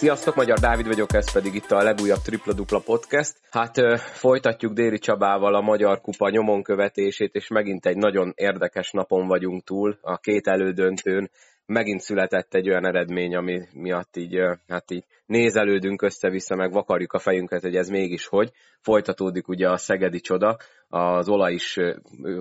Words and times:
Sziasztok, 0.00 0.34
Magyar 0.34 0.58
Dávid 0.58 0.86
vagyok, 0.86 1.14
ez 1.14 1.32
pedig 1.32 1.54
itt 1.54 1.70
a 1.70 1.82
legújabb 1.82 2.18
Tripla 2.18 2.52
Dupla 2.52 2.78
Podcast. 2.78 3.40
Hát 3.50 4.00
folytatjuk 4.00 4.72
Déri 4.72 4.98
Csabával 4.98 5.54
a 5.54 5.60
Magyar 5.60 6.00
Kupa 6.00 6.30
nyomon 6.30 6.62
követését, 6.62 7.34
és 7.34 7.48
megint 7.48 7.86
egy 7.86 7.96
nagyon 7.96 8.32
érdekes 8.36 8.90
napon 8.90 9.26
vagyunk 9.26 9.64
túl, 9.64 9.98
a 10.00 10.18
két 10.18 10.46
elődöntőn. 10.46 11.30
Megint 11.66 12.00
született 12.00 12.54
egy 12.54 12.68
olyan 12.68 12.86
eredmény, 12.86 13.36
ami 13.36 13.60
miatt 13.72 14.16
így, 14.16 14.38
hát 14.68 14.90
így 14.90 15.04
nézelődünk 15.30 16.02
össze-vissza, 16.02 16.56
meg 16.56 16.72
vakarjuk 16.72 17.12
a 17.12 17.18
fejünket, 17.18 17.62
hogy 17.62 17.76
ez 17.76 17.88
mégis 17.88 18.26
hogy. 18.26 18.50
Folytatódik 18.80 19.48
ugye 19.48 19.68
a 19.68 19.76
Szegedi 19.76 20.20
csoda, 20.20 20.56
az 20.88 21.28
olaj 21.28 21.52
is 21.52 21.78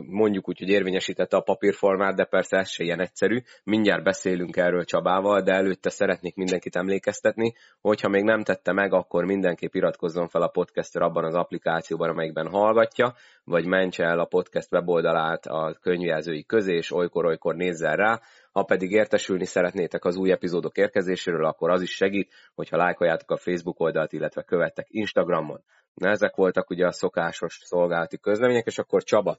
mondjuk 0.06 0.50
úgy, 0.50 0.60
hogy 0.60 0.70
érvényesítette 0.70 1.38
a 1.38 1.42
papírformát, 1.42 2.16
de 2.16 2.26
persze 2.26 2.58
ez 2.58 2.70
se 2.70 2.84
ilyen 2.84 3.00
egyszerű. 3.00 3.42
Mindjárt 3.64 4.04
beszélünk 4.04 4.58
erről 4.58 4.86
Csabával, 4.86 5.42
de 5.42 5.54
előtte 5.54 5.90
szeretnék 5.90 6.36
mindenkit 6.36 6.76
emlékeztetni, 6.76 7.54
hogyha 7.82 8.10
még 8.10 8.24
nem 8.24 8.44
tette 8.44 8.72
meg, 8.72 8.94
akkor 8.94 9.26
mindenképp 9.26 9.74
iratkozzon 9.74 10.28
fel 10.28 10.42
a 10.42 10.48
podcaster 10.48 11.02
abban 11.02 11.24
az 11.24 11.36
applikációban, 11.36 12.10
amelyikben 12.10 12.48
hallgatja, 12.48 13.14
vagy 13.44 13.66
mentse 13.66 14.04
el 14.04 14.20
a 14.20 14.26
podcast 14.26 14.72
weboldalát 14.72 15.46
a 15.46 15.78
könyvjelzői 15.82 16.44
közé, 16.44 16.76
és 16.76 16.92
olykor-olykor 16.92 17.56
nézzen 17.56 17.96
rá. 17.96 18.22
Ha 18.52 18.64
pedig 18.64 18.92
értesülni 18.92 19.46
szeretnétek 19.46 20.06
az 20.06 20.16
új 20.16 20.32
epizódok 20.32 20.78
érkezéséről, 20.78 21.46
akkor 21.46 21.70
az 21.70 21.82
is 21.82 21.92
segít, 21.92 22.34
hogyha 22.56 22.78
lájkoljátok 22.80 23.32
a 23.32 23.38
Facebook 23.38 23.80
oldalt, 23.80 24.14
illetve 24.14 24.44
követtek 24.44 24.86
Instagramon. 24.90 25.64
Na, 25.94 26.10
ezek 26.10 26.36
voltak 26.36 26.70
ugye 26.70 26.86
a 26.86 26.92
szokásos 26.92 27.60
szolgálati 27.64 28.20
közlemények, 28.20 28.66
és 28.66 28.78
akkor 28.78 29.04
Csaba, 29.04 29.38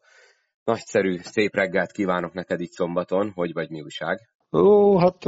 nagyszerű, 0.64 1.16
szép 1.18 1.54
reggelt 1.54 1.92
kívánok 1.92 2.32
neked 2.32 2.60
itt 2.60 2.70
szombaton, 2.70 3.32
hogy 3.34 3.52
vagy 3.52 3.70
mi 3.70 3.82
újság? 3.82 4.18
Ó, 4.52 4.98
hát 4.98 5.18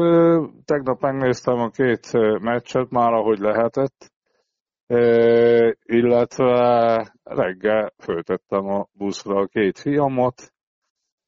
tegnap 0.65 1.01
megnéztem 1.01 1.59
a 1.59 1.71
két 1.71 2.13
meccset 2.41 2.91
már, 2.91 3.13
ahogy 3.13 3.39
lehetett, 3.39 4.13
illetve 5.83 7.13
reggel 7.23 7.93
föltettem 7.99 8.67
a 8.67 8.87
buszra 8.93 9.41
a 9.41 9.47
két 9.47 9.79
fiamot, 9.79 10.53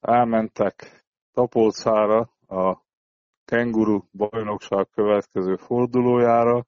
elmentek 0.01 1.05
Tapolcára 1.33 2.31
a 2.47 2.83
kenguru 3.45 4.01
bajnokság 4.13 4.89
következő 4.95 5.57
fordulójára, 5.57 6.67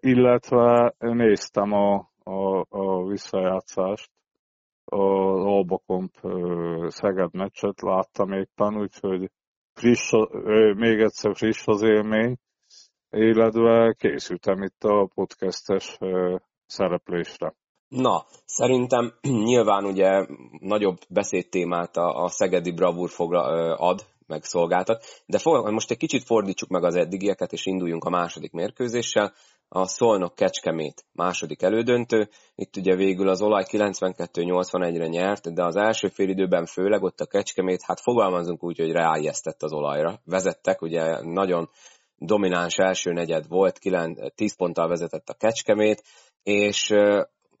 illetve 0.00 0.94
néztem 0.98 1.72
a 1.72 2.12
a, 2.24 2.66
a 2.68 3.06
visszajátszást. 3.06 4.10
Az 4.84 5.44
Albakomp 5.44 6.12
Szeged 6.88 7.34
meccset 7.34 7.80
láttam 7.80 8.32
éppen, 8.32 8.76
úgyhogy 8.76 9.30
friss, 9.72 10.12
még 10.74 11.00
egyszer 11.00 11.36
friss 11.36 11.66
az 11.66 11.82
élmény, 11.82 12.36
illetve 13.10 13.94
készültem 13.98 14.62
itt 14.62 14.84
a 14.84 15.08
podcastes 15.14 15.98
szereplésre. 16.66 17.54
Na, 17.96 18.24
szerintem 18.44 19.12
nyilván 19.50 19.84
ugye 19.84 20.26
nagyobb 20.60 20.98
beszédtémát 21.08 21.96
a, 21.96 22.24
a 22.24 22.28
Szegedi 22.28 22.72
Bravúr 22.72 23.10
fogla, 23.10 23.42
ad, 23.76 24.06
meg 24.26 24.44
szolgáltat, 24.44 25.04
de 25.26 25.38
for, 25.38 25.70
most 25.70 25.90
egy 25.90 25.96
kicsit 25.96 26.24
fordítsuk 26.24 26.68
meg 26.68 26.84
az 26.84 26.94
eddigieket, 26.94 27.52
és 27.52 27.66
induljunk 27.66 28.04
a 28.04 28.10
második 28.10 28.52
mérkőzéssel 28.52 29.32
a 29.68 29.86
Szolnok 29.86 30.34
Kecskemét 30.34 31.04
második 31.12 31.62
elődöntő. 31.62 32.28
Itt 32.54 32.76
ugye 32.76 32.94
végül 32.94 33.28
az 33.28 33.42
olaj 33.42 33.64
92-81-re 33.70 35.06
nyert, 35.06 35.54
de 35.54 35.64
az 35.64 35.76
első 35.76 36.08
félidőben 36.08 36.66
főleg 36.66 37.02
ott 37.02 37.20
a 37.20 37.26
Kecskemét, 37.26 37.82
hát 37.82 38.00
fogalmazunk 38.00 38.64
úgy, 38.64 38.78
hogy 38.78 38.92
ráijesztett 38.92 39.62
az 39.62 39.72
olajra. 39.72 40.20
Vezettek, 40.24 40.82
ugye 40.82 41.22
nagyon 41.22 41.70
domináns 42.16 42.76
első 42.76 43.12
negyed 43.12 43.48
volt, 43.48 43.78
9, 43.78 44.34
10 44.34 44.56
ponttal 44.56 44.88
vezetett 44.88 45.28
a 45.28 45.34
Kecskemét, 45.34 46.02
és 46.42 46.92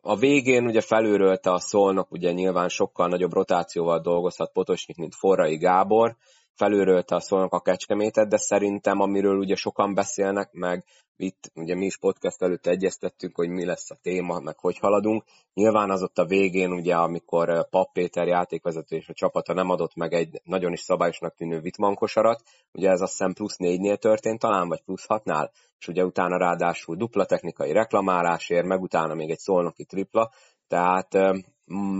a 0.06 0.16
végén 0.16 0.64
ugye 0.66 0.80
felőrölte 0.80 1.50
a 1.52 1.58
Szolnok, 1.58 2.12
ugye 2.12 2.32
nyilván 2.32 2.68
sokkal 2.68 3.08
nagyobb 3.08 3.32
rotációval 3.32 4.00
dolgozhat 4.00 4.52
Potosnyik, 4.52 4.96
mint 4.96 5.14
Forrai 5.14 5.56
Gábor, 5.56 6.16
felőrölte 6.56 7.14
a 7.14 7.20
Szolnok 7.20 7.54
a 7.54 7.60
Kecskemétet, 7.60 8.28
de 8.28 8.36
szerintem 8.36 9.00
amiről 9.00 9.38
ugye 9.38 9.54
sokan 9.54 9.94
beszélnek, 9.94 10.52
meg 10.52 10.84
itt 11.16 11.50
ugye 11.54 11.74
mi 11.74 11.84
is 11.84 11.98
podcast 11.98 12.42
előtt 12.42 12.66
egyeztettünk, 12.66 13.36
hogy 13.36 13.48
mi 13.48 13.64
lesz 13.64 13.90
a 13.90 13.98
téma, 14.02 14.38
meg 14.38 14.58
hogy 14.58 14.78
haladunk. 14.78 15.24
Nyilván 15.54 15.90
az 15.90 16.02
ott 16.02 16.18
a 16.18 16.24
végén, 16.24 16.72
ugye, 16.72 16.94
amikor 16.94 17.68
Pap 17.68 17.92
Péter 17.92 18.26
játékvezető 18.26 18.96
és 18.96 19.08
a 19.08 19.12
csapata 19.12 19.52
nem 19.52 19.70
adott 19.70 19.94
meg 19.94 20.12
egy 20.12 20.40
nagyon 20.44 20.72
is 20.72 20.80
szabályosnak 20.80 21.34
tűnő 21.34 21.60
vitmankosarat, 21.60 22.42
ugye 22.72 22.90
ez 22.90 23.00
azt 23.00 23.10
hiszem 23.10 23.32
plusz 23.32 23.56
négynél 23.56 23.96
történt 23.96 24.40
talán, 24.40 24.68
vagy 24.68 24.82
plusz 24.82 25.06
hatnál, 25.06 25.50
és 25.78 25.88
ugye 25.88 26.04
utána 26.04 26.36
ráadásul 26.36 26.96
dupla 26.96 27.24
technikai 27.24 27.72
reklamálásért, 27.72 28.66
meg 28.66 28.80
utána 28.80 29.14
még 29.14 29.30
egy 29.30 29.38
szolnoki 29.38 29.84
tripla, 29.84 30.30
tehát 30.68 31.14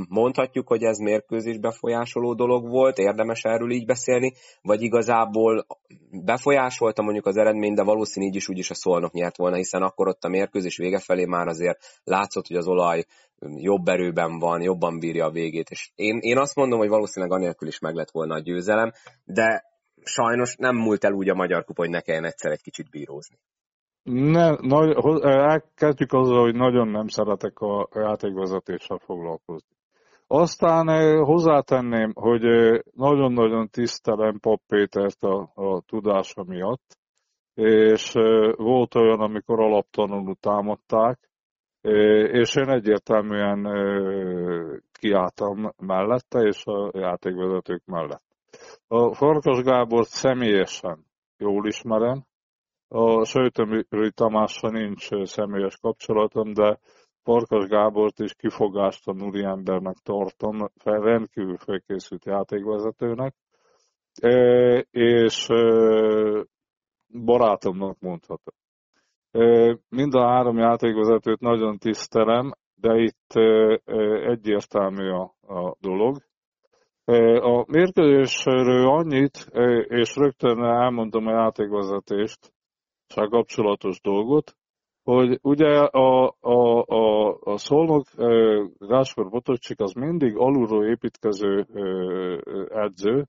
mondhatjuk, 0.08 0.69
hogy 0.69 0.82
ez 0.82 0.98
mérkőzés 0.98 1.58
befolyásoló 1.58 2.34
dolog 2.34 2.69
volt, 2.69 2.98
érdemes 2.98 3.42
erről 3.42 3.70
így 3.70 3.86
beszélni, 3.86 4.32
vagy 4.62 4.82
igazából 4.82 5.66
befolyásolta 6.10 7.02
mondjuk 7.02 7.26
az 7.26 7.36
eredmény, 7.36 7.75
de 7.75 7.82
valószínű 7.82 8.26
így 8.26 8.34
is 8.34 8.48
úgy 8.48 8.58
is 8.58 8.70
a 8.70 8.75
szolnok 8.75 9.12
nyert 9.12 9.36
volna, 9.36 9.56
hiszen 9.56 9.82
akkor 9.82 10.08
ott 10.08 10.25
a 10.25 10.28
mérkőzés 10.28 10.76
vége 10.76 10.98
felé 10.98 11.25
már 11.25 11.47
azért 11.47 12.00
látszott, 12.04 12.47
hogy 12.47 12.56
az 12.56 12.66
olaj 12.66 13.04
jobb 13.56 13.88
erőben 13.88 14.38
van, 14.38 14.62
jobban 14.62 14.98
bírja 14.98 15.25
a 15.25 15.30
végét, 15.30 15.70
és 15.70 15.91
én, 15.94 16.19
én 16.20 16.38
azt 16.38 16.54
mondom, 16.54 16.78
hogy 16.78 16.88
valószínűleg 16.88 17.38
anélkül 17.38 17.69
is 17.69 17.78
meg 17.78 17.94
lett 17.94 18.10
volna 18.10 18.34
a 18.34 18.41
győzelem, 18.41 18.92
de 19.25 19.64
sajnos 20.02 20.56
nem 20.56 20.76
múlt 20.76 21.04
el 21.04 21.12
úgy 21.12 21.28
a 21.28 21.34
Magyar 21.34 21.64
Kupa, 21.64 21.82
hogy 21.82 21.91
ne 21.91 22.00
kelljen 22.00 22.25
egyszer 22.25 22.52
egy 22.52 22.62
kicsit 22.62 22.91
bírózni. 22.91 23.36
Ne, 24.04 24.50
nagy, 24.60 24.97
kezdjük 25.75 26.12
azzal, 26.12 26.41
hogy 26.42 26.54
nagyon 26.54 26.88
nem 26.88 27.09
szeretek 27.09 27.59
a 27.59 27.88
játékvezetéssel 27.94 28.98
foglalkozni. 28.98 29.76
Aztán 30.26 30.87
hozzátenném, 31.25 32.12
hogy 32.14 32.43
nagyon-nagyon 32.94 33.69
tisztelem 33.69 34.38
Pap 34.41 34.60
Pétert 34.66 35.22
a, 35.22 35.50
a 35.54 35.81
tudása 35.81 36.44
miatt, 36.44 36.98
és 37.54 38.12
volt 38.56 38.94
olyan, 38.94 39.20
amikor 39.20 39.60
alaptanuló 39.60 40.37
támadták, 40.41 41.19
és 42.31 42.56
én 42.56 42.69
egyértelműen 42.69 43.66
kiálltam 44.93 45.72
mellette, 45.78 46.41
és 46.41 46.64
a 46.64 46.91
játékvezetők 46.93 47.82
mellett. 47.84 48.25
A 48.87 49.14
Farkas 49.14 49.62
Gábor 49.62 50.04
személyesen 50.04 51.06
jól 51.37 51.66
ismerem, 51.66 52.25
a 52.94 53.25
Sejteműri 53.25 54.10
Tamással 54.15 54.71
nincs 54.71 55.09
személyes 55.22 55.77
kapcsolatom, 55.77 56.53
de 56.53 56.78
Farkas 57.22 57.66
Gábort 57.66 58.19
is 58.19 58.34
kifogást 58.34 59.09
a 59.09 59.15
embernek 59.32 59.97
tartom, 59.97 60.69
fel, 60.77 61.00
rendkívül 61.00 61.56
felkészült 61.56 62.25
játékvezetőnek, 62.25 63.34
és 64.91 65.47
barátomnak 67.25 68.00
mondhatom. 68.00 68.55
Mind 69.88 70.15
a 70.15 70.26
három 70.28 70.59
játékvezetőt 70.59 71.41
nagyon 71.41 71.78
tisztelem, 71.78 72.53
de 72.75 72.97
itt 72.97 73.32
egyértelmű 74.26 75.09
a, 75.09 75.34
a 75.41 75.76
dolog. 75.81 76.16
A 77.41 77.65
mérkőzésről 77.66 78.88
annyit, 78.88 79.47
és 79.88 80.16
rögtön 80.16 80.65
elmondom 80.65 81.26
a 81.26 81.31
játékvezetést, 81.31 82.53
kapcsolatos 83.14 84.00
dolgot, 84.00 84.56
hogy 85.02 85.38
ugye 85.42 85.78
a, 85.78 86.34
a, 86.40 86.84
a, 86.87 87.37
a 87.40 87.56
szolnok 87.56 88.05
Gáspár 88.78 89.28
Botocsik 89.28 89.81
az 89.81 89.93
mindig 89.93 90.37
alulról 90.37 90.87
építkező 90.87 91.66
edző, 92.69 93.26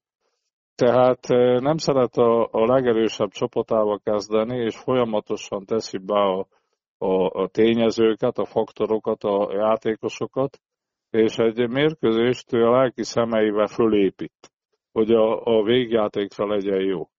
tehát 0.76 1.28
nem 1.62 1.78
szeret 1.78 2.16
a, 2.16 2.48
a 2.52 2.66
legerősebb 2.66 3.30
csapatába 3.30 4.00
kezdeni, 4.04 4.58
és 4.58 4.78
folyamatosan 4.78 5.66
teszi 5.66 5.98
be 5.98 6.20
a, 6.20 6.48
a, 6.98 7.42
a 7.42 7.48
tényezőket, 7.48 8.38
a 8.38 8.46
faktorokat, 8.46 9.24
a 9.24 9.54
játékosokat, 9.54 10.60
és 11.10 11.38
egy 11.38 11.70
mérkőzést 11.70 12.54
ő 12.54 12.66
a 12.66 12.72
lelki 12.72 13.04
szemeivel 13.04 13.68
fölépít, 13.68 14.52
hogy 14.92 15.12
a, 15.12 15.44
a 15.44 15.64
végjátékra 15.64 16.48
legyen 16.48 16.82
jó. 16.82 17.10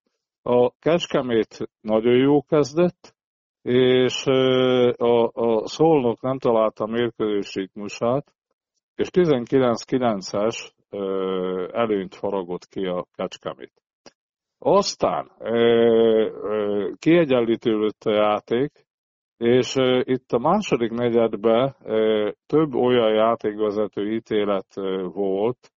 A 0.49 0.71
Kecskemét 0.79 1.69
nagyon 1.81 2.15
jó 2.15 2.41
kezdett, 2.41 3.15
és 3.61 4.25
a, 4.97 5.29
a 5.33 5.67
Szolnok 5.67 6.21
nem 6.21 6.37
találta 6.37 6.83
a 6.83 6.87
mérkőzés 6.87 7.53
ritmusát, 7.53 8.33
és 8.95 9.07
19-9-es 9.11 10.71
előnyt 11.73 12.15
faragott 12.15 12.65
ki 12.65 12.85
a 12.85 13.05
Kecskemét. 13.13 13.73
Aztán 14.57 15.31
kiegyenlítődött 16.99 18.03
a 18.03 18.13
játék, 18.13 18.71
és 19.37 19.75
itt 20.01 20.31
a 20.31 20.39
második 20.39 20.91
negyedben 20.91 21.75
több 22.45 22.73
olyan 22.73 23.13
játékvezető 23.13 24.11
ítélet 24.11 24.73
volt, 25.13 25.71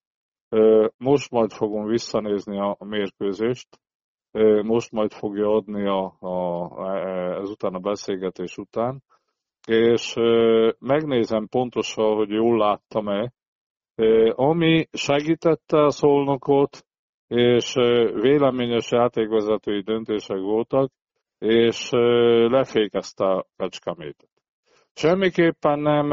most 0.97 1.31
majd 1.31 1.53
fogom 1.53 1.87
visszanézni 1.87 2.59
a 2.59 2.77
mérkőzést, 2.85 3.69
most 4.63 4.93
majd 4.93 5.13
fogja 5.13 5.55
adni 5.55 5.87
a, 5.87 6.17
a, 6.21 7.41
ezután 7.41 7.75
a 7.75 7.79
beszélgetés 7.79 8.57
után, 8.57 9.03
és 9.67 10.15
megnézem 10.79 11.47
pontosan, 11.49 12.17
hogy 12.17 12.31
jól 12.31 12.59
láttam-e, 12.59 13.33
ami 14.35 14.89
segítette 14.93 15.85
a 15.85 15.91
szolnokot, 15.91 16.87
és 17.27 17.75
véleményes 18.21 18.91
játékvezetői 18.91 19.83
döntések 19.83 20.39
voltak, 20.39 20.91
és 21.39 21.89
lefékezte 22.49 23.25
a 23.25 23.47
Kecskemétet. 23.57 24.31
Semmiképpen 24.95 25.79
nem 25.79 26.09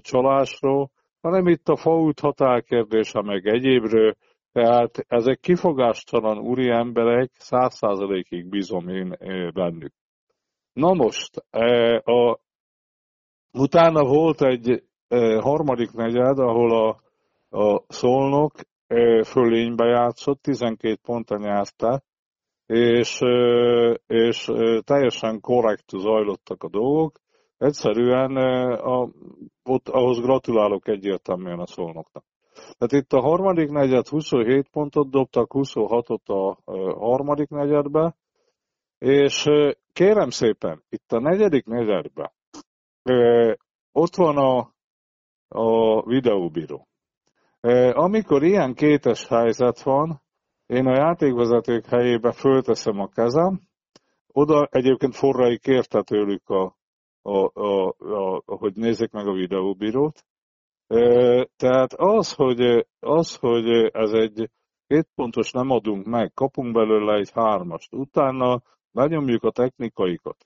csalásról, 0.00 0.90
hanem 1.20 1.46
itt 1.46 1.68
a 1.68 1.76
faút 1.76 2.20
határkérdése 2.20 3.22
meg 3.22 3.46
egyébről, 3.46 4.16
tehát 4.52 5.04
ezek 5.08 5.40
kifogástalan 5.40 6.38
úri 6.38 6.68
emberek, 6.68 7.30
száz 7.38 7.74
százalékig 7.74 8.48
bízom 8.48 8.88
én 8.88 9.16
bennük. 9.54 9.92
Na 10.72 10.92
most, 10.92 11.36
a, 12.04 12.40
utána 13.52 14.04
volt 14.04 14.42
egy 14.42 14.82
harmadik 15.40 15.92
negyed, 15.92 16.38
ahol 16.38 16.88
a, 16.88 17.00
a 17.58 17.84
Szolnok 17.88 18.52
fölénybe 19.24 19.84
játszott, 19.84 20.42
12 20.42 20.98
ponton 21.02 21.40
nyerte, 21.40 22.02
és, 22.66 23.20
és 24.06 24.50
teljesen 24.84 25.40
korrekt 25.40 25.88
zajlottak 25.88 26.62
a 26.62 26.68
dolgok. 26.68 27.20
Egyszerűen 27.58 28.36
a, 28.76 29.08
ott 29.62 29.88
ahhoz 29.88 30.20
gratulálok 30.20 30.88
egyértelműen 30.88 31.58
a 31.58 31.66
szolnoknak. 31.66 32.24
Tehát 32.52 33.04
itt 33.04 33.12
a 33.12 33.20
harmadik 33.20 33.70
negyed 33.70 34.06
27 34.06 34.68
pontot 34.68 35.10
dobtak, 35.10 35.50
26-ot 35.54 36.24
a 36.24 36.58
harmadik 36.98 37.48
negyedbe, 37.48 38.16
és 38.98 39.48
kérem 39.92 40.30
szépen, 40.30 40.82
itt 40.88 41.12
a 41.12 41.20
negyedik 41.20 41.66
negyedbe 41.66 42.32
ott 43.92 44.14
van 44.16 44.36
a, 44.36 44.74
a 45.48 46.02
videóbíró. 46.06 46.88
Amikor 47.92 48.42
ilyen 48.42 48.74
kétes 48.74 49.26
helyzet 49.26 49.82
van, 49.82 50.22
én 50.66 50.86
a 50.86 50.96
játékvezetők 50.96 51.86
helyébe 51.86 52.32
fölteszem 52.32 53.00
a 53.00 53.08
kezem, 53.08 53.60
oda 54.26 54.68
egyébként 54.70 55.14
Forrai 55.14 55.58
kérte 55.58 56.02
tőlük, 56.02 56.48
a, 56.48 56.76
a, 57.22 57.60
a, 57.60 57.86
a, 57.96 58.42
hogy 58.44 58.74
nézzék 58.74 59.10
meg 59.10 59.26
a 59.26 59.32
videóbírót. 59.32 60.24
Tehát 61.56 61.92
az, 61.92 62.32
hogy, 62.32 62.86
az, 63.00 63.36
hogy 63.36 63.68
ez 63.92 64.12
egy 64.12 64.50
két 64.86 65.08
pontos 65.14 65.50
nem 65.50 65.70
adunk 65.70 66.06
meg, 66.06 66.32
kapunk 66.34 66.72
belőle 66.72 67.14
egy 67.14 67.30
hármast, 67.34 67.94
utána 67.94 68.62
lenyomjuk 68.92 69.42
a 69.44 69.50
technikaikat. 69.50 70.36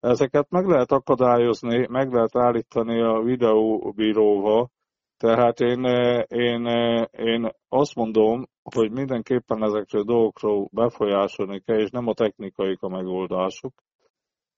Ezeket 0.00 0.50
meg 0.50 0.66
lehet 0.66 0.92
akadályozni, 0.92 1.86
meg 1.90 2.12
lehet 2.12 2.36
állítani 2.36 3.00
a 3.00 3.22
videóbíróval, 3.22 4.70
tehát 5.16 5.60
én, 5.60 5.84
én, 6.26 6.66
én 7.10 7.50
azt 7.68 7.94
mondom, 7.94 8.44
hogy 8.62 8.90
mindenképpen 8.90 9.62
ezekről 9.62 10.02
a 10.02 10.04
dolgokról 10.04 10.68
befolyásolni 10.72 11.60
kell, 11.60 11.78
és 11.78 11.90
nem 11.90 12.06
a 12.06 12.14
technikai 12.14 12.76
a 12.80 12.88
megoldásuk. 12.88 13.72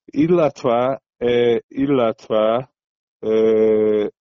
Illetve, 0.05 1.03
illetve, 1.69 2.71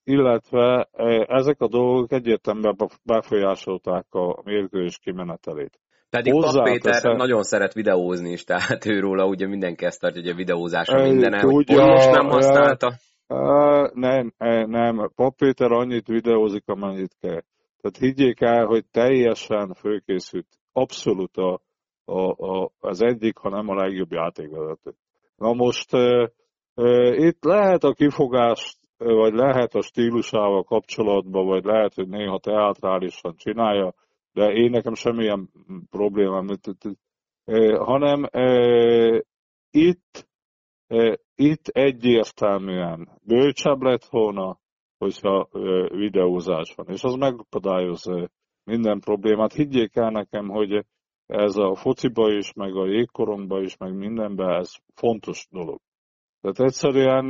illetve 0.04 0.90
ezek 1.28 1.62
a 1.62 1.68
dolgok 1.68 2.12
egyértelműen 2.12 2.75
befolyásolták 3.04 4.06
a 4.10 4.42
mérkőzés 4.44 4.98
kimenetelét. 4.98 5.80
Pedig 6.10 6.34
Pap 6.34 6.63
Péter 6.63 6.92
teszem. 6.92 7.16
nagyon 7.16 7.44
szeret 7.44 7.74
videózni 7.74 8.31
is, 8.31 8.44
tehát 8.44 8.86
őróla 8.86 9.25
ugye 9.25 9.48
mindenki 9.48 9.86
ezt 9.86 10.00
tartja, 10.00 10.22
hogy 10.22 10.31
a 10.31 10.36
videózás 10.36 10.88
a 10.88 11.01
mindene, 11.01 11.40
hogy 11.40 11.66
most 11.68 12.12
nem 12.12 12.28
használta. 12.28 12.94
Uh, 13.28 13.94
nem, 13.94 14.34
nem. 14.69 15.12
Pap 15.16 15.36
Péter 15.36 15.72
annyit 15.72 16.07
videózik, 16.07 16.63
amennyit 16.66 17.16
kell. 17.19 17.42
Tehát 17.81 17.98
higgyék 18.00 18.42
el, 18.42 18.66
hogy 18.66 18.86
teljesen 18.92 19.74
főkészült. 19.74 20.48
Abszolút 20.72 21.38
a, 21.38 21.62
a, 22.06 22.48
a, 22.48 22.72
az 22.80 23.02
egyik, 23.02 23.38
ha 23.38 23.50
nem 23.50 23.69
a 23.69 23.75
legjobb 23.75 24.12
játékvezető. 24.12 24.94
Na 25.36 25.54
most 25.54 25.94
uh, 25.94 26.28
uh, 26.75 27.18
itt 27.18 27.44
lehet 27.44 27.84
a 27.84 27.94
kifogást, 27.94 28.78
vagy 29.00 29.34
lehet 29.34 29.74
a 29.74 29.81
stílusával 29.81 30.63
kapcsolatban, 30.63 31.46
vagy 31.46 31.63
lehet, 31.63 31.94
hogy 31.94 32.07
néha 32.07 32.40
teatrálisan 32.40 33.36
csinálja, 33.36 33.94
de 34.34 34.51
én 34.51 34.69
nekem 34.69 34.94
semmilyen 34.94 35.50
problémám, 35.90 36.48
hanem 37.78 38.25
itt, 39.72 40.28
itt 41.36 41.68
egyértelműen 41.68 43.10
bölcsebb 43.24 43.81
lett 43.81 44.06
volna, 44.06 44.60
hogyha 44.98 45.48
videózás 45.90 46.74
van, 46.75 46.88
és 46.90 47.04
az 47.04 47.13
megakadályoz 47.16 48.12
minden 48.63 49.00
problémát. 49.00 49.54
Higgyék 49.54 49.95
el 49.95 50.10
nekem, 50.10 50.48
hogy 50.48 50.86
ez 51.25 51.56
a 51.56 51.75
fociba 51.75 52.31
is, 52.31 52.54
meg 52.54 52.75
a 52.75 52.88
jégkorongba 52.88 53.62
is, 53.62 53.78
meg 53.78 53.94
mindenben 53.94 54.50
ez 54.50 54.72
fontos 54.94 55.48
dolog. 55.52 55.80
Tehát 56.42 56.60
egyszerűen 56.60 57.30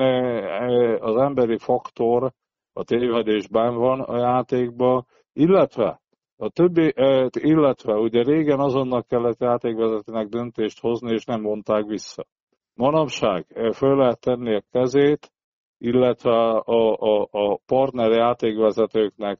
az 1.01 1.15
emberi 1.15 1.57
faktor 1.57 2.31
a 2.73 2.83
tévedésben 2.83 3.75
van 3.75 3.99
a 3.99 4.17
játékban, 4.17 5.05
illetve 5.33 6.01
a 6.37 6.49
többi, 6.49 6.93
illetve 7.31 7.93
ugye 7.93 8.23
régen 8.23 8.59
azonnal 8.59 9.03
kellett 9.03 9.39
játékvezetőnek 9.39 10.27
döntést 10.27 10.79
hozni, 10.79 11.11
és 11.11 11.25
nem 11.25 11.41
mondták 11.41 11.85
vissza. 11.85 12.25
Manapság 12.73 13.45
föl 13.73 13.97
lehet 13.97 14.19
tenni 14.19 14.55
a 14.55 14.63
kezét, 14.71 15.31
illetve 15.77 16.31
a, 16.31 16.95
a, 16.95 17.27
a 17.31 17.59
partner 17.65 18.11
játékvezetőknek 18.11 19.39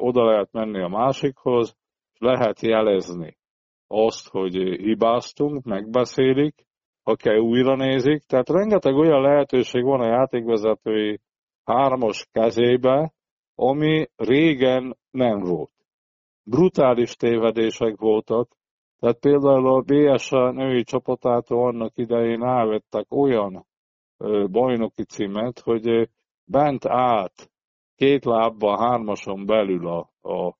oda 0.00 0.24
lehet 0.24 0.52
menni 0.52 0.82
a 0.82 0.88
másikhoz, 0.88 1.76
lehet 2.18 2.60
jelezni 2.60 3.36
azt, 3.86 4.28
hogy 4.28 4.54
hibáztunk, 4.56 5.64
megbeszélik, 5.64 6.66
ha 7.06 7.38
újra 7.40 7.76
nézik. 7.76 8.22
Tehát 8.22 8.48
rengeteg 8.48 8.94
olyan 8.94 9.20
lehetőség 9.20 9.82
van 9.82 10.00
a 10.00 10.06
játékvezetői 10.06 11.20
hármas 11.64 12.28
kezébe, 12.32 13.12
ami 13.54 14.06
régen 14.16 14.96
nem 15.10 15.38
volt. 15.38 15.72
Brutális 16.42 17.16
tévedések 17.16 17.96
voltak, 17.96 18.56
tehát 18.98 19.18
például 19.18 19.66
a 19.66 19.80
BSA 19.80 20.50
női 20.50 20.82
csapatától 20.82 21.66
annak 21.66 21.92
idején 21.94 22.42
elvettek 22.42 23.06
olyan 23.14 23.66
bajnoki 24.50 25.04
címet, 25.04 25.58
hogy 25.58 26.08
bent 26.44 26.86
át 26.86 27.50
két 27.94 28.24
lábban, 28.24 28.78
hármason 28.78 29.46
belül 29.46 29.88
a, 29.88 30.10
a 30.28 30.56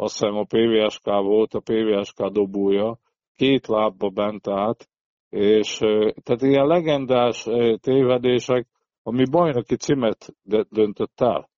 azt 0.00 0.18
hiszem 0.18 0.36
a 0.36 0.44
PVSK 0.44 1.04
volt, 1.04 1.54
a 1.54 1.60
PVSK 1.60 2.26
dobója, 2.26 2.98
két 3.34 3.66
lábba 3.66 4.08
bent 4.08 4.48
át, 4.48 4.88
és 5.30 5.76
tehát 6.22 6.42
ilyen 6.42 6.66
legendás 6.66 7.48
tévedések, 7.80 8.66
ami 9.02 9.24
bajnoki 9.30 9.76
címet 9.76 10.34
döntött 10.70 11.20
el. 11.20 11.48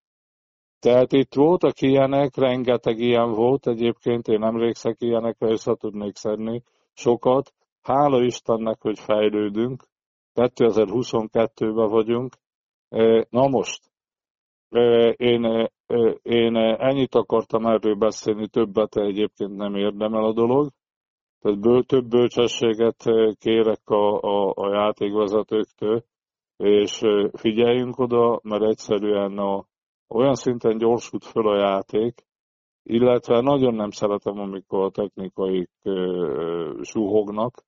Tehát 0.78 1.12
itt 1.12 1.34
voltak 1.34 1.80
ilyenek, 1.80 2.36
rengeteg 2.36 2.98
ilyen 2.98 3.32
volt 3.32 3.66
egyébként, 3.66 4.28
én 4.28 4.42
emlékszek 4.42 4.96
ilyenekre, 4.98 5.50
össze 5.50 5.74
tudnék 5.74 6.16
szedni 6.16 6.62
sokat. 6.92 7.52
Hála 7.82 8.22
Istennek, 8.22 8.80
hogy 8.80 8.98
fejlődünk, 8.98 9.82
2022-ben 10.34 11.88
vagyunk. 11.88 12.34
Na 13.30 13.48
most, 13.48 13.90
én, 15.16 15.68
én 16.22 16.56
ennyit 16.56 17.14
akartam 17.14 17.66
erről 17.66 17.94
beszélni, 17.94 18.48
többet 18.48 18.96
egyébként 18.96 19.56
nem 19.56 19.74
érdemel 19.74 20.24
a 20.24 20.32
dolog. 20.32 20.70
Tehát 21.40 21.60
bő, 21.60 21.82
több 21.82 22.08
bölcsességet 22.08 23.04
kérek 23.38 23.88
a, 23.88 24.20
a, 24.20 24.52
a 24.54 24.74
játékvezetőktől, 24.74 26.04
és 26.56 27.00
figyeljünk 27.32 27.98
oda, 27.98 28.40
mert 28.42 28.62
egyszerűen 28.62 29.38
a, 29.38 29.64
olyan 30.08 30.34
szinten 30.34 30.78
gyorsult 30.78 31.24
föl 31.24 31.48
a 31.48 31.58
játék, 31.58 32.24
illetve 32.82 33.40
nagyon 33.40 33.74
nem 33.74 33.90
szeretem, 33.90 34.38
amikor 34.38 34.84
a 34.84 34.90
technikaik 34.90 35.70
suhognak. 36.80 37.64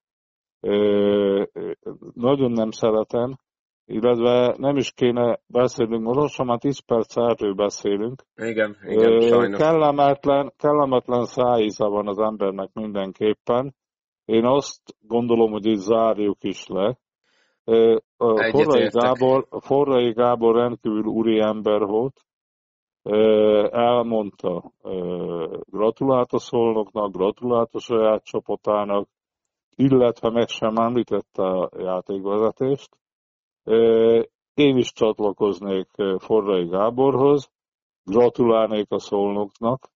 Nagyon 2.14 2.50
nem 2.50 2.70
szeretem, 2.70 3.36
illetve 3.86 4.54
nem 4.58 4.76
is 4.76 4.92
kéne 4.92 5.40
beszélnünk, 5.46 6.02
most 6.02 6.18
lassan 6.18 6.46
már 6.46 6.58
10 6.58 6.78
perc 6.78 7.16
erről 7.16 7.54
beszélünk. 7.54 8.22
Igen, 8.36 8.76
igen, 8.86 9.20
sajnos. 9.20 9.58
Kellemetlen, 9.58 10.52
kellemetlen 10.56 11.24
szájíza 11.24 11.88
van 11.88 12.08
az 12.08 12.18
embernek 12.18 12.70
mindenképpen. 12.72 13.74
Én 14.24 14.44
azt 14.44 14.80
gondolom, 15.00 15.50
hogy 15.50 15.66
itt 15.66 15.78
zárjuk 15.78 16.36
is 16.40 16.66
le. 16.66 16.98
Forrai 18.50 18.88
Gábor, 18.88 19.46
Forrai 19.60 20.12
Gábor 20.12 20.54
rendkívül 20.54 21.04
úri 21.04 21.40
ember 21.40 21.80
volt, 21.80 22.20
elmondta, 23.70 24.72
gratulált 25.64 26.32
a 26.32 26.38
szolnoknak, 26.38 27.12
gratulált 27.12 27.74
a 27.74 27.78
saját 27.78 28.24
csapatának, 28.24 29.08
illetve 29.76 30.30
meg 30.30 30.48
sem 30.48 30.76
említette 30.76 31.42
a 31.42 31.70
játékvezetést. 31.78 32.96
Én 34.54 34.76
is 34.76 34.92
csatlakoznék 34.92 35.88
Forrai 36.18 36.66
Gáborhoz, 36.66 37.50
gratulálnék 38.04 38.90
a 38.90 38.98
szolnoknak, 38.98 39.90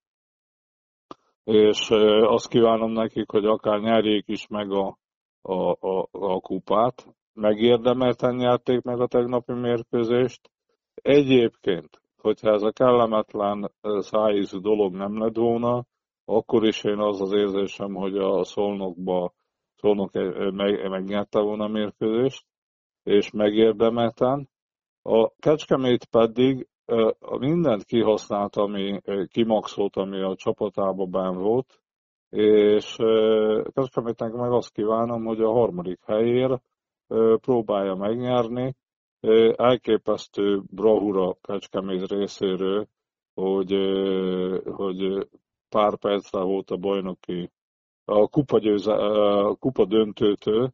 és 1.44 1.90
azt 2.20 2.48
kívánom 2.48 2.90
nekik, 2.90 3.30
hogy 3.30 3.44
akár 3.44 3.80
nyerjék 3.80 4.28
is 4.28 4.46
meg 4.46 4.70
a, 4.70 4.98
a, 5.42 5.86
a, 5.88 6.08
a 6.10 6.40
kupát. 6.40 7.06
Megérdemelten 7.32 8.34
nyerték 8.34 8.82
meg 8.82 9.00
a 9.00 9.06
tegnapi 9.06 9.52
mérkőzést. 9.52 10.50
Egyébként, 10.94 12.00
hogyha 12.16 12.50
ez 12.50 12.62
a 12.62 12.72
kellemetlen 12.72 13.72
szájízű 13.98 14.58
dolog 14.58 14.94
nem 14.94 15.18
lett 15.18 15.36
volna, 15.36 15.84
akkor 16.24 16.66
is 16.66 16.84
én 16.84 16.98
az 16.98 17.20
az 17.20 17.32
érzésem, 17.32 17.94
hogy 17.94 18.16
a 18.16 18.44
szolnokba 18.44 19.32
szolnok 19.74 20.12
meg, 20.52 20.88
megnyerte 20.88 21.40
volna 21.40 21.64
a 21.64 21.68
mérkőzést, 21.68 22.44
és 23.06 23.30
megérdemelten. 23.30 24.48
A 25.02 25.30
Kecskemét 25.38 26.04
pedig 26.04 26.68
mindent 27.38 27.84
kihasznált, 27.84 28.56
ami 28.56 29.00
kimaxolt, 29.28 29.96
ami 29.96 30.20
a 30.20 30.34
csapatában 30.34 31.10
benn 31.10 31.36
volt, 31.36 31.80
és 32.30 32.96
Kecskemétnek 33.72 34.32
meg 34.32 34.52
azt 34.52 34.72
kívánom, 34.72 35.24
hogy 35.24 35.40
a 35.40 35.52
harmadik 35.52 36.00
helyér 36.04 36.60
próbálja 37.40 37.94
megnyerni. 37.94 38.74
Elképesztő 39.56 40.62
bravura 40.70 41.36
Kecskemét 41.40 42.08
részéről, 42.08 42.86
hogy, 43.34 43.72
hogy 44.64 45.28
pár 45.68 45.98
percre 45.98 46.40
volt 46.40 46.70
a 46.70 46.76
bajnoki 46.76 47.50
a 48.04 48.28
kupa, 48.28 48.58
győze, 48.58 48.92
a 48.92 49.54
kupa 49.54 49.84
döntőtől, 49.84 50.72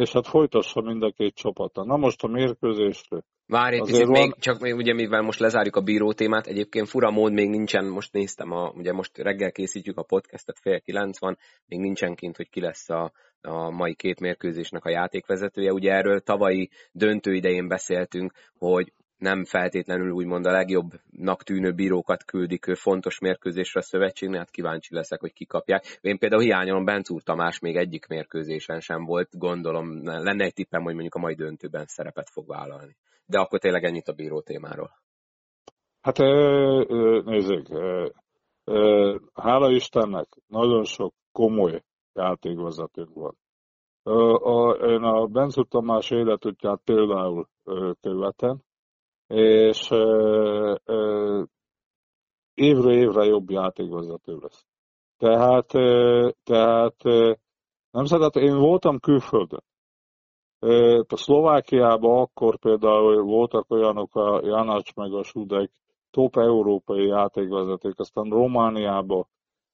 és 0.00 0.12
hát 0.12 0.26
folytassa 0.26 0.80
mind 0.80 1.02
a 1.02 1.10
két 1.10 1.34
csapata. 1.34 1.84
Na 1.84 1.96
most 1.96 2.22
a 2.22 2.28
mérkőzésről. 2.28 3.22
Várj 3.46 3.76
egy 3.76 3.82
picit, 3.82 4.06
van... 4.06 4.20
még, 4.20 4.34
csak 4.38 4.60
még 4.60 4.74
ugye 4.74 4.94
mivel 4.94 5.22
most 5.22 5.40
lezárjuk 5.40 5.76
a 5.76 5.80
bíró 5.80 6.12
témát, 6.12 6.46
egyébként 6.46 6.88
fura 6.88 7.10
mód 7.10 7.32
még 7.32 7.48
nincsen, 7.48 7.84
most 7.84 8.12
néztem, 8.12 8.50
a, 8.50 8.72
ugye 8.74 8.92
most 8.92 9.18
reggel 9.18 9.52
készítjük 9.52 9.98
a 9.98 10.02
podcastet, 10.02 10.58
fél 10.58 10.80
kilenc 10.80 11.20
van, 11.20 11.38
még 11.66 11.80
nincsen 11.80 12.14
kint, 12.14 12.36
hogy 12.36 12.48
ki 12.48 12.60
lesz 12.60 12.88
a, 12.88 13.12
a 13.40 13.70
mai 13.70 13.94
két 13.94 14.20
mérkőzésnek 14.20 14.84
a 14.84 14.90
játékvezetője. 14.90 15.72
Ugye 15.72 15.92
erről 15.92 16.20
tavalyi 16.20 16.70
döntő 16.92 17.34
idején 17.34 17.68
beszéltünk, 17.68 18.32
hogy 18.58 18.92
nem 19.18 19.44
feltétlenül 19.44 20.10
úgymond 20.10 20.46
a 20.46 20.50
legjobbnak 20.50 21.42
tűnő 21.42 21.72
bírókat 21.72 22.24
küldik 22.24 22.74
fontos 22.74 23.18
mérkőzésre 23.18 23.80
a 23.80 23.82
szövetségnél, 23.82 24.38
hát 24.38 24.50
kíváncsi 24.50 24.94
leszek, 24.94 25.20
hogy 25.20 25.32
kikapják. 25.32 25.98
Én 26.00 26.18
például 26.18 26.42
hiányolom 26.42 26.84
Bencúr 26.84 27.22
Tamás 27.22 27.58
még 27.58 27.76
egyik 27.76 28.06
mérkőzésen 28.06 28.80
sem 28.80 29.04
volt, 29.04 29.38
gondolom 29.38 30.04
lenne 30.04 30.44
egy 30.44 30.54
tippem, 30.54 30.82
hogy 30.82 30.92
mondjuk 30.92 31.14
a 31.14 31.18
mai 31.18 31.34
döntőben 31.34 31.84
szerepet 31.86 32.30
fog 32.30 32.46
vállalni. 32.46 32.96
De 33.26 33.38
akkor 33.38 33.58
tényleg 33.58 33.84
ennyit 33.84 34.08
a 34.08 34.12
bíró 34.12 34.40
témáról. 34.40 34.90
Hát 36.00 36.18
nézzük, 37.24 37.68
hála 39.34 39.70
Istennek 39.70 40.26
nagyon 40.46 40.84
sok 40.84 41.14
komoly 41.32 41.82
játékvezetőnk 42.12 43.14
van. 43.14 43.36
A, 44.42 44.70
én 44.70 45.02
a 45.02 45.26
Bencúr 45.26 45.66
Tamás 45.68 46.10
életútját 46.10 46.80
például 46.84 47.48
követem, 48.00 48.62
és 49.26 49.90
évről 52.54 52.92
évre 52.92 53.24
jobb 53.24 53.50
játékvezető 53.50 54.38
lesz. 54.40 54.66
Tehát, 55.16 55.66
tehát 56.42 57.02
nem 57.90 58.04
szeret, 58.04 58.36
én 58.36 58.58
voltam 58.58 58.98
külföldön. 58.98 59.62
A 61.08 61.16
Szlovákiában 61.16 62.20
akkor 62.20 62.58
például 62.58 63.22
voltak 63.22 63.70
olyanok 63.70 64.14
a 64.14 64.40
Janacs 64.46 64.94
meg 64.94 65.12
a 65.12 65.22
Sudek, 65.22 65.70
top 66.10 66.36
európai 66.36 67.06
játékvezetők, 67.06 67.98
aztán 67.98 68.28
Romániában 68.28 69.26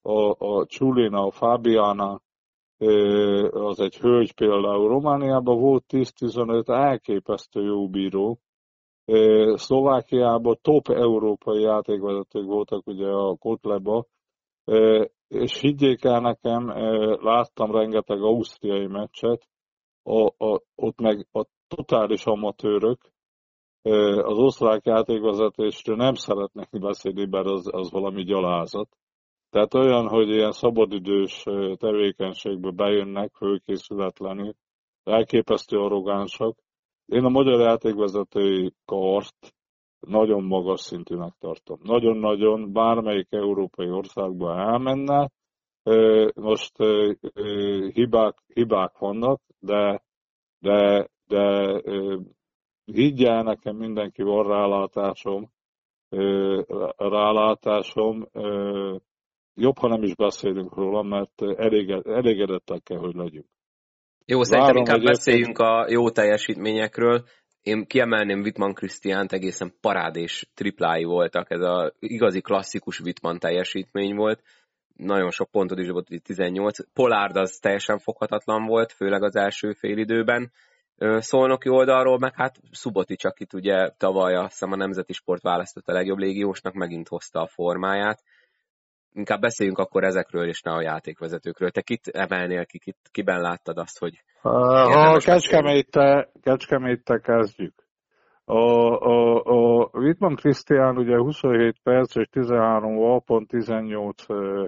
a, 0.03 0.47
a 0.47 0.67
Csulina, 0.67 1.27
a 1.27 1.31
Fabiana, 1.31 2.21
az 3.51 3.81
egy 3.81 3.97
hölgy 3.97 4.35
például. 4.35 4.89
Romániában 4.89 5.61
volt 5.61 5.85
10-15 5.89 6.69
elképesztő 6.69 7.63
jó 7.63 7.89
bíró, 7.89 8.39
Szlovákiában 9.55 10.59
top 10.63 10.89
európai 10.89 11.61
játékvezetők 11.61 12.45
voltak 12.45 12.87
ugye 12.87 13.07
a 13.07 13.37
Kotleba, 13.37 14.07
és 15.29 15.61
higgyék 15.61 16.05
el 16.05 16.21
nekem, 16.21 16.67
láttam 17.23 17.73
rengeteg 17.73 18.23
ausztriai 18.23 18.87
meccset, 18.87 19.49
a, 20.03 20.45
a, 20.45 20.63
ott 20.75 21.01
meg 21.01 21.27
a 21.33 21.45
totális 21.69 22.25
amatőrök, 22.25 23.01
az 24.23 24.39
osztrák 24.39 24.85
játékvezetésről 24.85 25.97
nem 25.97 26.15
szeretnek 26.15 26.69
beszélni, 26.71 27.27
mert 27.31 27.47
az, 27.47 27.69
az 27.73 27.91
valami 27.91 28.23
gyalázat. 28.23 28.89
Tehát 29.51 29.75
olyan, 29.75 30.09
hogy 30.09 30.29
ilyen 30.29 30.53
szabadidős 30.53 31.43
tevékenységbe 31.77 32.71
bejönnek 32.71 33.35
főkészületlenül, 33.35 34.55
elképesztő 35.05 35.79
arrogánsak, 35.79 36.59
én 37.13 37.25
a 37.25 37.29
magyar 37.29 37.61
játékvezetői 37.61 38.73
kart 38.85 39.55
nagyon 40.01 40.45
magas 40.45 40.81
szintűnek 40.81 41.33
tartom. 41.39 41.79
Nagyon-nagyon 41.83 42.73
bármelyik 42.73 43.27
európai 43.31 43.91
országba 43.91 44.57
elmenne, 44.57 45.31
most 46.35 46.77
hibák, 47.93 48.39
hibák 48.47 48.99
vannak, 48.99 49.41
de, 49.59 50.03
de, 50.59 51.09
de 51.27 51.81
higgyel 52.85 53.43
nekem 53.43 53.77
mindenki 53.77 54.23
van 54.23 54.47
rálátásom, 54.47 55.51
rálátásom, 56.97 58.27
jobb, 59.55 59.79
ha 59.79 59.89
nem 59.89 60.03
is 60.03 60.15
beszélünk 60.15 60.75
róla, 60.75 61.03
mert 61.03 61.43
elégedettek 62.05 62.83
kell, 62.83 62.99
hogy 62.99 63.15
legyünk. 63.15 63.47
Jó, 64.27 64.43
szerintem 64.43 64.77
inkább 64.77 64.97
egyébként... 64.97 65.17
beszéljünk 65.17 65.59
a 65.59 65.87
jó 65.89 66.11
teljesítményekről. 66.11 67.25
Én 67.63 67.87
kiemelném 67.87 68.41
Wittmann 68.41 68.73
Krisztiánt, 68.73 69.33
egészen 69.33 69.75
parádés 69.81 70.51
triplái 70.55 71.05
voltak, 71.05 71.51
ez 71.51 71.61
a 71.61 71.93
igazi 71.99 72.41
klasszikus 72.41 73.01
Wittmann 73.01 73.39
teljesítmény 73.39 74.15
volt. 74.15 74.43
Nagyon 74.97 75.31
sok 75.31 75.51
pontot 75.51 75.79
is 75.79 75.89
volt, 75.89 76.09
18. 76.23 76.93
Polárd 76.93 77.37
az 77.37 77.59
teljesen 77.61 77.99
foghatatlan 77.99 78.67
volt, 78.67 78.93
főleg 78.93 79.23
az 79.23 79.37
első 79.37 79.73
fél 79.73 79.99
időben. 79.99 80.53
Szolnoki 81.19 81.69
oldalról, 81.69 82.19
meg 82.19 82.35
hát 82.35 82.57
Szuboti 82.71 83.17
csak 83.17 83.41
itt 83.41 83.53
ugye 83.53 83.91
tavaly 83.97 84.43
hiszem 84.43 84.73
a 84.73 84.77
Nemzeti 84.77 85.13
Sport 85.13 85.43
választott 85.43 85.89
a 85.89 85.93
legjobb 85.93 86.19
légiósnak, 86.19 86.75
megint 86.75 87.09
hozta 87.09 87.41
a 87.41 87.47
formáját 87.47 88.23
inkább 89.15 89.41
beszéljünk 89.41 89.79
akkor 89.79 90.05
ezekről, 90.05 90.47
és 90.47 90.61
ne 90.63 90.73
a 90.73 90.83
játékvezetőkről. 90.83 91.71
Te 91.71 91.81
kit 91.81 92.07
emelnél 92.07 92.67
ki, 92.67 92.79
kit, 92.79 92.99
kiben 93.11 93.41
láttad 93.41 93.79
azt, 93.79 93.99
hogy... 93.99 94.23
Ha 94.41 95.19
Kecskemétte, 95.19 96.31
Kecskemétte 96.43 97.19
kezdjük. 97.19 97.75
A, 98.45 98.55
a, 98.55 99.43
a 99.45 99.91
Wittmann 99.93 100.35
Krisztián 100.35 100.97
ugye 100.97 101.17
27 101.17 101.77
perc 101.83 102.17
és 102.17 102.29
13 102.29 102.97
val, 102.97 103.21
pont 103.21 103.49
18 103.49 104.29
ö, 104.29 104.65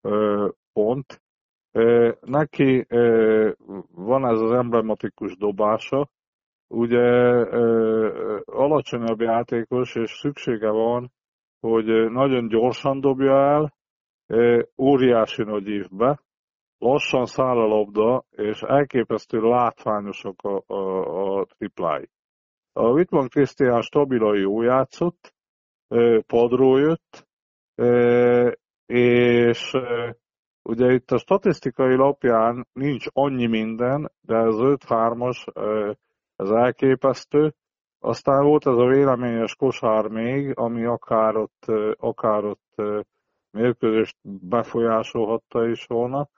ö, 0.00 0.48
pont. 0.72 1.22
Ö, 1.72 2.12
neki 2.20 2.86
ö, 2.88 3.50
van 3.90 4.26
ez 4.26 4.40
az 4.40 4.50
emblematikus 4.50 5.36
dobása, 5.36 6.08
ugye 6.68 6.98
ö, 6.98 8.38
alacsonyabb 8.44 9.20
játékos, 9.20 9.94
és 9.94 10.10
szüksége 10.10 10.70
van, 10.70 11.12
hogy 11.60 12.10
nagyon 12.10 12.48
gyorsan 12.48 13.00
dobja 13.00 13.36
el, 13.36 13.72
óriási 14.78 15.42
nagy 15.42 15.68
évbe, 15.68 16.20
lassan 16.78 17.26
száll 17.26 17.58
a 17.58 17.66
labda, 17.66 18.24
és 18.30 18.60
elképesztő 18.60 19.40
látványosak 19.40 20.42
a, 20.42 20.62
a, 20.66 21.38
a 21.38 21.44
triplái. 21.44 22.08
A 22.72 22.88
Wittmann 22.88 23.28
Krisztián 23.28 23.80
stabilan 23.80 24.36
jó 24.36 24.62
játszott, 24.62 25.34
padról 26.26 26.80
jött, 26.80 27.26
és 28.86 29.72
ugye 30.62 30.92
itt 30.92 31.10
a 31.10 31.18
statisztikai 31.18 31.96
lapján 31.96 32.66
nincs 32.72 33.06
annyi 33.12 33.46
minden, 33.46 34.12
de 34.20 34.36
ez 34.36 34.54
5-3-as, 34.58 35.46
ez 36.36 36.50
elképesztő. 36.50 37.54
Aztán 37.98 38.44
volt 38.44 38.66
ez 38.66 38.76
a 38.76 38.86
véleményes 38.86 39.54
kosár 39.54 40.08
még, 40.08 40.52
ami 40.54 40.84
akár 40.84 41.36
ott, 41.36 41.64
akár 41.96 42.44
ott 42.44 42.74
mérkőzést 43.54 44.16
befolyásolhatta 44.22 45.66
is 45.68 45.84
volna. 45.86 46.28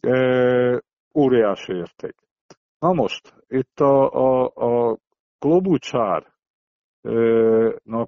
E, 0.00 0.82
óriási 1.14 1.72
érték. 1.72 2.14
Na 2.78 2.92
most, 2.92 3.34
itt 3.48 3.80
a, 3.80 4.10
a, 4.12 4.44
a 4.54 4.98
Klobucsár 5.38 6.26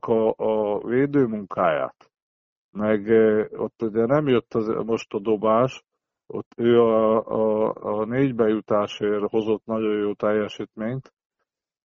a, 0.00 0.34
a 0.36 0.78
védőmunkáját, 0.84 2.10
meg 2.70 3.06
ott 3.52 3.82
ugye 3.82 4.06
nem 4.06 4.28
jött 4.28 4.54
az, 4.54 4.66
most 4.84 5.14
a 5.14 5.18
dobás, 5.18 5.82
ott 6.26 6.52
ő 6.56 6.80
a, 6.80 7.26
a, 7.26 7.72
a 7.74 8.04
négy 8.04 8.34
bejutásért 8.34 9.30
hozott 9.30 9.64
nagyon 9.64 9.98
jó 9.98 10.14
teljesítményt. 10.14 11.12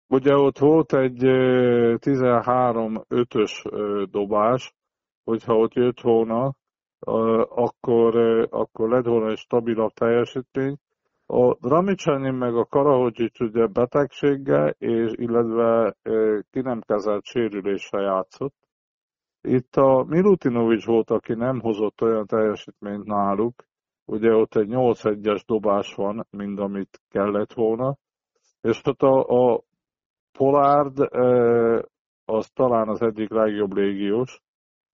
Ugye 0.07 0.37
ott 0.37 0.59
volt 0.59 0.93
egy 0.93 1.21
13-5-ös 1.99 3.52
dobás, 4.11 4.75
hogyha 5.25 5.57
ott 5.57 5.75
jött 5.75 6.00
volna, 6.00 6.53
akkor, 7.49 8.17
akkor 8.50 8.89
lett 8.89 9.05
volna 9.05 9.31
egy 9.31 9.39
stabilabb 9.39 9.93
teljesítmény. 9.93 10.77
A 11.27 11.55
Dramicsanin 11.55 12.35
meg 12.35 12.57
a 12.57 12.65
Karahocsics 12.65 13.41
ugye 13.41 13.67
betegséggel, 13.67 14.69
és 14.79 15.12
illetve 15.15 15.95
ki 16.50 16.61
nem 16.61 16.81
kezelt 16.81 17.25
sérüléssel 17.25 18.03
játszott. 18.03 18.55
Itt 19.41 19.77
a 19.77 20.05
Milutinovics 20.09 20.87
volt, 20.87 21.11
aki 21.11 21.35
nem 21.35 21.61
hozott 21.61 22.00
olyan 22.03 22.27
teljesítményt 22.27 23.05
náluk, 23.05 23.55
ugye 24.05 24.35
ott 24.35 24.55
egy 24.55 24.69
8-1-es 24.71 25.43
dobás 25.47 25.95
van, 25.95 26.27
mind 26.31 26.59
amit 26.59 27.00
kellett 27.09 27.53
volna, 27.53 27.97
és 28.61 28.81
ott 28.85 29.03
a, 29.03 29.27
a 29.29 29.62
Polárd 30.39 30.99
az 32.25 32.50
talán 32.50 32.89
az 32.89 33.03
egyik 33.03 33.31
legjobb 33.31 33.73
légiós 33.73 34.41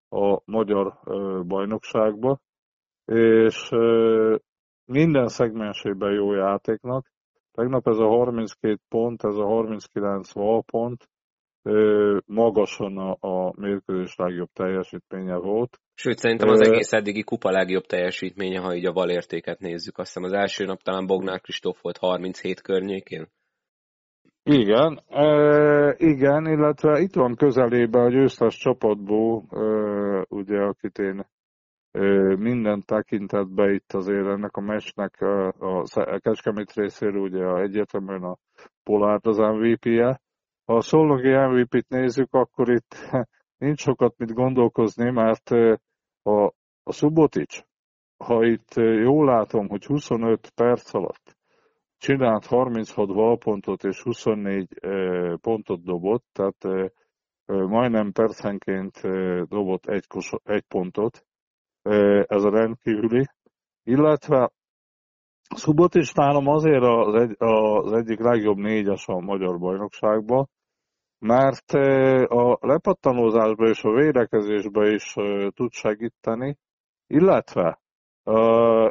a 0.08 0.40
magyar 0.44 1.00
bajnokságban, 1.46 2.40
és 3.04 3.68
minden 4.84 5.28
szegmensében 5.28 6.12
jó 6.12 6.32
játéknak. 6.32 7.06
Tegnap 7.52 7.88
ez 7.88 7.98
a 7.98 8.06
32 8.06 8.78
pont, 8.88 9.25
ez 9.25 9.36
a 9.36 9.44
39 9.44 10.32
pont, 10.66 11.08
magasan 12.26 12.96
a, 12.98 13.16
a 13.20 13.52
mérkőzés 13.56 14.14
legjobb 14.16 14.48
teljesítménye 14.52 15.36
volt. 15.36 15.80
Sőt, 15.94 16.18
szerintem 16.18 16.48
az 16.48 16.60
egész 16.60 16.92
eddigi 16.92 17.22
kupa 17.22 17.50
legjobb 17.50 17.84
teljesítménye, 17.84 18.60
ha 18.60 18.75
így 18.75 18.86
a 18.86 18.92
valértéket 18.92 19.58
nézzük. 19.58 19.98
Azt 19.98 20.06
hiszem 20.06 20.22
az 20.22 20.32
első 20.32 20.64
nap 20.64 20.82
talán 20.82 21.06
Bognár 21.06 21.40
Kristóf 21.40 21.80
volt 21.80 21.96
37 21.96 22.60
környékén. 22.60 23.28
Igen, 24.48 25.00
e, 25.08 25.94
igen, 25.98 26.46
illetve 26.46 27.00
itt 27.00 27.14
van 27.14 27.34
közelében 27.34 28.04
a 28.04 28.08
győztes 28.08 28.56
csapatból, 28.56 29.44
e, 29.50 30.24
ugye, 30.28 30.60
akit 30.60 30.98
én 30.98 31.26
e, 31.90 32.00
minden 32.36 32.82
tekintetben 32.84 33.74
itt 33.74 33.92
azért 33.92 34.26
ennek 34.26 34.56
a 34.56 34.60
meccsnek 34.60 35.20
a, 35.20 35.48
a 35.48 36.18
Kecskemét 36.18 36.72
részéről 36.72 37.20
ugye 37.20 37.44
a 37.44 37.60
egyértelműen 37.60 38.22
a 38.22 38.36
Polárt 38.82 39.26
az 39.26 39.36
MVP-je. 39.36 40.20
Ha 40.64 40.74
a 40.74 40.80
Szolnoki 40.80 41.28
MVP-t 41.28 41.88
nézzük, 41.88 42.34
akkor 42.34 42.68
itt 42.70 42.94
nincs 43.64 43.80
sokat 43.80 44.14
mit 44.18 44.32
gondolkozni, 44.32 45.10
mert 45.10 45.50
a, 46.22 46.44
a 46.82 46.92
Subotic, 46.92 47.60
ha 48.24 48.44
itt 48.44 48.74
jól 48.74 49.24
látom, 49.24 49.68
hogy 49.68 49.84
25 49.84 50.50
perc 50.54 50.94
alatt 50.94 51.35
csinált 51.98 52.46
36 52.46 53.08
valpontot 53.08 53.84
és 53.84 54.02
24 54.02 54.68
pontot 55.40 55.82
dobott, 55.82 56.24
tehát 56.32 56.92
majdnem 57.46 58.12
percenként 58.12 59.00
dobott 59.48 59.86
egy, 59.86 60.04
egy 60.42 60.64
pontot, 60.68 61.26
ez 62.26 62.44
a 62.44 62.50
rendkívüli. 62.50 63.26
Illetve 63.82 64.50
Szubot 65.54 65.94
is 65.94 66.12
nálam 66.12 66.46
azért 66.46 66.82
az, 66.82 67.14
egy, 67.14 67.34
az 67.38 67.92
egyik 67.92 68.18
legjobb 68.18 68.56
négyes 68.56 69.06
a 69.06 69.20
magyar 69.20 69.58
bajnokságban, 69.58 70.48
mert 71.18 71.70
a 72.30 72.58
lepattanózásba 72.60 73.68
és 73.68 73.84
a 73.84 73.92
védekezésbe 73.92 74.90
is 74.90 75.14
tud 75.54 75.73
segíteni, 75.73 76.58
illetve 77.06 77.80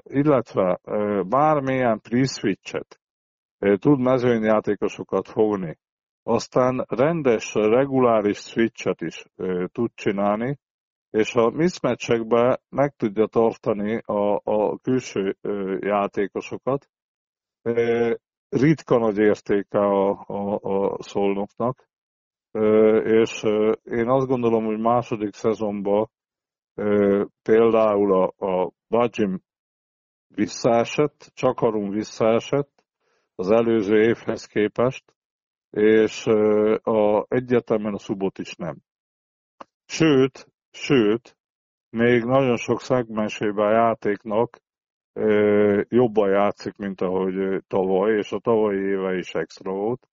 Illetve 0.04 0.80
bármilyen 1.28 2.00
pre-switchet 2.02 3.00
uh, 3.60 3.78
tud 3.78 4.00
mezőnyjátékosokat 4.00 5.28
fogni, 5.28 5.78
aztán 6.24 6.86
rendes, 6.88 7.54
reguláris 7.54 8.38
switchet 8.38 9.02
is 9.02 9.26
tud 9.72 9.92
csinálni, 9.94 10.60
és 11.10 11.36
a 11.36 11.50
mismatchekbe 11.50 12.60
meg 12.70 12.96
tudja 12.96 13.26
tartani 13.28 14.02
a, 14.06 14.42
a 14.44 14.78
külső 14.78 15.38
játékosokat. 15.80 16.90
Ritka 18.50 18.98
nagy 18.98 19.18
értéke 19.18 19.80
a, 19.80 20.24
a, 20.28 20.60
a 20.62 21.04
szolnoknak, 21.04 21.88
és 23.04 23.44
én 23.84 24.08
azt 24.08 24.28
gondolom, 24.28 24.66
hogy 24.66 24.80
második 24.80 25.34
szezonban 25.34 26.10
például 27.42 28.14
a, 28.14 28.46
a 28.46 28.72
Bajim 28.90 29.42
visszaesett, 30.28 31.32
Csakarum 31.34 31.90
visszaesett 31.90 32.84
az 33.36 33.52
előző 33.52 34.02
évhez 34.02 34.46
képest, 34.46 35.16
és 35.70 36.26
a, 36.82 37.26
egyetemen 37.28 37.94
a 37.94 37.98
szubot 37.98 38.38
is 38.38 38.56
nem. 38.56 38.78
Sőt, 39.86 40.48
sőt, 40.72 41.38
még 41.90 42.24
nagyon 42.24 42.58
sok 42.58 42.82
szegmensében 42.82 43.66
a 43.66 43.72
játéknak 43.72 44.60
jobban 45.88 46.30
játszik, 46.30 46.78
mint 46.78 47.02
ahogy 47.02 47.64
tavaly, 47.68 48.18
és 48.18 48.32
a 48.32 48.40
tavalyi 48.40 48.80
éve 48.80 49.18
is 49.18 49.34
extra 49.34 49.72
volt. 49.72 50.08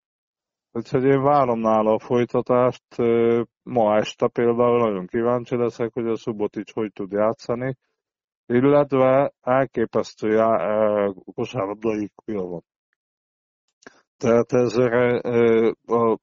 Úgyhogy 0.73 1.05
én 1.05 1.23
várom 1.23 1.59
nála 1.59 1.93
a 1.93 1.99
folytatást. 1.99 2.85
Ma 3.63 3.97
este 3.97 4.29
például 4.29 4.79
nagyon 4.79 5.07
kíváncsi 5.07 5.57
leszek, 5.57 5.93
hogy 5.93 6.07
a 6.07 6.17
Szubotics 6.17 6.73
hogy 6.73 6.93
tud 6.93 7.13
játszani, 7.13 7.77
illetve 8.47 9.33
elképesztő 9.41 10.29
já- 10.29 11.15
kosárlabdai 11.35 12.11
van. 12.25 12.65
Tehát 14.17 14.53
ez 14.53 14.77
a 15.87 16.19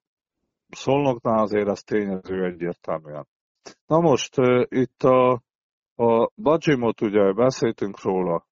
szolnoknál 0.68 1.38
azért 1.38 1.68
ez 1.68 1.82
tényező 1.82 2.44
egyértelműen. 2.44 3.26
Na 3.86 4.00
most 4.00 4.34
itt 4.68 5.02
a, 5.02 5.42
a 5.96 6.30
Bajimot 6.36 7.00
ugye 7.00 7.32
beszéltünk 7.32 8.02
róla, 8.02 8.46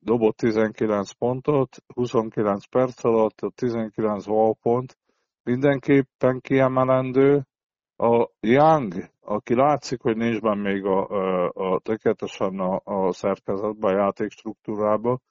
dobott 0.00 0.36
19 0.36 1.12
pontot, 1.12 1.76
29 1.94 2.66
perc 2.66 3.04
alatt, 3.04 3.38
19 3.54 4.24
pont, 4.60 4.98
mindenképpen 5.42 6.40
kiemelendő. 6.40 7.46
A 7.96 8.30
Young, 8.40 8.94
aki 9.20 9.54
látszik, 9.54 10.00
hogy 10.00 10.16
nincs 10.16 10.40
benne 10.40 10.72
még 10.72 10.84
a, 10.84 11.08
a, 11.08 11.52
a 11.54 11.78
tökéletesen 11.78 12.58
a, 12.58 12.80
a 12.84 13.12
szerkezetben, 13.12 13.94
a 13.94 13.98
játékstruktúrában, 13.98 15.22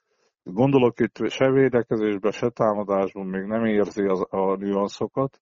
gondolok 0.44 1.00
itt 1.00 1.30
se 1.30 1.52
védekezésben, 1.52 2.32
se 2.32 2.50
támadásban 2.50 3.26
még 3.26 3.44
nem 3.44 3.66
érzi 3.66 4.06
az, 4.06 4.26
a 4.30 4.56
nüanszokat, 4.56 5.42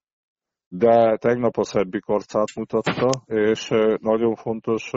de 0.68 1.16
tegnap 1.16 1.56
a 1.56 1.64
szerbi 1.64 2.00
karcát 2.00 2.54
mutatta, 2.54 3.10
és 3.26 3.68
nagyon 4.00 4.34
fontos 4.34 4.90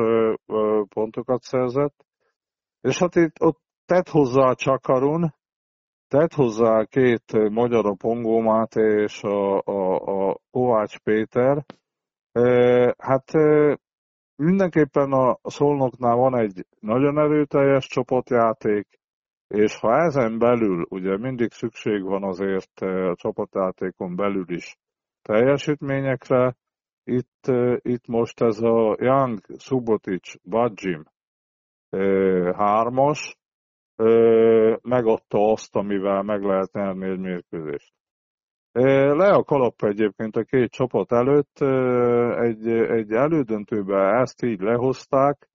pontokat 0.89 1.41
szerzett. 1.41 2.05
És 2.81 2.99
hát 2.99 3.15
itt 3.15 3.41
ott 3.41 3.59
tett 3.85 4.09
hozzá 4.09 4.49
a 4.49 4.55
Csakarun, 4.55 5.33
tett 6.07 6.33
hozzá 6.33 6.83
két 6.83 7.49
magyar 7.49 7.85
a 7.85 7.95
Pongó 7.95 8.39
Máté 8.39 9.01
és 9.01 9.23
a, 9.23 9.61
a, 9.65 9.95
a 9.95 10.37
Kovács 10.51 10.99
Péter. 10.99 11.65
Hát 12.97 13.31
mindenképpen 14.35 15.11
a 15.11 15.49
Szolnoknál 15.49 16.15
van 16.15 16.37
egy 16.37 16.65
nagyon 16.79 17.17
erőteljes 17.17 17.87
csapatjáték, 17.87 18.87
és 19.47 19.79
ha 19.79 19.97
ezen 19.97 20.37
belül, 20.37 20.85
ugye 20.89 21.17
mindig 21.17 21.51
szükség 21.51 22.03
van 22.03 22.23
azért 22.23 22.79
a 22.81 23.15
csapatjátékon 23.15 24.15
belül 24.15 24.45
is 24.47 24.77
teljesítményekre, 25.21 26.55
itt, 27.03 27.51
itt 27.77 28.07
most 28.07 28.41
ez 28.41 28.61
a 28.61 28.95
Young, 28.99 29.39
Subotic, 29.57 30.49
Badzsim 30.49 31.03
hármas 32.55 33.37
megadta 34.81 35.51
azt, 35.51 35.75
amivel 35.75 36.21
meg 36.21 36.41
lehet 36.41 36.71
nyerni 36.71 37.09
egy 37.09 37.19
mérkőzést. 37.19 37.93
Le 38.77 39.33
a 39.33 39.43
kalap 39.43 39.83
egyébként 39.83 40.35
a 40.35 40.43
két 40.43 40.71
csapat 40.71 41.11
előtt, 41.11 41.59
egy, 42.39 42.67
egy 42.67 43.11
elődöntőben 43.11 44.21
ezt 44.21 44.43
így 44.43 44.59
lehozták, 44.59 45.49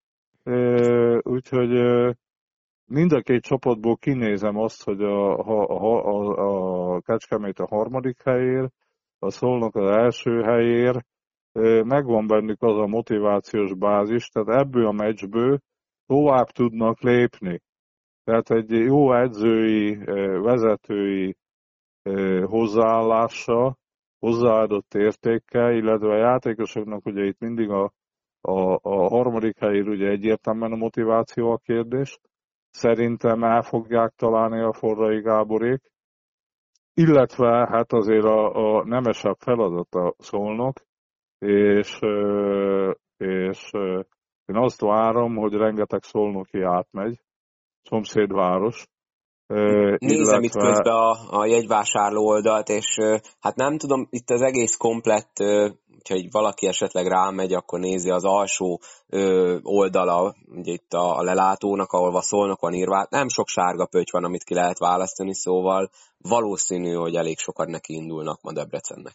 úgyhogy 1.22 1.70
mind 2.84 3.12
a 3.12 3.20
két 3.20 3.42
csapatból 3.42 3.96
kinézem 3.96 4.56
azt, 4.56 4.84
hogy 4.84 5.02
a, 5.02 5.38
a, 5.38 5.64
a, 6.04 6.94
a 6.94 7.00
Kecskemét 7.00 7.58
a 7.58 7.66
harmadik 7.66 8.22
helyér, 8.22 8.68
a 9.18 9.30
Szolnok 9.30 9.76
az 9.76 9.90
első 9.90 10.42
helyér, 10.42 11.04
megvan 11.84 12.26
bennük 12.26 12.62
az 12.62 12.78
a 12.78 12.86
motivációs 12.86 13.74
bázis, 13.74 14.28
tehát 14.28 14.60
ebből 14.60 14.86
a 14.86 14.92
meccsből 14.92 15.58
tovább 16.06 16.46
tudnak 16.46 17.00
lépni. 17.00 17.60
Tehát 18.24 18.50
egy 18.50 18.70
jó 18.70 19.12
edzői, 19.12 19.96
vezetői 20.42 21.36
hozzáállása 22.44 23.76
hozzáadott 24.18 24.94
értékkel, 24.94 25.72
illetve 25.72 26.08
a 26.12 26.16
játékosoknak 26.16 27.06
ugye 27.06 27.24
itt 27.24 27.38
mindig 27.38 27.70
a, 27.70 27.92
a, 28.40 28.78
a 28.82 29.08
harmadik 29.08 29.58
helyér 29.58 29.88
ugye 29.88 30.08
egyértelműen 30.08 30.72
a 30.72 30.76
motiváció 30.76 31.50
a 31.50 31.56
kérdés. 31.56 32.18
Szerintem 32.70 33.44
el 33.44 33.62
fogják 33.62 34.12
találni 34.16 34.60
a 34.60 34.72
Forrai 34.72 35.20
Gáborék, 35.20 35.90
illetve 36.94 37.66
hát 37.70 37.92
azért 37.92 38.24
a, 38.24 38.54
a 38.54 38.84
nemesebb 38.84 39.36
feladata 39.38 40.14
szólnak, 40.18 40.80
és, 41.38 41.98
és 43.16 43.70
én 44.44 44.56
azt 44.56 44.80
várom, 44.80 45.36
hogy 45.36 45.52
rengeteg 45.52 46.02
szolnoki 46.02 46.60
átmegy, 46.62 47.20
szomszédváros, 47.82 48.86
Nézem 49.50 49.96
illetve... 49.98 50.40
itt 50.40 50.52
közben 50.52 50.94
a, 50.94 51.38
a 51.40 51.46
jegyvásárló 51.46 52.26
oldalt, 52.26 52.68
és 52.68 52.96
hát 53.40 53.56
nem 53.56 53.78
tudom, 53.78 54.06
itt 54.10 54.30
az 54.30 54.42
egész 54.42 54.76
komplett, 54.76 55.32
hogyha 56.08 56.28
valaki 56.30 56.66
esetleg 56.66 57.06
rámegy, 57.06 57.52
akkor 57.52 57.78
nézi 57.78 58.10
az 58.10 58.24
alsó 58.24 58.80
oldala, 59.62 60.34
ugye 60.46 60.72
itt 60.72 60.92
a, 60.92 61.18
a 61.18 61.22
lelátónak, 61.22 61.92
ahol 61.92 62.20
szólnak 62.22 62.60
van 62.60 62.72
írva, 62.72 63.06
nem 63.10 63.28
sok 63.28 63.46
sárga 63.46 63.86
pöty 63.86 64.10
van, 64.12 64.24
amit 64.24 64.44
ki 64.44 64.54
lehet 64.54 64.78
választani, 64.78 65.34
szóval 65.34 65.90
valószínű, 66.18 66.92
hogy 66.92 67.14
elég 67.14 67.38
sokat 67.38 67.68
neki 67.68 67.94
indulnak 67.94 68.42
ma 68.42 68.52
Debrecennek. 68.52 69.14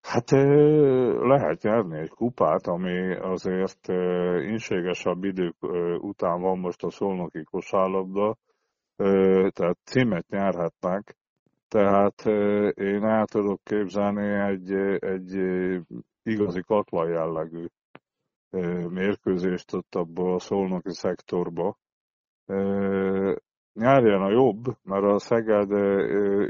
Hát 0.00 0.30
lehet 1.20 1.62
nyerni 1.62 1.98
egy 1.98 2.08
kupát, 2.08 2.66
ami 2.66 3.16
azért 3.16 3.88
inségesebb 4.50 5.24
idők 5.24 5.56
után 6.00 6.40
van 6.40 6.58
most 6.58 6.82
a 6.82 6.90
szolnoki 6.90 7.44
kosárlabda, 7.44 8.36
tehát 9.50 9.78
címet 9.84 10.28
nyerhetnek, 10.28 11.16
tehát 11.68 12.26
én 12.76 13.04
el 13.04 13.26
tudok 13.26 13.60
képzelni 13.64 14.28
egy, 14.28 14.72
egy 14.98 15.34
igazi 16.22 16.62
katlan 16.62 17.08
jellegű 17.08 17.66
mérkőzést 18.88 19.74
ott 19.74 19.94
abból 19.94 20.34
a 20.34 20.38
szolnoki 20.38 20.92
szektorba. 20.92 21.76
Nyárján 23.72 24.22
a 24.22 24.30
jobb, 24.30 24.64
mert 24.82 25.04
a 25.04 25.18
Szeged, 25.18 25.70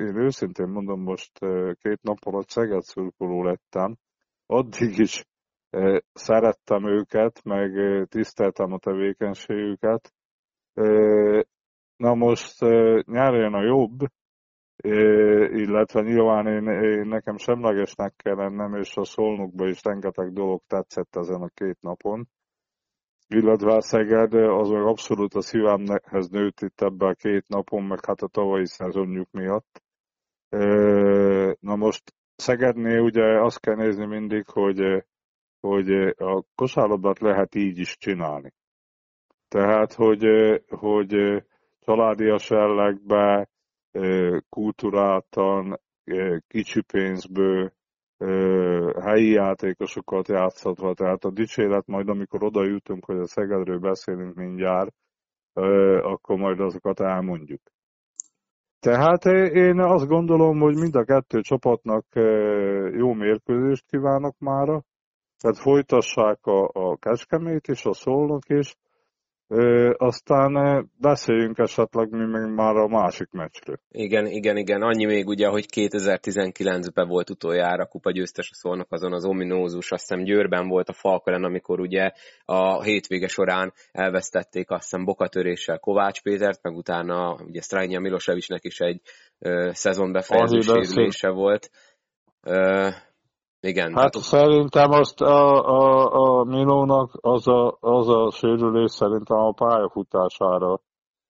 én 0.00 0.16
őszintén 0.16 0.68
mondom, 0.68 1.00
most 1.00 1.38
két 1.80 2.02
nap 2.02 2.18
alatt 2.20 2.48
Szeged 2.48 2.82
szurkoló 2.82 3.42
lettem, 3.42 3.96
addig 4.46 4.98
is 4.98 5.24
szerettem 6.12 6.86
őket, 6.86 7.44
meg 7.44 7.70
tiszteltem 8.08 8.72
a 8.72 8.78
tevékenységüket, 8.78 10.12
Na 11.96 12.14
most 12.14 12.60
nyáron 13.06 13.54
a 13.54 13.62
jobb, 13.62 14.00
illetve 15.52 16.00
nyilván 16.00 16.46
én, 16.46 16.82
én 16.82 17.06
nekem 17.06 17.36
semlegesnek 17.36 18.14
kell 18.16 18.34
lennem, 18.34 18.74
és 18.74 18.96
a 18.96 19.04
szolnokba 19.04 19.68
is 19.68 19.82
rengeteg 19.82 20.32
dolog 20.32 20.62
tetszett 20.66 21.16
ezen 21.16 21.42
a 21.42 21.48
két 21.48 21.80
napon. 21.80 22.28
Illetve 23.28 23.74
a 23.74 23.80
Szeged 23.80 24.34
az 24.34 24.68
meg 24.68 24.82
abszolút 24.82 25.34
a 25.34 25.40
szívemhez 25.40 26.28
nőtt 26.28 26.60
itt 26.60 26.80
ebben 26.80 27.08
a 27.08 27.14
két 27.14 27.48
napon, 27.48 27.82
meg 27.82 28.04
hát 28.04 28.20
a 28.20 28.28
tavalyi 28.28 28.66
szezonjuk 28.66 29.30
miatt. 29.30 29.82
Na 31.60 31.76
most 31.76 32.14
Szegednél 32.36 33.00
ugye 33.00 33.40
azt 33.42 33.60
kell 33.60 33.74
nézni 33.74 34.06
mindig, 34.06 34.48
hogy, 34.48 35.04
hogy 35.60 35.90
a 36.16 36.44
kosárlabdát 36.54 37.18
lehet 37.18 37.54
így 37.54 37.78
is 37.78 37.96
csinálni. 37.96 38.52
Tehát, 39.48 39.92
hogy, 39.92 40.24
hogy 40.68 41.42
családias 41.86 42.50
jellegbe, 42.50 43.48
kulturáltan, 44.48 45.80
kicsi 46.46 46.82
pénzből, 46.82 47.72
helyi 49.00 49.30
játékosokat 49.30 50.28
játszhatva. 50.28 50.94
Tehát 50.94 51.24
a 51.24 51.30
dicséret 51.30 51.86
majd, 51.86 52.08
amikor 52.08 52.42
oda 52.42 52.64
jutunk, 52.64 53.04
hogy 53.04 53.18
a 53.18 53.26
Szegedről 53.26 53.78
beszélünk 53.78 54.34
mindjárt, 54.34 54.94
akkor 56.02 56.36
majd 56.36 56.60
azokat 56.60 57.00
elmondjuk. 57.00 57.60
Tehát 58.80 59.24
én 59.52 59.80
azt 59.80 60.06
gondolom, 60.06 60.58
hogy 60.58 60.74
mind 60.74 60.94
a 60.94 61.04
kettő 61.04 61.40
csapatnak 61.40 62.04
jó 62.92 63.12
mérkőzést 63.12 63.86
kívánok 63.86 64.38
mára. 64.38 64.82
Tehát 65.38 65.58
folytassák 65.58 66.46
a, 66.46 66.70
a 66.72 66.96
Kecskemét 66.96 67.66
és 67.66 67.84
a 67.84 67.92
Szolnok 67.92 68.48
is, 68.48 68.76
Ö, 69.48 69.92
aztán 69.96 70.84
beszéljünk 71.00 71.58
esetleg 71.58 72.10
mi 72.10 72.24
még 72.24 72.54
már 72.54 72.76
a 72.76 72.86
másik 72.86 73.30
meccsről. 73.30 73.78
Igen, 73.88 74.26
igen, 74.26 74.56
igen. 74.56 74.82
Annyi 74.82 75.04
még 75.04 75.26
ugye, 75.26 75.46
hogy 75.46 75.66
2019-ben 75.74 77.08
volt 77.08 77.30
utoljára 77.30 77.86
kupa 77.86 78.10
győztes 78.10 78.50
a 78.50 78.54
szólnak 78.54 78.92
azon 78.92 79.12
az 79.12 79.24
ominózus, 79.24 79.92
azt 79.92 80.08
hiszem 80.08 80.24
Győrben 80.24 80.68
volt 80.68 80.88
a 80.88 80.92
Falkelen, 80.92 81.44
amikor 81.44 81.80
ugye 81.80 82.10
a 82.44 82.82
hétvége 82.82 83.28
során 83.28 83.72
elvesztették 83.92 84.70
azt 84.70 84.82
hiszem 84.82 85.04
bokatöréssel 85.04 85.78
Kovács 85.78 86.22
Pétert, 86.22 86.62
meg 86.62 86.76
utána 86.76 87.34
ugye 87.34 87.60
Strajnya 87.60 88.00
Milosevicsnek 88.00 88.64
is 88.64 88.80
egy 88.80 89.00
ö, 89.38 89.70
szezonbefejező 89.72 90.60
sérülése 90.60 91.30
volt. 91.30 91.70
Ö, 92.42 92.88
igen. 93.60 93.94
Hát 93.94 94.12
tehát... 94.12 94.26
szerintem 94.26 94.90
azt 94.90 95.20
a, 95.20 95.64
a, 95.64 96.10
a 96.12 96.44
Minónak 96.44 97.10
az 97.20 97.48
a, 97.48 97.76
az 97.80 98.08
a 98.08 98.30
sérülés 98.30 98.90
szerintem 98.90 99.38
a 99.38 99.52
pályafutására 99.52 100.80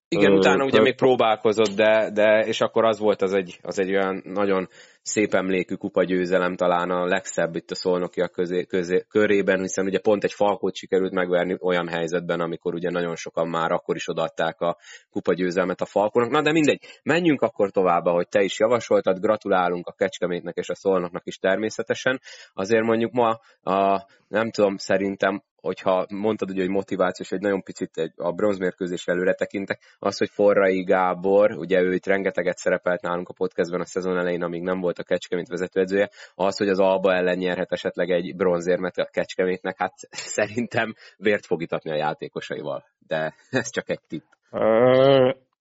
igen, 0.09 0.33
utána 0.33 0.65
ugye 0.65 0.81
még 0.81 0.95
próbálkozott, 0.95 1.75
de, 1.77 2.11
de 2.13 2.45
és 2.47 2.61
akkor 2.61 2.85
az 2.85 2.99
volt 2.99 3.23
az 3.23 3.33
egy, 3.33 3.59
az 3.63 3.79
egy 3.79 3.91
olyan 3.91 4.23
nagyon 4.25 4.69
szép 5.07 5.35
emlékű 5.35 5.75
kupagyőzelem, 5.75 6.57
talán 6.57 6.91
a 6.91 7.07
legszebb 7.07 7.57
itt 7.57 7.71
a 7.71 7.75
szolnokia 7.75 8.29
közé, 8.29 8.65
közé, 8.65 9.05
körében, 9.09 9.61
hiszen 9.61 9.87
ugye 9.87 9.99
pont 9.99 10.25
egy 10.25 10.33
falkót 10.33 10.75
sikerült 10.75 11.13
megverni 11.13 11.57
olyan 11.61 11.89
helyzetben, 11.89 12.41
amikor 12.41 12.75
ugye 12.75 12.91
nagyon 12.91 13.17
sokan 13.17 13.49
már 13.49 13.73
akkor 13.73 13.97
is 13.97 14.09
odaadták 14.09 14.61
a 14.61 14.77
kupagyőzelmet 15.11 15.81
a 15.81 15.85
falkónak. 15.85 16.31
Na 16.31 16.43
de 16.43 16.53
mindegy, 16.53 16.81
menjünk 17.03 17.43
akkor 17.43 17.71
tovább, 17.71 18.05
hogy 18.05 18.29
te 18.29 18.43
is 18.43 18.59
javasoltad, 18.59 19.19
gratulálunk 19.19 19.87
a 19.87 19.93
Kecskemétnek 19.93 20.57
és 20.57 20.69
a 20.69 20.75
Szolnoknak 20.75 21.27
is 21.27 21.39
természetesen. 21.39 22.21
Azért 22.53 22.85
mondjuk 22.85 23.13
ma 23.13 23.41
a, 23.63 24.07
nem 24.29 24.51
tudom, 24.51 24.77
szerintem 24.77 25.43
hogyha 25.67 26.07
mondtad 26.09 26.51
ugye, 26.51 26.61
hogy 26.61 26.71
motivációs, 26.71 27.33
egy 27.33 27.41
nagyon 27.41 27.63
picit 27.63 27.97
egy, 27.99 28.13
a 28.17 28.33
bronzmérkőzés 28.33 29.07
előre 29.07 29.35
tekintek, 29.35 29.81
az, 29.99 30.19
hogy 30.19 30.29
Forrai 30.31 30.83
Gábor, 30.83 31.51
ugye 31.51 31.81
ő 31.81 31.95
itt 31.95 32.07
rengeteget 32.07 32.57
szerepelt 32.57 33.03
nálunk 33.03 33.29
a 33.29 33.33
podcastben 33.33 33.81
a 33.81 33.85
szezon 33.85 34.19
elején, 34.19 34.43
amíg 34.43 34.63
nem 34.63 34.81
volt 34.81 34.99
a 34.99 35.03
Kecskemét 35.03 35.49
vezetőedzője, 35.49 36.11
az, 36.35 36.57
hogy 36.57 36.69
az 36.69 36.81
Alba 36.81 37.15
ellen 37.15 37.39
nyerhet 37.39 37.73
esetleg 37.73 38.11
egy 38.11 38.37
bronzérmet 38.37 38.97
a 38.97 39.09
Kecskemétnek, 39.13 39.79
hát 39.79 39.95
szerintem 40.37 40.95
vért 41.17 41.47
fog 41.47 41.63
itatni 41.63 41.91
a 41.91 41.97
játékosaival, 41.97 42.85
de 43.07 43.35
ez 43.51 43.71
csak 43.71 43.91
egy 43.91 44.01
tipp. 44.09 44.25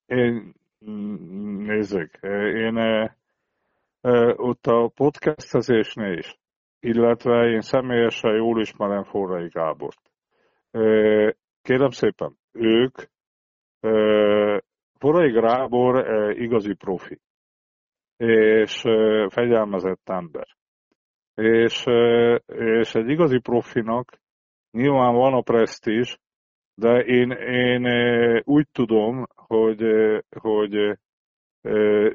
én 0.06 0.54
nézzük, 1.66 2.18
én 2.54 2.76
ott 4.36 4.66
a 4.66 4.90
podcastezésnél 4.94 6.18
is 6.18 6.38
illetve 6.80 7.48
én 7.48 7.60
személyesen 7.60 8.34
jól 8.34 8.60
ismerem 8.60 9.04
Forrai 9.04 9.48
Gábort. 9.48 10.00
Kérem 11.62 11.90
szépen, 11.90 12.38
ők, 12.52 12.94
Forrai 14.98 15.30
Gábor 15.30 16.10
igazi 16.38 16.74
profi, 16.74 17.20
és 18.16 18.80
fegyelmezett 19.28 20.08
ember. 20.08 20.46
És, 21.34 21.84
és 22.46 22.94
egy 22.94 23.08
igazi 23.08 23.38
profinak 23.38 24.20
nyilván 24.70 25.14
van 25.14 25.32
a 25.34 25.40
presztízs, 25.40 26.18
de 26.74 27.04
én, 27.04 27.30
én 27.30 27.86
úgy 28.44 28.68
tudom, 28.72 29.26
hogy, 29.34 29.82
hogy 30.40 30.98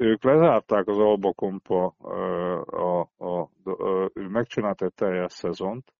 ők 0.00 0.24
lezárták 0.24 0.86
az 0.88 0.98
Alba 0.98 1.32
Kompa, 1.32 1.86
a, 2.66 3.00
a, 3.00 3.00
a, 3.18 3.50
ő 4.14 4.28
megcsinált 4.28 4.82
egy 4.82 4.94
teljes 4.94 5.32
szezont. 5.32 5.92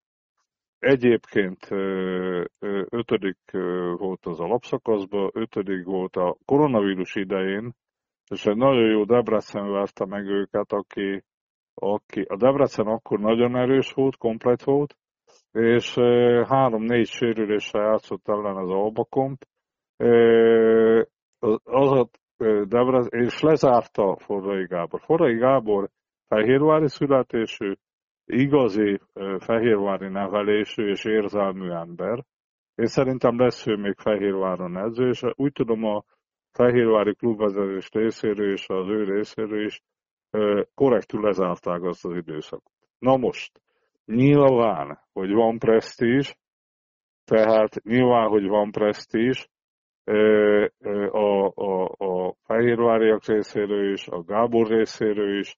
Egyébként 0.79 1.69
ötödik 2.89 3.39
volt 3.97 4.27
az 4.27 4.41
alapszakaszban, 4.41 5.31
ötödik 5.35 5.85
volt 5.85 6.17
a 6.17 6.37
koronavírus 6.45 7.15
idején, 7.15 7.73
és 8.31 8.47
egy 8.47 8.57
nagyon 8.57 8.91
jó 8.91 9.05
Debrecen 9.05 9.71
verte 9.71 10.07
meg 10.07 10.27
őket, 10.27 10.73
aki, 10.73 11.25
aki 11.75 12.21
a 12.21 12.37
Debrecen 12.37 12.87
akkor 12.87 13.19
nagyon 13.19 13.57
erős 13.57 13.93
volt, 13.93 14.17
komplet 14.17 14.65
volt, 14.65 14.97
és 15.53 15.95
három-négy 16.47 17.07
sérüléssel 17.07 17.83
játszott 17.83 18.29
ellen 18.29 18.57
az 18.57 18.71
Albakomp. 18.71 19.43
Az 21.65 21.93
a 21.93 22.09
Debrez, 22.69 23.09
és 23.11 23.41
lezárta 23.41 24.17
Forrai 24.17 24.67
Gábor. 24.67 25.01
Forrai 25.01 25.35
Gábor 25.35 25.89
fehérvári 26.29 26.89
születésű, 26.89 27.73
igazi 28.25 29.01
fehérvári 29.39 30.09
nevelésű 30.09 30.89
és 30.89 31.05
érzelmű 31.05 31.71
ember. 31.71 32.25
Én 32.75 32.87
szerintem 32.87 33.39
lesz 33.39 33.67
ő 33.67 33.77
még 33.77 33.95
Fehérváron 33.99 34.77
edző, 34.77 35.09
és 35.09 35.23
úgy 35.35 35.53
tudom 35.53 35.85
a 35.85 36.05
Fehérvári 36.53 37.15
klubvezetés 37.15 37.91
részéről 37.91 38.53
és 38.53 38.69
az 38.69 38.89
ő 38.89 39.05
részéről 39.05 39.65
is 39.65 39.83
korrektül 40.75 41.21
lezárták 41.21 41.83
azt 41.83 42.05
az 42.05 42.15
időszakot. 42.15 42.73
Na 42.99 43.17
most, 43.17 43.61
nyilván, 44.05 44.99
hogy 45.13 45.33
van 45.33 45.59
presztízs, 45.59 46.35
tehát 47.25 47.83
nyilván, 47.83 48.29
hogy 48.29 48.47
van 48.47 48.71
presztízs, 48.71 49.49
a, 50.05 51.53
a, 51.55 51.85
a 51.85 52.35
fehérváriak 52.45 53.25
részéről 53.25 53.93
is, 53.93 54.09
a 54.09 54.23
Gábor 54.23 54.67
részéről 54.67 55.39
is, 55.39 55.57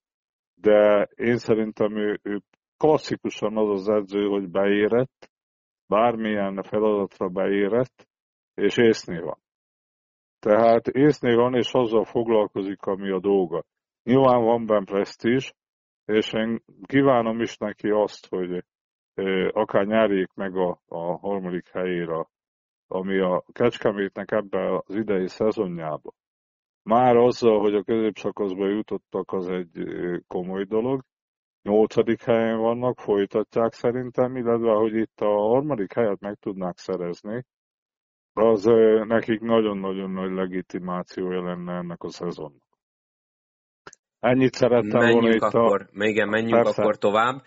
de 0.54 1.08
én 1.14 1.36
szerintem 1.36 1.96
ő, 1.96 2.18
ő 2.22 2.40
klasszikusan 2.76 3.56
az 3.56 3.68
az 3.68 3.88
edző, 3.88 4.26
hogy 4.26 4.48
beérett, 4.48 5.30
bármilyen 5.86 6.62
feladatra 6.62 7.28
beérett, 7.28 8.08
és 8.54 8.76
észné 8.76 9.18
van. 9.18 9.38
Tehát 10.38 10.88
észné 10.88 11.34
van, 11.34 11.54
és 11.54 11.72
azzal 11.72 12.04
foglalkozik, 12.04 12.82
ami 12.82 13.10
a 13.10 13.20
dolga. 13.20 13.64
Nyilván 14.02 14.44
van 14.44 14.66
benne 14.66 14.84
presztízs, 14.84 15.52
és 16.04 16.32
én 16.32 16.62
kívánom 16.86 17.40
is 17.40 17.56
neki 17.56 17.88
azt, 17.88 18.26
hogy 18.28 18.64
akár 19.50 19.86
nyerjék 19.86 20.32
meg 20.34 20.56
a, 20.56 20.80
a 20.86 21.18
harmadik 21.18 21.68
helyére, 21.68 22.26
ami 22.86 23.18
a 23.18 23.44
Kecskemétnek 23.52 24.30
ebben 24.30 24.82
az 24.84 24.94
idei 24.94 25.28
szezonjában. 25.28 26.14
Már 26.82 27.16
azzal, 27.16 27.60
hogy 27.60 27.74
a 27.74 27.82
középszakaszba 27.82 28.68
jutottak, 28.68 29.32
az 29.32 29.48
egy 29.48 29.84
komoly 30.26 30.64
dolog. 30.64 31.02
Nyolcadik 31.62 32.22
helyen 32.22 32.58
vannak, 32.58 33.00
folytatják 33.00 33.72
szerintem, 33.72 34.36
illetve 34.36 34.72
hogy 34.72 34.94
itt 34.94 35.20
a 35.20 35.26
harmadik 35.26 35.92
helyet 35.92 36.20
meg 36.20 36.34
tudnák 36.34 36.78
szerezni, 36.78 37.44
az 38.32 38.64
nekik 39.06 39.40
nagyon-nagyon 39.40 40.10
nagy 40.10 40.30
legitimációja 40.30 41.42
lenne 41.42 41.72
ennek 41.72 42.02
a 42.02 42.08
szezonnak. 42.08 42.62
Ennyit 44.20 44.54
szerettem 44.54 45.00
menjünk 45.00 45.20
volna 45.20 45.34
itt 45.34 45.42
akkor, 45.42 45.88
a... 45.92 46.04
Igen, 46.04 46.28
menjünk 46.28 46.62
Persze. 46.62 46.82
akkor 46.82 46.98
tovább. 46.98 47.42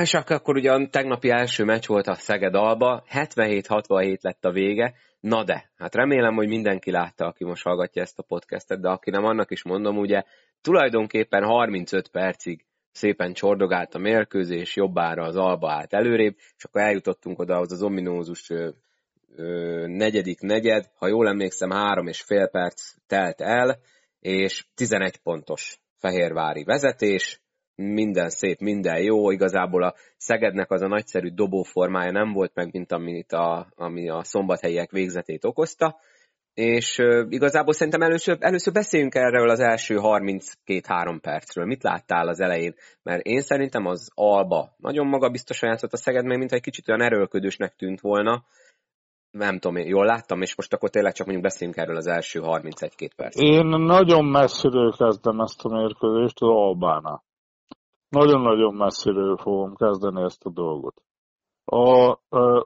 És 0.00 0.14
akkor 0.14 0.56
ugye 0.56 0.72
a 0.72 0.88
tegnapi 0.88 1.30
első 1.30 1.64
meccs 1.64 1.86
volt 1.86 2.06
a 2.06 2.14
Szeged 2.14 2.54
Alba, 2.54 3.04
77-67 3.12 4.20
lett 4.20 4.44
a 4.44 4.50
vége, 4.50 4.94
na 5.20 5.44
de, 5.44 5.70
hát 5.76 5.94
remélem, 5.94 6.34
hogy 6.34 6.48
mindenki 6.48 6.90
látta, 6.90 7.26
aki 7.26 7.44
most 7.44 7.62
hallgatja 7.62 8.02
ezt 8.02 8.18
a 8.18 8.22
podcastet, 8.22 8.80
de 8.80 8.88
aki 8.88 9.10
nem, 9.10 9.24
annak 9.24 9.50
is 9.50 9.64
mondom, 9.64 9.98
ugye 9.98 10.22
tulajdonképpen 10.60 11.44
35 11.44 12.08
percig 12.08 12.64
szépen 12.92 13.32
csordogált 13.32 13.94
a 13.94 13.98
mérkőzés, 13.98 14.76
jobbára 14.76 15.24
az 15.24 15.36
Alba 15.36 15.70
állt 15.70 15.92
előrébb, 15.92 16.34
és 16.56 16.64
akkor 16.64 16.80
eljutottunk 16.80 17.38
oda 17.38 17.56
az 17.56 17.82
ominózus 17.82 18.50
ö, 18.50 18.68
ö, 19.36 19.84
negyedik 19.86 20.40
negyed, 20.40 20.90
ha 20.94 21.06
jól 21.06 21.28
emlékszem, 21.28 21.70
három 21.70 22.06
és 22.06 22.22
fél 22.22 22.48
perc 22.48 22.94
telt 23.06 23.40
el, 23.40 23.78
és 24.20 24.66
11 24.74 25.16
pontos 25.16 25.78
Fehérvári 25.98 26.64
vezetés, 26.64 27.40
minden 27.76 28.28
szép, 28.28 28.60
minden 28.60 29.02
jó, 29.02 29.30
igazából 29.30 29.82
a 29.82 29.94
Szegednek 30.16 30.70
az 30.70 30.82
a 30.82 30.86
nagyszerű 30.86 31.28
dobóformája 31.28 32.10
nem 32.10 32.32
volt 32.32 32.54
meg, 32.54 32.72
mint 32.72 32.92
amit 32.92 33.32
a, 33.32 33.72
ami 33.74 34.08
a 34.08 34.24
szombathelyiek 34.24 34.90
végzetét 34.90 35.44
okozta, 35.44 35.96
és 36.54 36.98
igazából 37.28 37.72
szerintem 37.72 38.02
először, 38.02 38.36
először 38.40 38.72
beszéljünk 38.72 39.14
erről 39.14 39.50
az 39.50 39.60
első 39.60 39.96
32-3 40.00 41.18
percről. 41.20 41.66
Mit 41.66 41.82
láttál 41.82 42.28
az 42.28 42.40
elején? 42.40 42.74
Mert 43.02 43.26
én 43.26 43.40
szerintem 43.40 43.86
az 43.86 44.10
Alba 44.14 44.74
nagyon 44.76 45.06
magabiztosan 45.06 45.68
játszott 45.68 45.92
a 45.92 45.96
Szeged, 45.96 46.24
mert 46.24 46.38
mint 46.38 46.52
egy 46.52 46.60
kicsit 46.60 46.88
olyan 46.88 47.02
erőlködősnek 47.02 47.74
tűnt 47.74 48.00
volna, 48.00 48.44
nem 49.30 49.58
tudom, 49.58 49.76
jól 49.76 50.04
láttam, 50.04 50.42
és 50.42 50.56
most 50.56 50.72
akkor 50.72 50.90
tényleg 50.90 51.12
csak 51.12 51.26
mondjuk 51.26 51.46
beszéljünk 51.46 51.80
erről 51.80 51.96
az 51.96 52.06
első 52.06 52.40
31-2 52.42 53.10
perc. 53.16 53.40
Én 53.40 53.66
nagyon 53.66 54.24
messziről 54.24 54.92
kezdem 54.96 55.40
ezt 55.40 55.64
a 55.64 55.68
mérkőzést 55.68 56.40
az 56.40 56.48
Albánál. 56.48 57.24
Nagyon-nagyon 58.16 58.74
messziről 58.74 59.36
fogom 59.36 59.74
kezdeni 59.74 60.22
ezt 60.22 60.46
a 60.46 60.50
dolgot. 60.50 61.02
A, 61.64 62.16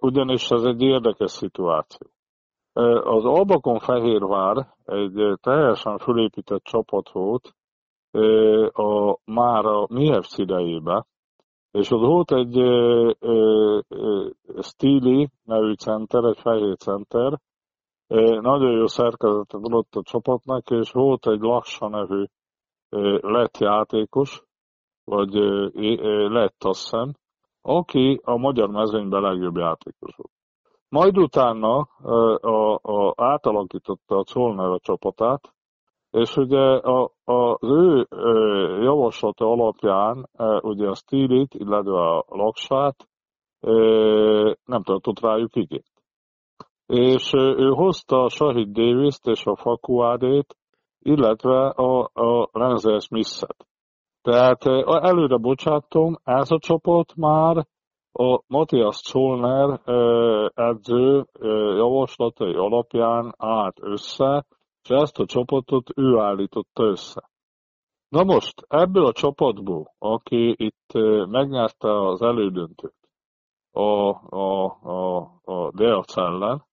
ugyanis 0.01 0.51
ez 0.51 0.63
egy 0.63 0.83
érdekes 0.83 1.31
szituáció. 1.31 2.09
Az 3.03 3.25
Albakon 3.25 3.79
Fehérvár 3.79 4.75
egy 4.85 5.39
teljesen 5.41 5.99
fölépített 5.99 6.63
csapat 6.63 7.11
volt 7.11 7.55
a, 8.73 9.19
már 9.25 9.65
a 9.65 9.87
MIEFC 9.89 10.39
idejében, 10.39 11.07
és 11.71 11.91
ott 11.91 12.07
volt 12.07 12.33
egy 12.33 12.55
Stili 14.63 15.31
nevű 15.45 15.73
center, 15.73 16.25
egy 16.25 16.39
fehér 16.41 16.77
center, 16.77 17.39
nagyon 18.41 18.71
jó 18.71 18.87
szerkezetet 18.87 19.63
adott 19.63 19.95
a 19.95 20.03
csapatnak, 20.03 20.71
és 20.71 20.91
volt 20.91 21.27
egy 21.27 21.41
Laksa 21.41 21.89
nevű 21.89 22.25
lett 23.21 23.59
játékos, 23.59 24.49
vagy 25.11 25.35
lett 26.31 26.65
azt 26.65 26.81
hiszem, 26.81 27.13
aki 27.63 28.21
a 28.25 28.37
magyar 28.37 28.69
mezőnyben 28.69 29.23
legjobb 29.23 29.57
játékos 29.57 30.15
volt. 30.17 30.33
Majd 30.89 31.19
utána 31.19 31.89
a, 32.41 32.75
a, 32.83 33.15
átalakította 33.17 34.17
a 34.17 34.25
Colner 34.33 34.67
a 34.67 34.79
csapatát, 34.79 35.55
és 36.11 36.37
ugye 36.37 36.61
a, 36.77 37.13
az 37.25 37.57
ő 37.61 38.07
javaslata 38.83 39.45
alapján 39.45 40.29
ugye 40.61 40.89
a 40.89 40.95
Stilit, 40.95 41.55
illetve 41.55 41.99
a 41.99 42.25
Laksát 42.29 43.09
nem 44.65 44.83
tartott 44.83 45.21
rájuk 45.21 45.57
igényt. 45.57 46.03
És 46.87 47.33
ő 47.35 47.69
hozta 47.69 48.23
a 48.23 48.29
Shahid 48.29 48.69
Davis-t 48.69 49.27
és 49.27 49.45
a 49.45 49.57
Fakuádét, 49.57 50.57
illetve 50.99 51.69
a, 51.69 52.11
a 52.13 52.49
Renzel 52.53 52.99
Smith-et. 52.99 53.70
Tehát 54.23 54.65
előre 54.85 55.37
bocsátom, 55.37 56.17
ez 56.25 56.51
a 56.51 56.59
csoport 56.59 57.15
már 57.17 57.67
a 58.13 58.43
Matthias 58.47 59.01
Zollner 59.11 59.81
edző 60.55 61.25
javaslatai 61.77 62.55
alapján 62.55 63.35
állt 63.39 63.79
össze, 63.81 64.47
és 64.83 64.89
ezt 64.89 65.19
a 65.19 65.27
csapatot 65.27 65.99
ő 65.99 66.19
állította 66.19 66.83
össze. 66.83 67.31
Na 68.09 68.25
most, 68.25 68.65
ebből 68.69 69.07
a 69.07 69.13
csapatból, 69.13 69.95
aki 69.99 70.55
itt 70.59 70.93
megnyerte 71.29 72.09
az 72.09 72.23
elődöntőt 72.23 73.01
a, 73.73 73.81
a, 74.37 74.65
a, 74.83 75.17
a 75.45 75.71
Deac 75.73 76.17
ellen, 76.17 76.65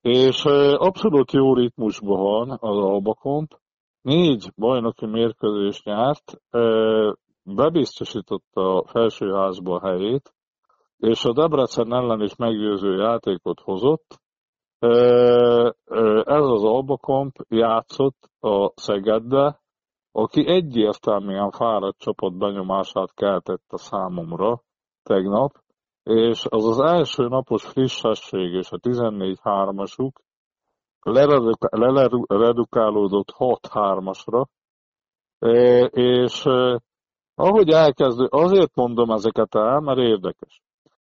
és 0.00 0.44
abszolút 0.76 1.32
jó 1.32 1.54
ritmusban 1.54 2.20
van 2.20 2.50
az 2.50 2.76
Albakomp, 2.76 3.58
négy 4.02 4.52
bajnoki 4.56 5.06
mérkőzést 5.06 5.84
nyert, 5.84 6.40
bebiztosította 7.42 8.76
a 8.76 8.86
felsőházba 8.86 9.80
helyét, 9.80 10.34
és 10.96 11.24
a 11.24 11.32
Debrecen 11.32 11.92
ellen 11.92 12.20
is 12.20 12.36
meggyőző 12.36 12.96
játékot 12.96 13.60
hozott. 13.60 14.20
Ez 16.24 16.44
az 16.44 16.64
Albakomp 16.64 17.34
játszott 17.48 18.30
a 18.40 18.72
Szegedbe, 18.74 19.60
aki 20.12 20.46
egyértelműen 20.46 21.50
fáradt 21.50 21.98
csapat 21.98 22.38
benyomását 22.38 23.14
keltett 23.14 23.64
a 23.68 23.78
számomra 23.78 24.62
tegnap, 25.02 25.52
és 26.02 26.46
az 26.48 26.66
az 26.66 26.80
első 26.80 27.28
napos 27.28 27.64
frissesség 27.66 28.52
és 28.52 28.70
a 28.70 28.78
14-3-asuk 28.78 30.10
leredukálódott 32.28 33.34
6-3-asra, 33.38 34.44
és 35.90 36.44
ahogy 37.34 37.68
elkezdő, 37.68 38.26
azért 38.30 38.74
mondom 38.74 39.10
ezeket 39.10 39.54
el, 39.54 39.80
mert 39.80 39.98
érdekes. 39.98 40.62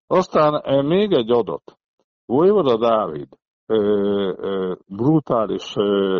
Aztán 0.07 0.85
még 0.85 1.11
egy 1.11 1.31
adat. 1.31 1.77
Vojvoda 2.25 2.77
Dávid 2.77 3.27
brutális 4.87 5.73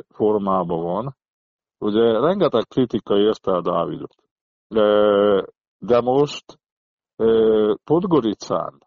formában 0.09 0.83
van. 0.83 1.15
Ugye 1.77 2.19
rengeteg 2.19 2.63
kritika 2.67 3.17
érte 3.17 3.51
el 3.51 3.61
Dávidot. 3.61 4.15
De 5.77 6.01
most 6.01 6.59
Podgoricán 7.83 8.77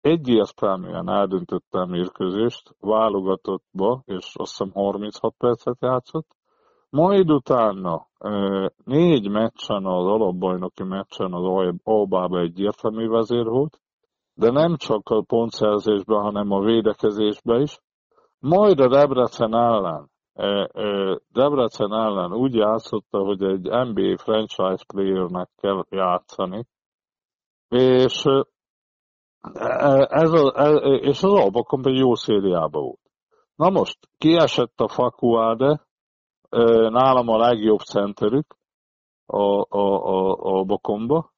egyértelműen 0.00 1.08
eldöntötte 1.08 1.78
a 1.80 1.86
mérkőzést, 1.86 2.74
válogatottba, 2.80 4.02
és 4.04 4.34
azt 4.34 4.58
hiszem 4.58 4.70
36 4.72 5.34
percet 5.38 5.76
játszott. 5.80 6.36
Majd 6.90 7.30
utána 7.30 8.06
négy 8.84 9.30
meccsen, 9.30 9.84
az 9.84 10.06
alapbajnoki 10.06 10.82
meccsen 10.82 11.32
az 11.32 11.74
Albába 11.82 12.40
egyértelmű 12.40 13.08
vezér 13.08 13.44
volt, 13.44 13.80
de 14.34 14.50
nem 14.50 14.76
csak 14.76 15.08
a 15.08 15.22
pontszerzésben, 15.22 16.20
hanem 16.20 16.50
a 16.50 16.60
védekezésben 16.60 17.60
is. 17.60 17.78
Majd 18.38 18.80
a 18.80 18.88
Debrecen 18.88 19.54
ellen, 19.54 20.10
Debrecen 21.32 21.92
ellen 21.92 22.32
úgy 22.32 22.54
játszotta, 22.54 23.18
hogy 23.18 23.42
egy 23.42 23.62
NBA 23.62 24.16
franchise 24.16 24.84
playernek 24.86 25.48
kell 25.56 25.84
játszani, 25.90 26.66
és 27.68 28.24
ez 30.08 30.32
a, 30.32 30.52
ez, 30.56 30.80
és 30.82 31.22
az 31.22 31.32
Albakomp 31.32 31.86
egy 31.86 31.96
jó 31.96 32.14
szériában 32.14 32.82
volt. 32.82 33.10
Na 33.54 33.70
most, 33.70 33.98
kiesett 34.18 34.80
a 34.80 34.88
Fakuáde, 34.88 35.86
nálam 36.90 37.28
a 37.28 37.36
legjobb 37.36 37.78
centerük, 37.78 38.56
a, 39.26 39.76
a, 39.78 40.04
a, 40.04 40.36
a 40.58 40.64
bokomba, 40.64 41.32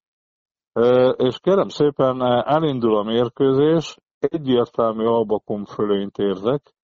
és 1.16 1.38
kérem 1.40 1.68
szépen 1.68 2.22
elindul 2.46 2.96
a 2.96 3.02
mérkőzés, 3.02 3.96
egyértelmű 4.18 5.04
albakom 5.04 5.64
fölényt 5.64 6.18
érzek, 6.18 6.74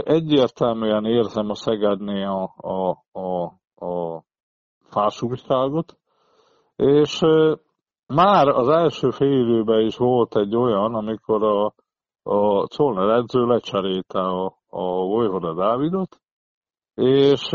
egyértelműen 0.00 1.04
érzem 1.04 1.50
a 1.50 1.54
Szegednél 1.54 2.28
a, 2.28 2.68
a, 2.68 3.04
a, 3.20 3.44
a 3.86 4.24
fásultságot, 4.82 5.98
és 6.76 7.20
már 8.06 8.48
az 8.48 8.68
első 8.68 9.10
fél 9.10 9.40
időben 9.40 9.80
is 9.80 9.96
volt 9.96 10.36
egy 10.36 10.56
olyan, 10.56 10.94
amikor 10.94 11.42
a, 11.42 11.74
a 12.22 12.66
Czolner 12.66 13.08
edző 13.08 13.46
lecserélte 13.46 14.20
a, 14.20 14.44
a 14.68 14.82
Vojvoda 14.82 15.54
Dávidot, 15.54 16.20
és 16.94 17.50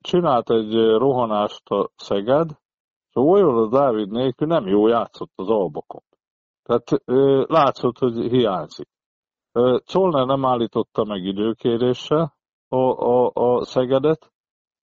csinált 0.00 0.50
egy 0.50 0.74
rohanást 0.74 1.68
a 1.68 1.90
Szeged, 1.96 2.50
és 3.08 3.14
a 3.14 3.20
Vojvoda 3.20 3.68
Dávid 3.78 4.10
nélkül 4.10 4.46
nem 4.46 4.66
jó 4.66 4.86
játszott 4.86 5.32
az 5.34 5.48
albakon. 5.48 6.02
Tehát 6.62 7.02
látszott, 7.48 7.98
hogy 7.98 8.14
hiányzik. 8.14 8.88
Czolner 9.84 10.26
nem 10.26 10.44
állította 10.44 11.04
meg 11.04 11.24
időkéréssel 11.24 12.36
a, 12.68 12.76
a, 12.76 13.30
a 13.34 13.64
Szegedet, 13.64 14.32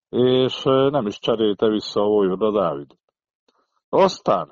és 0.10 0.64
nem 0.64 1.06
is 1.06 1.20
cserélte 1.20 1.68
vissza 1.68 2.02
a 2.02 2.08
Vojvoda 2.08 2.52
Dávidot. 2.52 3.03
Aztán 3.96 4.48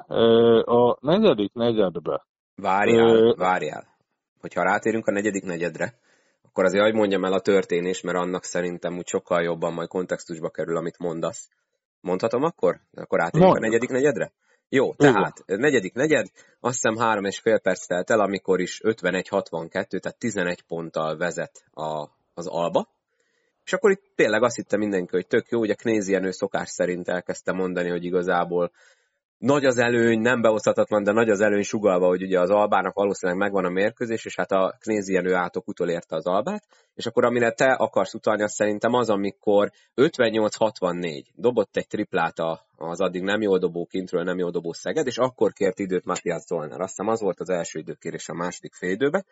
a 0.66 0.98
negyedik 1.00 1.54
negyedbe. 1.54 2.26
Várjál, 2.56 3.36
várjál. 3.36 3.88
Hogyha 4.42 4.64
rátérünk 4.64 5.08
a 5.08 5.12
negyedik 5.12 5.44
negyedre, 5.44 5.94
akkor 6.42 6.64
azért 6.64 6.84
hogy 6.84 6.94
mondjam 6.94 7.24
el 7.24 7.34
a 7.34 7.40
történés, 7.40 8.02
mert 8.02 8.18
annak 8.18 8.44
szerintem 8.44 8.98
úgy 8.98 9.08
sokkal 9.08 9.42
jobban 9.44 9.74
majd 9.74 9.88
kontextusba 9.88 10.50
kerül, 10.50 10.78
amit 10.78 10.98
mondasz. 10.98 11.50
Mondhatom 12.02 12.44
akkor? 12.44 12.80
Akkor 12.94 13.20
rátérünk 13.20 13.52
Mond. 13.52 13.64
a 13.64 13.68
negyedik 13.68 13.90
negyedre? 13.90 14.32
Jó, 14.70 14.94
tehát 14.94 15.44
Igen. 15.46 15.60
negyedik 15.60 15.94
negyed, 15.94 16.28
azt 16.60 16.74
hiszem 16.74 16.98
három 16.98 17.26
és 17.26 17.40
fél 17.40 17.60
perc 17.60 17.86
telt 17.86 18.10
el, 18.10 18.20
amikor 18.20 18.60
is 18.60 18.82
51-62, 18.84 19.70
tehát 19.70 20.18
11 20.18 20.62
ponttal 20.62 21.18
vezet 21.18 21.64
a, 21.72 22.08
az 22.34 22.48
Alba. 22.48 22.88
És 23.64 23.74
akkor 23.74 23.92
itt 23.92 24.12
tényleg 24.16 24.44
azt 24.44 24.56
hitte 24.56 24.78
mindenki, 24.78 25.16
hogy 25.16 25.28
tök 25.28 25.50
jó, 25.50 25.60
ugye 25.60 25.74
Knézienő 25.74 26.32
szokás 26.32 26.70
szerint 26.70 27.08
elkezdte 27.08 27.52
mondani, 27.52 27.90
hogy 27.90 28.04
igazából 28.04 28.72
nagy 29.42 29.66
az 29.66 29.78
előny, 29.78 30.20
nem 30.20 30.42
behozhatatlan, 30.42 31.04
de 31.04 31.12
nagy 31.12 31.30
az 31.30 31.42
előny 31.42 31.64
sugalva, 31.64 32.08
hogy 32.08 32.22
ugye 32.24 32.40
az 32.40 32.50
Albának 32.50 32.94
valószínűleg 32.94 33.42
megvan 33.42 33.66
a 33.66 33.70
mérkőzés, 33.70 34.26
és 34.26 34.36
hát 34.36 34.52
a 34.52 34.76
Knézienő 34.80 35.34
átok 35.34 35.68
utolérte 35.68 36.16
az 36.16 36.26
Albát, 36.26 36.64
és 36.94 37.06
akkor 37.06 37.26
amire 37.26 37.52
te 37.52 37.72
akarsz 37.72 38.14
utalni, 38.14 38.44
az 38.44 38.54
szerintem 38.54 38.94
az, 38.94 39.10
amikor 39.10 39.72
58-64 39.96 41.24
dobott 41.36 41.78
egy 41.78 41.88
triplát 41.88 42.40
az 42.78 43.02
addig 43.02 43.22
nem 43.22 43.42
jól 43.42 43.58
dobó 43.60 43.86
kintről, 43.86 44.24
nem 44.24 44.38
jól 44.38 44.52
dobó 44.52 44.74
Szeged, 44.74 45.08
és 45.08 45.18
akkor 45.18 45.54
kért 45.54 45.80
időt 45.80 46.06
Matthias 46.06 46.42
Zollner. 46.42 46.80
Azt 46.80 46.90
hiszem 46.90 47.08
az 47.08 47.22
volt 47.22 47.40
az 47.40 47.50
első 47.50 47.80
időkérés 47.80 48.30
a 48.30 48.34
második 48.34 48.74
fél 48.74 48.92
időben, 48.92 49.26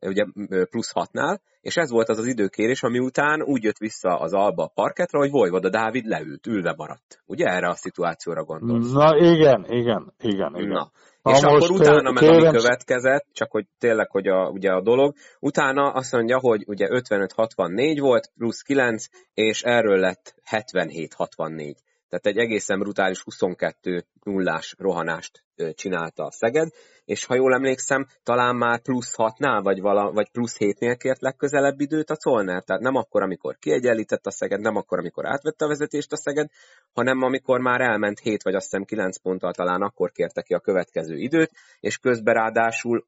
ugye 0.00 0.24
plusz 0.70 0.92
hatnál, 0.92 1.40
és 1.60 1.76
ez 1.76 1.90
volt 1.90 2.08
az 2.08 2.18
az 2.18 2.26
időkérés, 2.26 2.82
ami 2.82 2.98
után 2.98 3.42
úgy 3.42 3.62
jött 3.62 3.78
vissza 3.78 4.08
az 4.08 4.32
Alba 4.32 4.62
a 4.64 4.70
parketra, 4.74 5.18
hogy 5.18 5.30
Vojvoda 5.30 5.68
Dávid 5.68 6.04
leült, 6.04 6.46
ülve 6.46 6.74
maradt. 6.76 7.22
Ugye 7.26 7.46
erre 7.46 7.68
a 7.68 7.74
szituációra 7.74 8.44
gondolsz? 8.44 8.92
Na 8.92 9.16
igen, 9.16 9.64
igen, 9.68 10.12
igen, 10.20 10.52
igen. 10.56 10.68
Na. 10.68 10.90
Ha 11.22 11.30
és 11.30 11.42
akkor 11.42 11.70
utána 11.70 12.10
meg 12.10 12.22
kérem... 12.22 12.36
ami 12.36 12.56
következett, 12.56 13.26
csak 13.32 13.50
hogy 13.50 13.66
tényleg, 13.78 14.10
hogy 14.10 14.28
a, 14.28 14.48
ugye 14.48 14.70
a 14.70 14.82
dolog, 14.82 15.14
utána 15.40 15.90
azt 15.90 16.12
mondja, 16.12 16.38
hogy 16.38 16.64
ugye 16.66 16.88
55-64 16.90 17.96
volt, 18.00 18.30
plusz 18.36 18.62
9, 18.62 19.04
és 19.34 19.62
erről 19.62 19.98
lett 19.98 20.34
77-64. 20.50 21.74
Tehát 22.08 22.26
egy 22.26 22.38
egészen 22.38 22.78
brutális 22.78 23.22
22 23.22 24.04
nullás 24.22 24.74
rohanást 24.78 25.44
csinálta 25.74 26.24
a 26.24 26.30
Szeged, 26.30 26.68
és 27.04 27.24
ha 27.24 27.34
jól 27.34 27.54
emlékszem, 27.54 28.06
talán 28.22 28.56
már 28.56 28.80
plusz 28.80 29.14
6-nál, 29.16 29.60
vagy, 29.62 29.80
vala, 29.80 30.12
vagy 30.12 30.30
plusz 30.30 30.56
7-nél 30.58 30.96
kért 30.98 31.20
legközelebb 31.20 31.80
időt 31.80 32.10
a 32.10 32.16
Colner. 32.16 32.62
Tehát 32.62 32.82
nem 32.82 32.94
akkor, 32.94 33.22
amikor 33.22 33.56
kiegyenlített 33.58 34.26
a 34.26 34.30
Szeged, 34.30 34.60
nem 34.60 34.76
akkor, 34.76 34.98
amikor 34.98 35.26
átvette 35.26 35.64
a 35.64 35.68
vezetést 35.68 36.12
a 36.12 36.16
Szeged, 36.16 36.50
hanem 36.92 37.22
amikor 37.22 37.60
már 37.60 37.80
elment 37.80 38.18
7 38.18 38.42
vagy 38.42 38.54
azt 38.54 38.64
hiszem 38.64 38.84
9 38.84 39.18
ponttal 39.18 39.52
talán 39.52 39.82
akkor 39.82 40.10
kérte 40.10 40.42
ki 40.42 40.54
a 40.54 40.60
következő 40.60 41.16
időt, 41.16 41.50
és 41.80 41.98
közben 41.98 42.34
ráadásul 42.34 43.06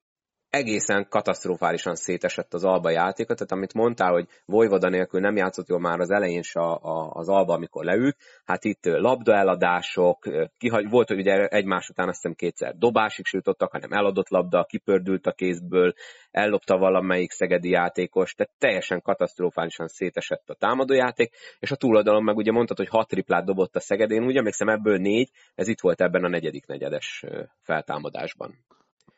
egészen 0.51 1.07
katasztrofálisan 1.09 1.95
szétesett 1.95 2.55
az 2.55 2.65
Alba 2.65 2.91
játéka, 2.91 3.35
tehát 3.35 3.53
amit 3.53 3.75
mondtál, 3.75 4.13
hogy 4.13 4.27
Vojvoda 4.45 4.89
nélkül 4.89 5.21
nem 5.21 5.37
játszott 5.37 5.69
jól 5.69 5.81
már 5.81 6.01
az 6.01 6.11
elején 6.11 6.43
se 6.43 6.61
a, 6.61 6.79
a, 6.83 7.11
az 7.13 7.29
Alba, 7.29 7.53
amikor 7.55 7.85
leült, 7.85 8.17
hát 8.45 8.65
itt 8.65 8.85
labdaeladások, 8.85 10.19
kihagy, 10.59 10.89
volt, 10.89 11.09
hogy 11.09 11.19
ugye 11.19 11.47
egymás 11.47 11.89
után 11.89 12.09
azt 12.09 12.17
hiszem 12.23 12.37
kétszer 12.37 12.77
dobásig 12.77 13.25
jutottak, 13.31 13.73
hanem 13.73 13.93
eladott 13.93 14.29
labda, 14.29 14.65
kipördült 14.65 15.27
a 15.27 15.33
kézből, 15.33 15.93
ellopta 16.31 16.79
valamelyik 16.79 17.31
szegedi 17.31 17.69
játékos, 17.69 18.35
tehát 18.35 18.53
teljesen 18.59 19.03
katasztrofálisan 19.03 19.89
szétesett 19.89 20.51
a 20.51 20.55
támadójáték, 20.55 21.35
és 21.59 21.71
a 21.71 21.77
túloldalon 21.77 22.25
meg 22.25 22.37
ugye 22.37 22.53
mondtad, 22.53 22.77
hogy 22.77 22.89
hat 22.89 23.09
triplát 23.09 23.45
dobott 23.45 23.77
a 23.77 23.81
Szeged, 23.81 24.11
én 24.11 24.25
úgy 24.25 24.37
emlékszem 24.37 24.69
ebből 24.69 24.97
négy, 24.97 25.31
ez 25.55 25.69
itt 25.69 25.81
volt 25.81 26.01
ebben 26.01 26.25
a 26.25 26.29
negyedik 26.29 26.67
negyedes 26.67 27.25
feltámadásban. 27.63 28.55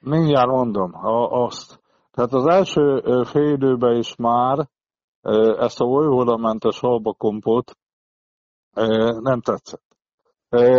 Mindjárt 0.02 0.48
mondom 0.48 0.94
a, 0.94 1.42
azt. 1.44 1.80
Tehát 2.10 2.32
az 2.32 2.46
első 2.46 3.02
fél 3.24 3.52
időben 3.52 3.96
is 3.96 4.16
már 4.16 4.68
ezt 5.58 5.80
a 5.80 5.84
olyhódamentes 5.84 6.80
albakompot 6.80 7.76
nem 9.20 9.40
tetszett. 9.40 9.96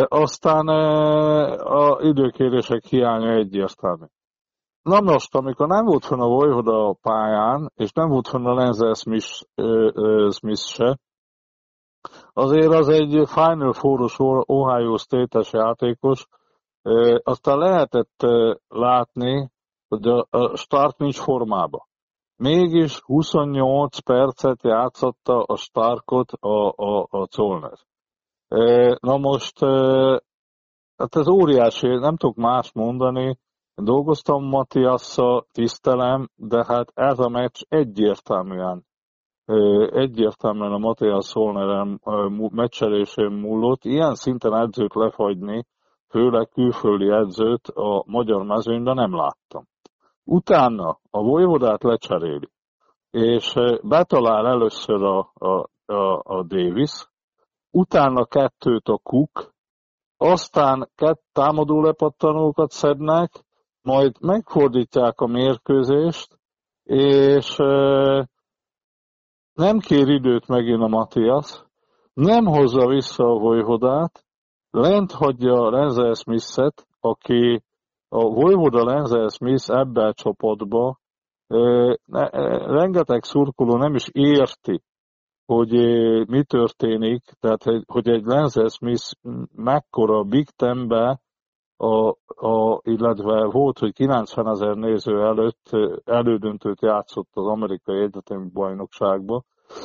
Aztán 0.07 0.67
a 1.57 2.01
időkérések 2.01 2.83
hiánya 2.85 3.31
egyértelmű. 3.31 4.05
Na 4.81 5.01
most, 5.01 5.35
amikor 5.35 5.67
nem 5.67 5.85
volt 5.85 6.05
fönn 6.05 6.19
a 6.19 6.27
Vojvoda 6.27 6.87
a 6.87 6.97
pályán, 7.01 7.71
és 7.75 7.91
nem 7.91 8.09
volt 8.09 8.27
fönn 8.27 8.45
a 8.45 8.53
Lenzel 8.53 8.93
Smith, 8.93 9.41
Smith 10.31 10.61
se, 10.61 10.99
azért 12.33 12.73
az 12.73 12.89
egy 12.89 13.27
Final 13.27 13.73
Four-os 13.73 14.15
Ohio 14.45 14.97
State-es 14.97 15.53
játékos, 15.53 16.27
aztán 17.23 17.57
lehetett 17.57 18.25
látni, 18.67 19.51
hogy 19.87 20.07
a 20.29 20.55
start 20.55 20.97
nincs 20.97 21.19
formába. 21.19 21.87
Mégis 22.35 22.99
28 23.01 23.99
percet 23.99 24.63
játszotta 24.63 25.43
a 25.43 25.55
Starkot 25.55 26.31
a, 26.31 26.73
a, 26.75 27.07
a 27.09 27.27
Zollner. 27.31 27.77
Na 28.99 29.17
most, 29.17 29.59
hát 30.95 31.15
ez 31.15 31.27
óriási, 31.27 31.87
nem 31.87 32.17
tudok 32.17 32.35
más 32.35 32.71
mondani, 32.73 33.37
dolgoztam 33.75 34.43
Matiasszal, 34.43 35.45
tisztelem, 35.51 36.29
de 36.35 36.65
hát 36.67 36.91
ez 36.93 37.19
a 37.19 37.29
meccs 37.29 37.61
egyértelműen 37.67 38.85
egyértelműen 39.91 40.71
a 40.71 40.77
Matthias 40.77 41.25
Szolneren 41.25 42.01
meccselésén 42.51 43.31
múlott. 43.31 43.83
Ilyen 43.83 44.15
szinten 44.15 44.53
edzőt 44.53 44.93
lefagyni, 44.93 45.65
főleg 46.13 46.49
külföldi 46.49 47.09
edzőt 47.09 47.67
a 47.67 48.03
magyar 48.05 48.43
mezőnyben 48.43 48.95
nem 48.95 49.15
láttam. 49.15 49.67
Utána 50.23 50.99
a 51.09 51.21
Vojvodát 51.21 51.83
lecseréli, 51.83 52.49
és 53.11 53.55
eh, 53.55 53.77
betalál 53.81 54.47
először 54.47 55.03
a, 55.03 55.31
a, 55.33 55.69
a, 55.85 56.21
a 56.23 56.43
Davis, 56.43 57.07
utána 57.71 58.25
kettőt 58.25 58.87
a 58.87 58.97
Cook, 59.03 59.53
aztán 60.17 60.89
kett 60.95 61.21
támadó 61.31 61.81
lepattanókat 61.81 62.71
szednek, 62.71 63.43
majd 63.81 64.21
megfordítják 64.21 65.19
a 65.19 65.27
mérkőzést, 65.27 66.39
és 66.83 67.55
e, 67.57 68.29
nem 69.53 69.79
kér 69.79 70.07
időt 70.07 70.47
megint 70.47 70.81
a 70.81 70.87
Matthias, 70.87 71.63
nem 72.13 72.45
hozza 72.45 72.87
vissza 72.87 73.23
a 73.23 73.39
Vojvodát, 73.39 74.22
lent 74.73 75.11
hagyja 75.11 75.69
Renzel 75.69 76.13
Smith-et, 76.13 76.87
aki 76.99 77.63
a 78.09 78.23
Vojvoda 78.23 78.83
Renzel 78.83 79.29
Smith 79.29 79.69
ebbe 79.69 80.05
a 80.05 80.13
csapatba, 80.13 80.99
rengeteg 82.65 83.23
szurkoló 83.23 83.77
nem 83.77 83.95
is 83.95 84.07
érti, 84.11 84.81
hogy 85.45 85.71
mi 86.27 86.43
történik, 86.43 87.23
tehát 87.39 87.63
hogy 87.87 88.09
egy 88.09 88.23
Lenzel 88.25 88.67
Smith 88.67 89.11
mekkora 89.55 90.23
Big 90.23 90.49
Ten-be, 90.49 91.21
a, 91.77 92.09
a, 92.47 92.79
illetve 92.83 93.45
volt, 93.45 93.79
hogy 93.79 93.93
90 93.93 94.47
ezer 94.47 94.75
néző 94.75 95.21
előtt 95.21 95.69
elődöntőt 96.03 96.81
játszott 96.81 97.29
az 97.33 97.45
amerikai 97.45 98.01
egyetemi 98.01 98.49
bajnokságba. 98.53 99.43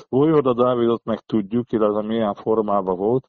Vojvoda 0.08 0.54
Dávidot 0.54 1.04
meg 1.04 1.20
tudjuk, 1.20 1.72
illetve 1.72 2.02
milyen 2.02 2.34
formában 2.34 2.96
volt, 2.96 3.28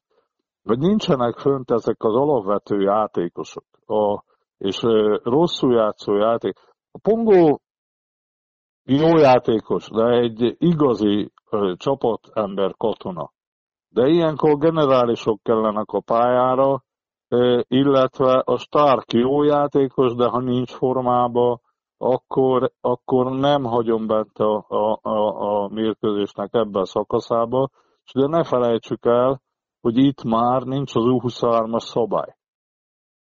hogy 0.70 0.78
nincsenek 0.78 1.38
fönt 1.38 1.70
ezek 1.70 2.02
az 2.02 2.14
alapvető 2.14 2.80
játékosok, 2.80 3.64
a, 3.86 4.22
és 4.58 4.82
e, 4.82 5.20
rosszul 5.22 5.74
játszó 5.74 6.16
játék. 6.16 6.58
A 6.90 6.98
Pongó 7.02 7.60
jó 8.84 9.16
játékos, 9.16 9.88
de 9.88 10.04
egy 10.04 10.56
igazi 10.58 11.32
e, 11.50 11.74
csapatember 11.76 12.74
katona. 12.76 13.32
De 13.88 14.06
ilyenkor 14.08 14.58
generálisok 14.58 15.42
kellenek 15.42 15.90
a 15.90 16.00
pályára, 16.00 16.82
illetve 17.68 18.42
a 18.44 18.56
Stark 18.56 19.12
jó 19.12 19.42
játékos, 19.42 20.14
de 20.14 20.28
ha 20.28 20.40
nincs 20.40 20.72
formába, 20.72 21.60
akkor, 21.98 22.70
akkor 22.80 23.32
nem 23.32 23.64
hagyom 23.64 24.06
bent 24.06 24.38
a, 24.38 24.64
a, 24.68 24.98
a, 25.02 25.62
a 25.62 25.68
mérkőzésnek 25.68 26.48
ebben 26.52 26.82
a 26.82 26.86
szakaszába, 26.86 27.68
és 28.04 28.12
de 28.12 28.26
ne 28.26 28.44
felejtsük 28.44 29.04
el, 29.04 29.40
hogy 29.80 29.98
itt 29.98 30.22
már 30.22 30.62
nincs 30.62 30.94
az 30.94 31.02
U23-as 31.06 31.84
szabály. 31.84 32.34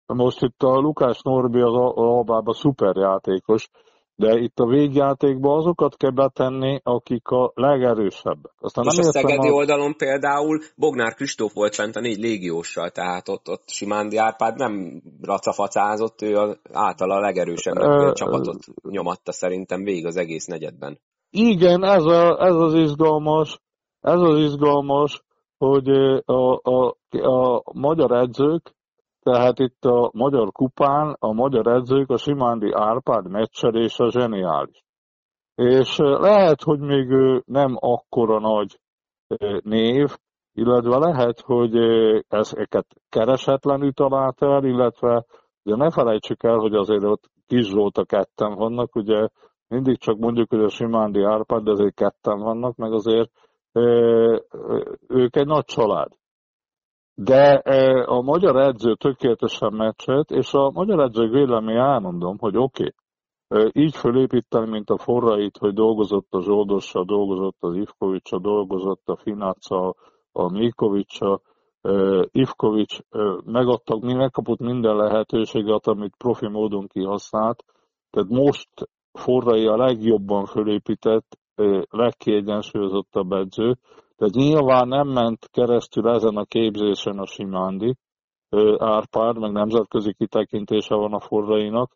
Most 0.06 0.42
itt 0.42 0.62
a 0.64 0.80
Lukás 0.80 1.22
Norbi 1.22 1.60
az 1.60 1.74
Albában 1.96 2.54
szuper 2.54 2.96
játékos, 2.96 3.70
de 4.16 4.40
itt 4.40 4.60
a 4.60 4.66
végjátékban 4.66 5.58
azokat 5.58 5.98
kell 5.98 6.12
betenni, 6.12 6.80
akik 6.84 7.28
a 7.28 7.52
legerősebbek. 7.56 8.54
Aztán 8.58 8.86
és 8.86 8.96
nem 8.96 9.08
a 9.08 9.12
szegedi 9.12 9.48
a... 9.48 9.52
oldalon 9.52 9.96
például 9.98 10.60
Bognár 10.76 11.14
Kristóf 11.14 11.54
volt 11.54 11.76
fent 11.76 11.96
a 11.96 12.00
négy 12.00 12.18
légióssal, 12.18 12.90
tehát 12.90 13.30
ott, 13.30 13.50
ott 13.50 13.64
Simándi 13.70 14.18
Árpád 14.18 14.56
nem 14.56 15.02
racafacázott, 15.22 16.22
ő 16.22 16.36
az 16.36 16.60
általa 16.72 17.16
a 17.16 17.20
legerősebb 17.20 17.76
e... 17.76 18.12
csapatot 18.14 18.58
nyomatta 18.90 19.32
szerintem 19.32 19.84
végig 19.84 20.06
az 20.06 20.16
egész 20.16 20.46
negyedben. 20.46 21.00
Igen, 21.30 21.84
ez, 21.84 22.06
a, 22.06 22.46
ez 22.46 22.56
az 22.56 22.74
izgalmas, 22.74 23.60
ez 24.02 24.20
az 24.20 24.40
izgalmas, 24.40 25.24
hogy 25.60 25.90
a, 26.26 26.60
a, 26.64 26.96
a 27.10 27.62
magyar 27.74 28.12
edzők 28.12 28.78
tehát 29.22 29.60
itt 29.60 29.86
a 29.86 30.10
Magyar 30.14 30.52
Kupán 30.52 31.16
a 31.20 31.34
magyar 31.34 31.68
edzők, 31.68 32.10
a 32.10 32.18
Simándi 32.18 32.72
Árpád 32.74 33.30
meccselése 33.30 34.10
zseniális. 34.10 34.84
És 35.56 35.98
lehet, 35.98 36.62
hogy 36.62 36.80
még 36.80 37.10
ő 37.10 37.44
nem 37.46 37.76
akkora 37.80 38.40
nagy 38.40 38.80
név, 39.62 40.08
illetve 40.54 40.98
lehet, 40.98 41.40
hogy 41.40 41.76
ezeket 42.28 42.86
keresetlenül 43.10 43.94
talált 43.94 44.42
el, 44.42 44.64
illetve 44.64 45.26
de 45.64 45.76
ne 45.76 45.92
felejtsük 45.92 46.44
el, 46.44 46.58
hogy 46.58 46.74
azért 46.74 47.04
ott 47.04 47.30
Kis 47.48 47.74
a 47.74 48.04
ketten 48.06 48.56
vannak, 48.56 48.96
ugye 48.96 49.28
mindig 49.68 49.98
csak 49.98 50.18
mondjuk, 50.18 50.50
hogy 50.50 50.64
a 50.64 50.70
Simándi 50.70 51.24
Árpád, 51.24 51.64
de 51.64 51.72
azért 51.72 51.96
ketten 51.96 52.40
vannak, 52.40 52.76
meg 52.76 52.94
azért 52.94 53.32
ők 55.08 55.36
egy 55.36 55.46
nagy 55.46 55.66
család. 55.66 56.12
De 57.14 57.54
a 58.06 58.22
magyar 58.22 58.56
edző 58.56 58.96
tökéletesen 58.96 59.74
meccset, 59.74 60.32
és 60.32 60.54
a 60.54 60.70
magyar 60.70 61.00
edző 61.00 61.30
vélemény 61.30 61.76
elmondom, 61.76 62.38
hogy 62.38 62.58
oké, 62.58 62.94
okay, 63.48 63.70
így 63.74 63.96
fölépíteni, 63.96 64.70
mint 64.70 64.90
a 64.90 64.98
forrait, 64.98 65.58
hogy 65.58 65.74
dolgozott 65.74 66.28
a 66.30 66.42
Zsoldossal, 66.42 67.04
dolgozott 67.06 67.58
az 67.60 67.76
Ivkovicsa, 67.76 68.40
dolgozott 68.40 69.02
a 69.06 69.18
Finácsa, 69.18 69.96
a 70.32 70.52
Mikovicsal, 70.52 71.42
e, 71.82 71.92
Ivkovics 72.32 73.00
megadtak, 73.46 74.02
mi 74.02 74.14
megkapott 74.14 74.60
minden 74.60 74.96
lehetőséget, 74.96 75.88
amit 75.88 76.16
profi 76.18 76.48
módon 76.48 76.88
kihasznált. 76.88 77.64
Tehát 78.10 78.30
most 78.30 78.70
forrai 79.12 79.68
a 79.68 79.78
legjobban 79.78 80.46
fölépített, 80.46 81.38
legkiegyensúlyozottabb 81.90 83.32
edző, 83.32 83.76
de 84.18 84.28
nyilván 84.32 84.88
nem 84.88 85.08
ment 85.08 85.48
keresztül 85.52 86.10
ezen 86.10 86.36
a 86.36 86.46
képzésen 86.46 87.20
a 87.20 87.26
Simándi, 87.26 87.96
Árpád, 88.78 89.40
meg 89.40 89.52
nemzetközi 89.52 90.14
kitekintése 90.14 90.96
van 90.96 91.14
a 91.14 91.20
forrainak. 91.20 91.96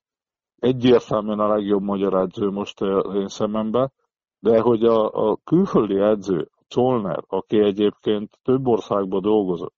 Egyértelműen 0.59 1.39
a 1.39 1.47
legjobb 1.47 1.82
magyar 1.82 2.14
edző 2.14 2.49
most 2.49 2.82
én 3.14 3.28
szemembe, 3.28 3.91
de 4.39 4.61
hogy 4.61 4.84
a, 4.84 5.30
a 5.30 5.38
külföldi 5.43 5.99
edző, 5.99 6.49
Zollner, 6.70 7.24
aki 7.28 7.59
egyébként 7.59 8.39
több 8.43 8.68
országban 8.68 9.22
dolgozott, 9.22 9.74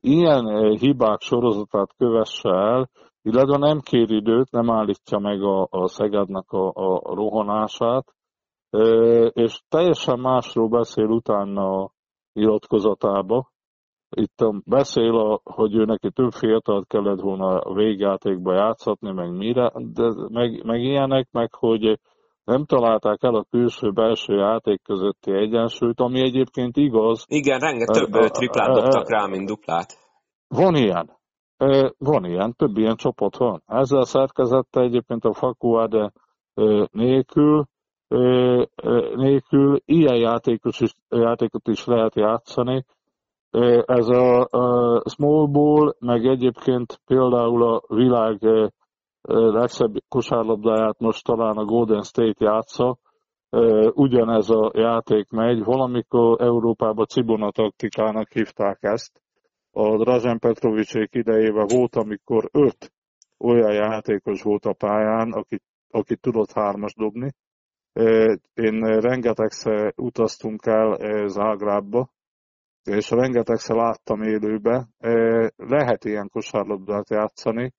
ilyen 0.00 0.76
hibák 0.76 1.20
sorozatát 1.20 1.94
kövesse 1.96 2.48
el, 2.48 2.90
illetve 3.22 3.56
nem 3.56 3.80
kér 3.80 4.10
időt, 4.10 4.50
nem 4.50 4.70
állítja 4.70 5.18
meg 5.18 5.42
a, 5.42 5.66
a 5.70 5.88
Szegednek 5.88 6.50
a, 6.50 6.68
a 6.74 7.14
rohanását, 7.14 8.14
és 9.32 9.60
teljesen 9.68 10.18
másról 10.18 10.68
beszél 10.68 11.06
utána 11.06 11.82
a 11.82 11.92
nyilatkozatába. 12.32 13.50
Itt 14.10 14.44
beszél, 14.64 15.14
a, 15.14 15.40
hogy 15.44 15.74
ő 15.74 15.84
neki 15.84 16.10
több 16.10 16.30
fiatalt 16.30 16.86
kellett 16.86 17.20
volna 17.20 17.58
a 17.58 17.74
végjátékba 17.74 18.54
játszatni, 18.54 19.12
meg 19.12 19.36
mire, 19.36 19.72
de 19.74 20.12
meg, 20.28 20.64
meg 20.64 20.80
ilyenek, 20.80 21.28
meg 21.30 21.54
hogy 21.54 21.98
nem 22.44 22.64
találták 22.64 23.22
el 23.22 23.34
a 23.34 23.44
külső-belső 23.50 24.34
játék 24.34 24.82
közötti 24.82 25.32
egyensúlyt, 25.32 26.00
ami 26.00 26.20
egyébként 26.20 26.76
igaz. 26.76 27.24
Igen, 27.28 27.58
rengeteg 27.58 28.04
több 28.04 28.30
triplát 28.30 28.74
dobtak 28.74 29.10
rá, 29.10 29.26
mint 29.26 29.46
duplát. 29.46 29.92
Van 30.48 30.74
ilyen. 30.74 31.10
Van 31.98 32.24
ilyen, 32.24 32.54
több 32.56 32.76
ilyen 32.76 32.96
csapat 32.96 33.36
van. 33.36 33.62
Ezzel 33.66 34.04
szerkezette 34.04 34.80
egyébként 34.80 35.24
a 35.24 35.32
Fakuade 35.32 36.12
nélkül, 36.90 37.66
nélkül 39.14 39.80
ilyen 39.84 40.16
játékos 40.16 40.80
is, 40.80 40.92
játékot 41.08 41.68
is 41.68 41.84
lehet 41.84 42.14
játszani. 42.14 42.84
Ez 43.84 44.08
a, 44.08 44.46
a 44.50 45.02
small 45.08 45.46
ball, 45.46 45.94
meg 45.98 46.26
egyébként 46.26 47.00
például 47.06 47.62
a 47.62 47.82
világ 47.94 48.38
legszebb 49.28 49.94
kosárlabdáját 50.08 50.98
most 50.98 51.24
talán 51.24 51.56
a 51.56 51.64
Golden 51.64 52.02
State 52.02 52.44
játsza, 52.44 52.98
ugyanez 53.92 54.50
a 54.50 54.70
játék 54.74 55.30
megy. 55.30 55.64
Valamikor 55.64 56.40
Európában 56.40 57.06
Cibona 57.06 57.50
taktikának 57.50 58.32
hívták 58.32 58.78
ezt. 58.80 59.22
A 59.70 59.96
Drazen 59.96 60.38
Petrovicsék 60.38 61.14
idejében 61.14 61.66
volt, 61.68 61.96
amikor 61.96 62.48
öt 62.52 62.92
olyan 63.38 63.72
játékos 63.72 64.42
volt 64.42 64.64
a 64.64 64.72
pályán, 64.72 65.32
aki, 65.32 65.60
aki 65.90 66.16
tudott 66.16 66.52
hármas 66.52 66.94
dobni, 66.94 67.30
én 68.54 69.00
rengetegszer 69.00 69.92
utaztunk 69.96 70.66
el 70.66 71.26
Zágrábba, 71.28 72.10
és 72.82 73.10
rengetegszer 73.10 73.76
láttam 73.76 74.22
élőbe. 74.22 74.88
Lehet 75.56 76.04
ilyen 76.04 76.28
kosárlabdát 76.28 77.10
játszani, 77.10 77.72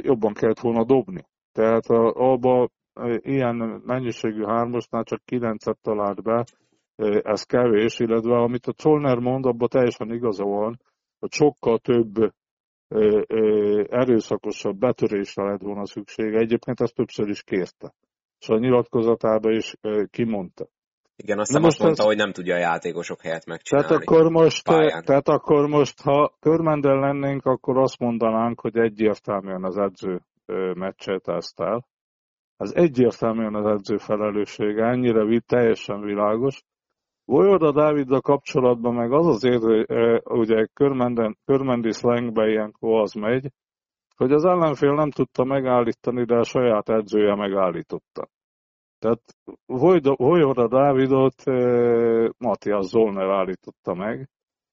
jobban 0.00 0.32
kellett 0.32 0.60
volna 0.60 0.84
dobni. 0.84 1.26
Tehát 1.52 1.86
abba 2.14 2.68
ilyen 3.18 3.82
mennyiségű 3.84 4.42
hármasnál 4.42 5.04
csak 5.04 5.24
kilencet 5.24 5.78
talált 5.82 6.22
be, 6.22 6.44
ez 7.22 7.42
kevés, 7.42 7.98
illetve 7.98 8.36
amit 8.36 8.66
a 8.66 8.72
Zollner 8.76 9.18
mond, 9.18 9.46
abban 9.46 9.68
teljesen 9.68 10.12
igaza 10.12 10.44
van, 10.44 10.80
hogy 11.18 11.30
sokkal 11.32 11.78
több 11.78 12.32
erőszakosabb 13.88 14.78
betörésre 14.78 15.44
lett 15.44 15.60
volna 15.60 15.86
szüksége. 15.86 16.38
Egyébként 16.38 16.80
ezt 16.80 16.94
többször 16.94 17.28
is 17.28 17.42
kérte 17.42 17.94
és 18.44 18.50
a 18.50 18.58
nyilatkozatában 18.58 19.52
is 19.52 19.74
kimondta. 20.10 20.66
Igen, 21.16 21.38
azt 21.38 21.58
most 21.58 21.78
mondta, 21.78 22.02
ez... 22.02 22.08
hogy 22.08 22.16
nem 22.16 22.32
tudja 22.32 22.54
a 22.54 22.58
játékosok 22.58 23.20
helyet 23.20 23.46
megcsinálni. 23.46 23.88
Tehát 23.88 24.02
akkor 24.02 24.30
most, 24.30 24.64
tehát 25.04 25.28
akkor 25.28 25.68
most 25.68 26.00
ha 26.00 26.36
körmendel 26.40 26.98
lennénk, 26.98 27.44
akkor 27.44 27.78
azt 27.78 27.98
mondanánk, 27.98 28.60
hogy 28.60 28.76
egyértelműen 28.76 29.64
az 29.64 29.76
edző 29.76 30.20
meccset 30.74 31.28
ezt 31.28 31.60
el. 31.60 31.86
Ez 32.56 32.72
egyértelműen 32.74 33.54
az 33.54 33.66
edző 33.66 33.96
felelőssége, 33.96 34.84
ennyire 34.84 35.40
teljesen 35.46 36.00
világos. 36.00 36.62
Vojvoda 37.24 37.72
Dáviddal 37.72 38.20
kapcsolatban 38.20 38.94
meg 38.94 39.12
az 39.12 39.26
azért, 39.26 39.62
hogy 39.62 39.86
ugye 40.24 40.66
körmendi 41.44 41.92
slangbe 41.92 42.48
ilyenkor 42.48 43.00
az 43.00 43.12
megy, 43.12 43.50
hogy 44.16 44.32
az 44.32 44.44
ellenfél 44.44 44.92
nem 44.92 45.10
tudta 45.10 45.44
megállítani, 45.44 46.24
de 46.24 46.34
a 46.34 46.44
saját 46.44 46.88
edzője 46.88 47.34
megállította. 47.34 48.28
Tehát 48.98 49.20
Vojvoda 50.16 50.68
Dávidot 50.68 51.44
Matthias 52.38 52.86
Zollner 52.86 53.30
állította 53.30 53.94
meg. 53.94 54.28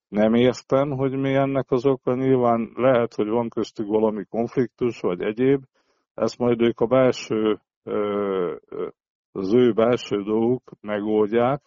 Nem 0.08 0.34
értem, 0.34 0.90
hogy 0.90 1.12
mi 1.12 1.34
ennek 1.34 1.70
az 1.70 1.86
oka. 1.86 2.14
Nyilván 2.14 2.70
lehet, 2.74 3.14
hogy 3.14 3.28
van 3.28 3.48
köztük 3.48 3.86
valami 3.86 4.24
konfliktus, 4.24 5.00
vagy 5.00 5.22
egyéb. 5.22 5.62
Ezt 6.14 6.38
majd 6.38 6.60
ők 6.60 6.80
a 6.80 6.86
belső, 6.86 7.60
az 9.32 9.54
ő 9.54 9.72
belső 9.72 10.22
dolgok 10.22 10.62
megoldják. 10.80 11.62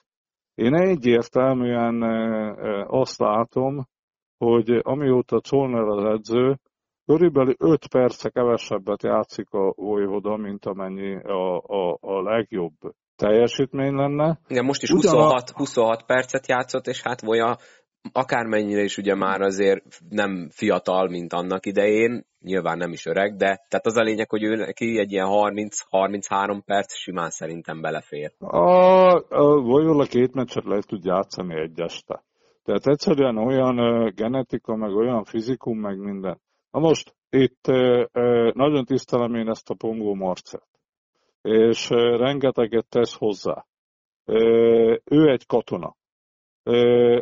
Én 0.55 0.73
egyértelműen 0.73 2.01
azt 2.87 3.19
látom, 3.19 3.85
hogy 4.37 4.79
amióta 4.81 5.39
Zollner 5.43 5.83
az 5.83 6.03
edző, 6.03 6.57
Körülbelül 7.05 7.55
5 7.57 7.87
perce 7.87 8.29
kevesebbet 8.29 9.03
játszik 9.03 9.49
a 9.49 9.73
Vojvoda, 9.75 10.37
mint 10.37 10.65
amennyi 10.65 11.15
a, 11.15 11.57
a, 11.57 11.97
a 12.01 12.21
legjobb 12.21 12.73
teljesítmény 13.15 13.93
lenne. 13.93 14.39
Igen, 14.47 14.65
most 14.65 14.81
is 14.81 14.89
26, 14.89 15.49
26 15.49 16.05
percet 16.05 16.47
játszott, 16.47 16.87
és 16.87 17.01
hát 17.01 17.21
Voja 17.21 17.57
akármennyire 18.11 18.81
is 18.81 18.97
ugye 18.97 19.15
már 19.15 19.41
azért 19.41 19.83
nem 20.09 20.49
fiatal, 20.51 21.09
mint 21.09 21.33
annak 21.33 21.65
idején, 21.65 22.25
nyilván 22.39 22.77
nem 22.77 22.91
is 22.91 23.05
öreg, 23.05 23.35
de 23.35 23.45
tehát 23.45 23.85
az 23.85 23.97
a 23.97 24.01
lényeg, 24.01 24.29
hogy 24.29 24.43
ő 24.43 24.55
neki 24.55 24.99
egy 24.99 25.11
ilyen 25.11 25.27
30-33 25.29 26.61
perc 26.65 26.95
simán 26.95 27.29
szerintem 27.29 27.81
belefér. 27.81 28.31
A, 28.39 29.13
a 29.29 29.61
Vojola 29.61 30.05
két 30.05 30.33
meccset 30.33 30.65
lehet 30.65 30.87
tud 30.87 31.05
játszani 31.05 31.59
egy 31.59 31.79
este. 31.79 32.23
Tehát 32.63 32.87
egyszerűen 32.87 33.37
olyan 33.37 34.11
genetika, 34.15 34.75
meg 34.75 34.95
olyan 34.95 35.23
fizikum, 35.23 35.79
meg 35.79 35.97
minden. 35.97 36.39
Na 36.75 36.81
most 36.81 37.15
itt 37.29 37.67
nagyon 38.53 38.85
tisztelem 38.85 39.35
én 39.35 39.49
ezt 39.49 39.69
a 39.69 39.73
Pongó 39.73 40.13
Marcet, 40.13 40.67
és 41.41 41.89
rengeteget 41.89 42.89
tesz 42.89 43.17
hozzá. 43.17 43.65
Ő 45.03 45.29
egy 45.29 45.45
katona. 45.45 45.95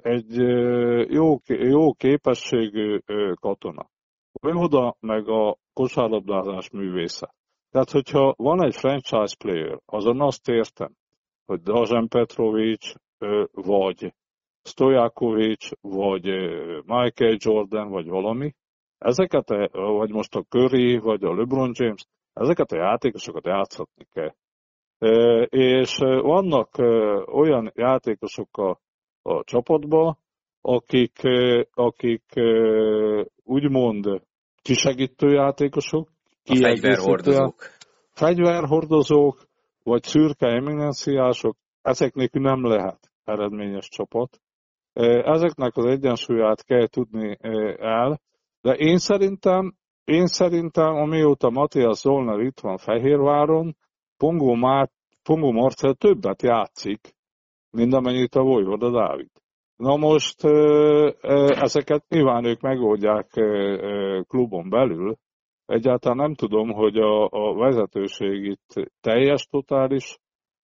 Egy 0.02 0.36
jó, 1.12 1.38
jó 1.46 1.94
képességű 1.94 3.00
katona. 3.40 3.90
oda 4.42 4.96
meg 5.00 5.28
a 5.28 5.58
kosárlabdázás 5.74 6.70
művésze. 6.70 7.34
Tehát, 7.72 7.92
hogyha 7.92 8.34
van 8.38 8.64
egy 8.64 8.76
franchise 8.76 9.36
player, 9.38 9.80
azon 9.86 10.22
azt 10.22 10.48
értem, 10.48 10.94
hogy 11.46 11.62
Dazen 11.62 12.08
Petrovic, 12.08 12.94
vagy 13.52 14.14
Stojakovic, 14.64 15.70
vagy 15.82 16.24
Michael 16.86 17.36
Jordan, 17.38 17.90
vagy 17.90 18.08
valami, 18.08 18.54
ezeket, 19.04 19.48
vagy 19.72 20.12
most 20.12 20.36
a 20.36 20.42
Curry, 20.50 20.98
vagy 20.98 21.24
a 21.24 21.34
LeBron 21.34 21.72
James, 21.74 22.06
ezeket 22.34 22.72
a 22.72 22.76
játékosokat 22.76 23.46
játszhatni 23.46 24.08
kell. 24.12 24.34
És 25.50 25.98
vannak 26.22 26.78
olyan 27.26 27.72
játékosok 27.76 28.58
a, 28.58 28.80
a 29.22 29.44
csapatban, 29.44 30.18
akik, 30.62 31.20
akik 31.74 32.24
úgymond 33.44 34.22
kisegítő 34.62 35.30
játékosok, 35.30 36.10
fegyverhordozók. 36.44 37.56
Fegyverhordozók, 38.12 39.48
vagy 39.84 40.04
szürke 40.04 40.48
eminenciások, 40.48 41.58
ezek 41.82 42.14
nélkül 42.14 42.42
nem 42.42 42.66
lehet 42.66 43.12
eredményes 43.24 43.88
csapat. 43.90 44.42
Ezeknek 45.24 45.76
az 45.76 45.86
egyensúlyát 45.86 46.64
kell 46.66 46.88
tudni 46.88 47.38
el, 47.80 48.22
de 48.64 48.74
én 48.74 48.98
szerintem, 48.98 49.74
én 50.04 50.26
szerintem, 50.26 50.96
amióta 50.96 51.50
Matthias 51.50 51.98
Zollner 51.98 52.40
itt 52.40 52.60
van 52.60 52.78
Fehérváron, 52.78 53.76
Pongó, 54.18 54.54
Már, 54.54 54.90
Pongó 55.24 55.52
Marcel 55.52 55.94
többet 55.94 56.42
játszik, 56.42 57.00
mint 57.70 57.94
amennyit 57.94 58.36
a 58.36 58.44
Vojvoda 58.44 58.92
Dávid. 58.92 59.30
Na 59.76 59.96
most 59.98 60.44
ezeket 61.62 62.06
nyilván 62.08 62.46
ők 62.46 62.62
megoldják 62.62 63.28
klubon 64.28 64.70
belül. 64.70 65.16
Egyáltalán 65.66 66.18
nem 66.18 66.34
tudom, 66.34 66.72
hogy 66.72 66.98
a, 66.98 67.30
a 67.30 67.54
vezetőség 67.54 68.46
itt 68.46 68.92
teljes, 69.02 69.46
totális 69.46 70.18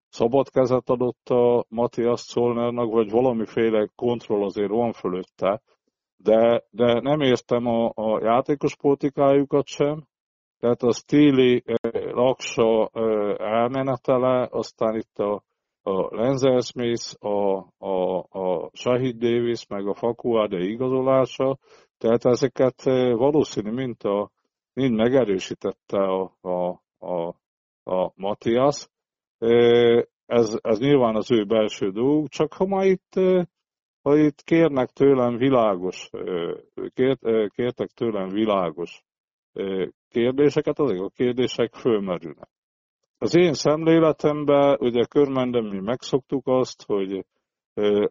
szabad 0.09 0.49
kezet 0.49 0.89
adott 0.89 1.29
a 1.29 1.65
Matthias 1.69 2.21
Zollnernak, 2.21 2.93
vagy 2.93 3.11
valamiféle 3.11 3.89
kontroll 3.95 4.45
azért 4.45 4.71
van 4.71 4.93
fölötte, 4.93 5.63
de, 6.23 6.65
de 6.71 7.01
nem 7.01 7.21
értem 7.21 7.67
a, 7.67 7.93
a 7.95 8.23
játékos 8.23 8.77
politikájukat 8.77 9.67
sem, 9.67 10.07
tehát 10.59 10.83
a 10.83 10.93
Stíli 10.93 11.63
Laksa 11.93 12.91
elmenetele, 13.39 14.49
aztán 14.51 14.97
itt 14.97 15.19
a, 15.19 15.43
a 15.83 16.17
Lenzel 16.17 16.61
Smith, 16.61 17.25
a, 17.25 17.67
a, 17.79 18.19
a 18.31 18.71
Shahid 18.73 19.17
Davis, 19.17 19.67
meg 19.67 19.87
a 19.87 19.95
Fakuade 19.95 20.59
igazolása, 20.59 21.59
tehát 21.99 22.25
ezeket 22.25 22.83
valószínű 23.13 23.71
mint 23.71 24.03
a, 24.03 24.31
mind 24.73 24.95
megerősítette 24.95 25.99
a, 25.99 26.33
a, 26.41 26.81
a, 26.99 27.35
a 27.91 28.13
Matthias, 28.15 28.89
ez, 30.27 30.59
ez 30.61 30.79
nyilván 30.79 31.17
az 31.17 31.31
ő 31.31 31.45
belső 31.45 31.91
dolguk, 31.91 32.29
csak 32.29 32.53
ha 32.53 32.67
ma 32.67 32.85
itt, 32.85 33.13
ha 34.03 34.17
itt 34.17 34.43
kérnek 34.43 34.91
tőlem 34.91 35.37
világos, 35.37 36.11
kért, 36.95 37.51
kértek 37.55 37.91
tőlem 37.91 38.29
világos 38.29 39.03
kérdéseket, 40.09 40.79
azok 40.79 41.05
a 41.05 41.09
kérdések 41.09 41.75
fölmerülnek. 41.75 42.49
Az 43.19 43.37
én 43.37 43.53
szemléletemben, 43.53 44.77
ugye 44.81 45.05
körmenden 45.05 45.65
mi 45.65 45.81
megszoktuk 45.81 46.47
azt, 46.47 46.85
hogy 46.87 47.25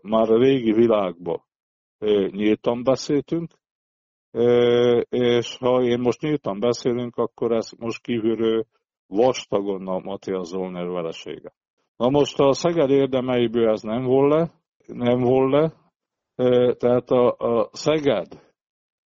már 0.02 0.30
a 0.30 0.38
régi 0.38 0.72
világban 0.72 1.44
nyíltan 2.30 2.84
beszéltünk, 2.84 3.52
és 5.10 5.58
ha 5.58 5.84
én 5.84 6.00
most 6.00 6.22
nyíltan 6.22 6.60
beszélünk, 6.60 7.16
akkor 7.16 7.52
ez 7.52 7.70
most 7.78 8.02
kívülről 8.02 8.66
vastagon 9.08 9.88
a 9.88 10.00
Matthias 10.00 10.48
Zollner 10.48 10.88
veresége. 10.88 11.54
Na 11.96 12.10
most 12.10 12.40
a 12.40 12.54
Szeged 12.54 12.90
érdemeiből 12.90 13.70
ez 13.70 13.82
nem 13.82 14.04
volt 14.04 14.34
le, 14.34 14.57
nem 14.88 15.20
volt 15.20 15.52
le, 15.52 15.74
tehát 16.74 17.10
a, 17.10 17.36
a 17.38 17.70
Szeged 17.72 18.28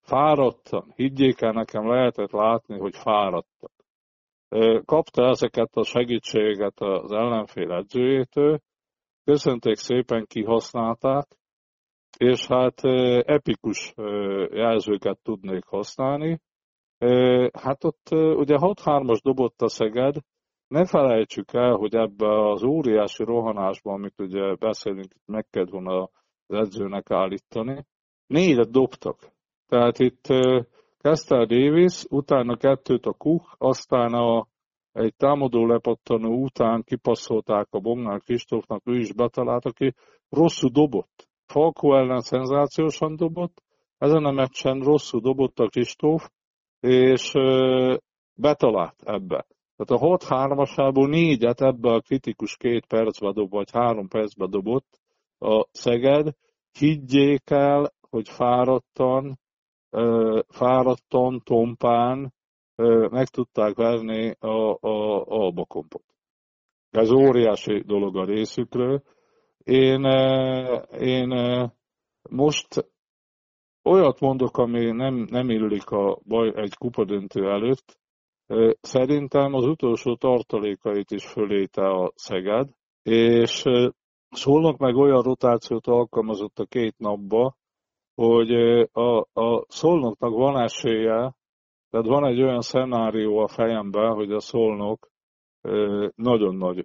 fáradtan, 0.00 0.92
higgyék 0.96 1.40
el 1.40 1.52
nekem, 1.52 1.88
lehetett 1.88 2.30
látni, 2.30 2.78
hogy 2.78 2.96
fáradtak. 2.96 3.72
Kapta 4.84 5.28
ezeket 5.28 5.76
a 5.76 5.84
segítséget 5.84 6.80
az 6.80 7.12
ellenfél 7.12 7.72
edzőjétől, 7.72 8.58
köszönték 9.24 9.76
szépen, 9.76 10.26
kihasználták, 10.26 11.26
és 12.18 12.46
hát 12.46 12.84
epikus 13.24 13.92
jelzőket 14.50 15.18
tudnék 15.22 15.64
használni, 15.64 16.40
Hát 17.52 17.84
ott 17.84 18.10
ugye 18.12 18.56
6-3-as 18.58 19.20
dobott 19.22 19.60
a 19.60 19.68
Szeged, 19.68 20.14
ne 20.72 20.86
felejtsük 20.86 21.52
el, 21.52 21.74
hogy 21.74 21.94
ebbe 21.94 22.50
az 22.50 22.62
óriási 22.62 23.24
rohanásban, 23.24 23.94
amit 23.94 24.20
ugye 24.20 24.54
beszélünk, 24.54 25.14
meg 25.26 25.46
kell 25.50 25.66
volna 25.70 26.02
az 26.46 26.56
edzőnek 26.56 27.10
állítani, 27.10 27.84
négyet 28.26 28.70
dobtak. 28.70 29.32
Tehát 29.68 29.98
itt 29.98 30.26
kezdte 30.98 31.44
Davis, 31.44 32.04
utána 32.08 32.56
kettőt 32.56 33.06
a 33.06 33.12
Kuch, 33.12 33.54
aztán 33.58 34.12
a, 34.12 34.46
egy 34.92 35.14
támadó 35.16 35.66
lepattanó 35.66 36.42
után 36.42 36.82
kipasszolták 36.82 37.66
a 37.70 37.80
Bognár 37.80 38.20
Kristófnak, 38.20 38.82
ő 38.84 38.98
is 38.98 39.12
betalált, 39.12 39.64
aki 39.64 39.94
rosszul 40.28 40.70
dobott. 40.70 41.28
Falko 41.46 41.94
ellen 41.94 42.20
szenzációsan 42.20 43.16
dobott, 43.16 43.62
ezen 43.98 44.24
a 44.24 44.30
meccsen 44.30 44.80
rosszul 44.80 45.20
dobott 45.20 45.58
a 45.58 45.68
Kristóf, 45.68 46.28
és 46.80 47.32
betalált 48.34 49.02
ebbe. 49.04 49.46
Tehát 49.84 50.02
a 50.02 50.06
6 50.06 50.24
3 50.24 51.10
négyet 51.10 51.60
ebbe 51.60 51.92
a 51.92 52.00
kritikus 52.00 52.56
két 52.56 52.86
percbe 52.86 53.32
dob, 53.32 53.50
vagy 53.50 53.70
három 53.70 54.08
percbe 54.08 54.46
dobott 54.46 55.00
a 55.38 55.66
Szeged. 55.70 56.34
Higgyék 56.78 57.50
el, 57.50 57.92
hogy 58.10 58.28
fáradtan, 58.28 59.38
fáradtan, 60.48 61.42
tompán 61.44 62.34
meg 63.10 63.28
tudták 63.28 63.74
verni 63.74 64.36
a, 64.38 64.46
a, 64.46 64.78
a 64.80 65.24
Albakompot. 65.26 66.04
Ez 66.90 67.10
óriási 67.10 67.80
dolog 67.80 68.16
a 68.16 68.24
részükről. 68.24 69.02
Én, 69.64 70.04
én 70.98 71.28
most 72.30 72.90
olyat 73.82 74.20
mondok, 74.20 74.56
ami 74.56 74.90
nem, 74.90 75.14
nem 75.14 75.50
illik 75.50 75.90
a 75.90 76.18
baj 76.26 76.52
egy 76.54 76.74
kupadöntő 76.74 77.50
előtt. 77.50 78.00
Szerintem 78.80 79.54
az 79.54 79.66
utolsó 79.66 80.16
tartalékait 80.16 81.10
is 81.10 81.26
föléte 81.26 81.88
a 81.88 82.12
Szeged, 82.14 82.68
és 83.02 83.64
szólnak 84.30 84.76
meg 84.78 84.96
olyan 84.96 85.22
rotációt 85.22 85.86
alkalmazott 85.86 86.58
a 86.58 86.64
két 86.64 86.98
napba, 86.98 87.56
hogy 88.14 88.50
a, 88.92 89.18
a 89.32 89.64
szolnoknak 89.68 90.32
van 90.32 90.62
esélye, 90.62 91.34
tehát 91.90 92.06
van 92.06 92.24
egy 92.24 92.42
olyan 92.42 92.60
szenárió 92.60 93.38
a 93.38 93.48
fejemben, 93.48 94.14
hogy 94.14 94.32
a 94.32 94.40
szolnok 94.40 95.08
nagyon 96.14 96.54
nagy 96.54 96.84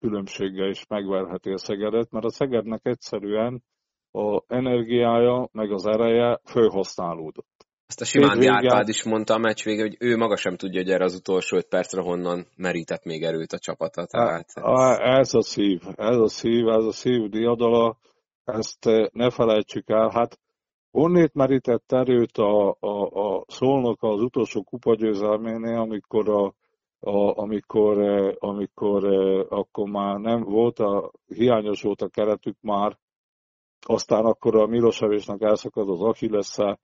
különbséggel 0.00 0.68
is 0.68 0.86
megverheti 0.86 1.50
a 1.50 1.58
Szegedet, 1.58 2.10
mert 2.10 2.24
a 2.24 2.30
Szegednek 2.30 2.80
egyszerűen 2.86 3.62
a 4.10 4.42
energiája, 4.46 5.48
meg 5.52 5.72
az 5.72 5.86
ereje 5.86 6.40
fölhasználódott. 6.44 7.51
Ezt 7.92 8.00
a 8.00 8.04
Simán 8.04 8.48
Árpád 8.48 8.88
is 8.88 9.04
mondta 9.04 9.34
a 9.34 9.38
meccs 9.38 9.64
vége, 9.64 9.82
hogy 9.82 9.96
ő 9.98 10.16
maga 10.16 10.36
sem 10.36 10.56
tudja, 10.56 10.80
hogy 10.80 10.90
erre 10.90 11.04
az 11.04 11.14
utolsó 11.14 11.56
öt 11.56 11.68
percre 11.68 12.02
honnan 12.02 12.46
merített 12.56 13.04
még 13.04 13.22
erőt 13.22 13.52
a 13.52 13.58
csapata. 13.58 14.06
Tehát 14.06 14.46
ez... 14.54 14.98
ez 14.98 15.34
a 15.34 15.42
szív, 15.42 15.80
ez 15.96 16.16
a 16.16 16.28
szív, 16.28 16.68
ez 16.68 16.84
a 16.84 16.92
szív 16.92 17.28
diadala, 17.28 17.96
ezt 18.44 18.86
eh, 18.86 19.06
ne 19.12 19.30
felejtsük 19.30 19.90
el. 19.90 20.10
Hát 20.14 20.38
onnét 20.90 21.34
merített 21.34 21.92
erőt 21.92 22.38
a, 22.38 22.76
a, 22.80 23.06
a 23.06 23.44
szolnok 23.48 24.02
az 24.02 24.20
utolsó 24.20 24.62
kupagyőzelménél, 24.62 25.78
amikor 25.78 26.28
a, 26.28 26.54
a, 27.00 27.38
amikor, 27.40 27.98
eh, 27.98 28.32
amikor 28.38 29.04
eh, 29.04 29.58
akkor 29.58 29.88
már 29.88 30.18
nem 30.18 30.42
volt 30.42 30.78
a, 30.78 31.10
hiányos 31.26 31.82
volt 31.82 32.02
a 32.02 32.08
keretük 32.08 32.56
már, 32.60 32.98
aztán 33.86 34.24
akkor 34.24 34.56
a 34.56 34.66
Milosevésnek 34.66 35.42
elszakad 35.42 35.88
az 35.88 36.00
Achillesze, 36.00 36.78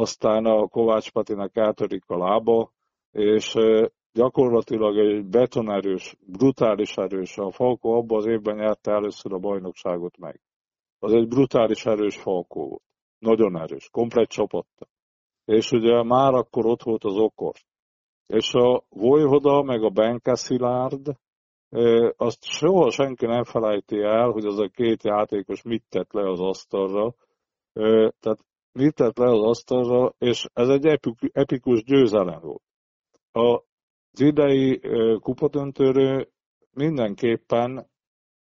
aztán 0.00 0.44
a 0.44 0.66
Kovács 0.66 1.10
Patinak 1.10 1.56
eltörik 1.56 2.04
a 2.06 2.18
lába, 2.18 2.72
és 3.10 3.54
gyakorlatilag 4.12 4.98
egy 4.98 5.24
betonerős, 5.24 6.16
brutális 6.26 6.96
erős, 6.96 7.38
a 7.38 7.50
Falko 7.50 7.88
abban 7.88 8.18
az 8.18 8.26
évben 8.26 8.56
nyerte 8.56 8.92
először 8.92 9.32
a 9.32 9.38
bajnokságot 9.38 10.18
meg. 10.18 10.40
az 10.98 11.12
egy 11.12 11.28
brutális 11.28 11.86
erős 11.86 12.16
Falkó 12.16 12.68
volt. 12.68 12.82
Nagyon 13.18 13.60
erős, 13.60 13.88
komplet 13.90 14.28
csapatta. 14.28 14.86
És 15.44 15.70
ugye 15.70 16.02
már 16.02 16.34
akkor 16.34 16.66
ott 16.66 16.82
volt 16.82 17.04
az 17.04 17.16
okor. 17.16 17.54
És 18.26 18.52
a 18.52 18.84
Vojhoda 18.88 19.62
meg 19.62 19.82
a 19.82 19.90
Benke 19.90 20.34
Szilárd, 20.34 21.16
azt 22.16 22.44
soha 22.44 22.90
senki 22.90 23.26
nem 23.26 23.44
felejti 23.44 24.00
el, 24.00 24.30
hogy 24.30 24.44
az 24.44 24.58
a 24.58 24.68
két 24.68 25.02
játékos 25.02 25.62
mit 25.62 25.84
tett 25.88 26.12
le 26.12 26.30
az 26.30 26.40
asztalra. 26.40 27.14
Tehát 28.20 28.44
mit 28.72 28.94
tett 28.94 29.18
le 29.18 29.26
az 29.26 29.40
asztalra, 29.40 30.14
és 30.18 30.46
ez 30.52 30.68
egy 30.68 30.98
epikus 31.32 31.84
győzelem 31.84 32.40
volt. 32.40 32.62
Az 33.32 34.20
idei 34.20 34.80
kupadöntőről 35.20 36.28
mindenképpen, 36.72 37.86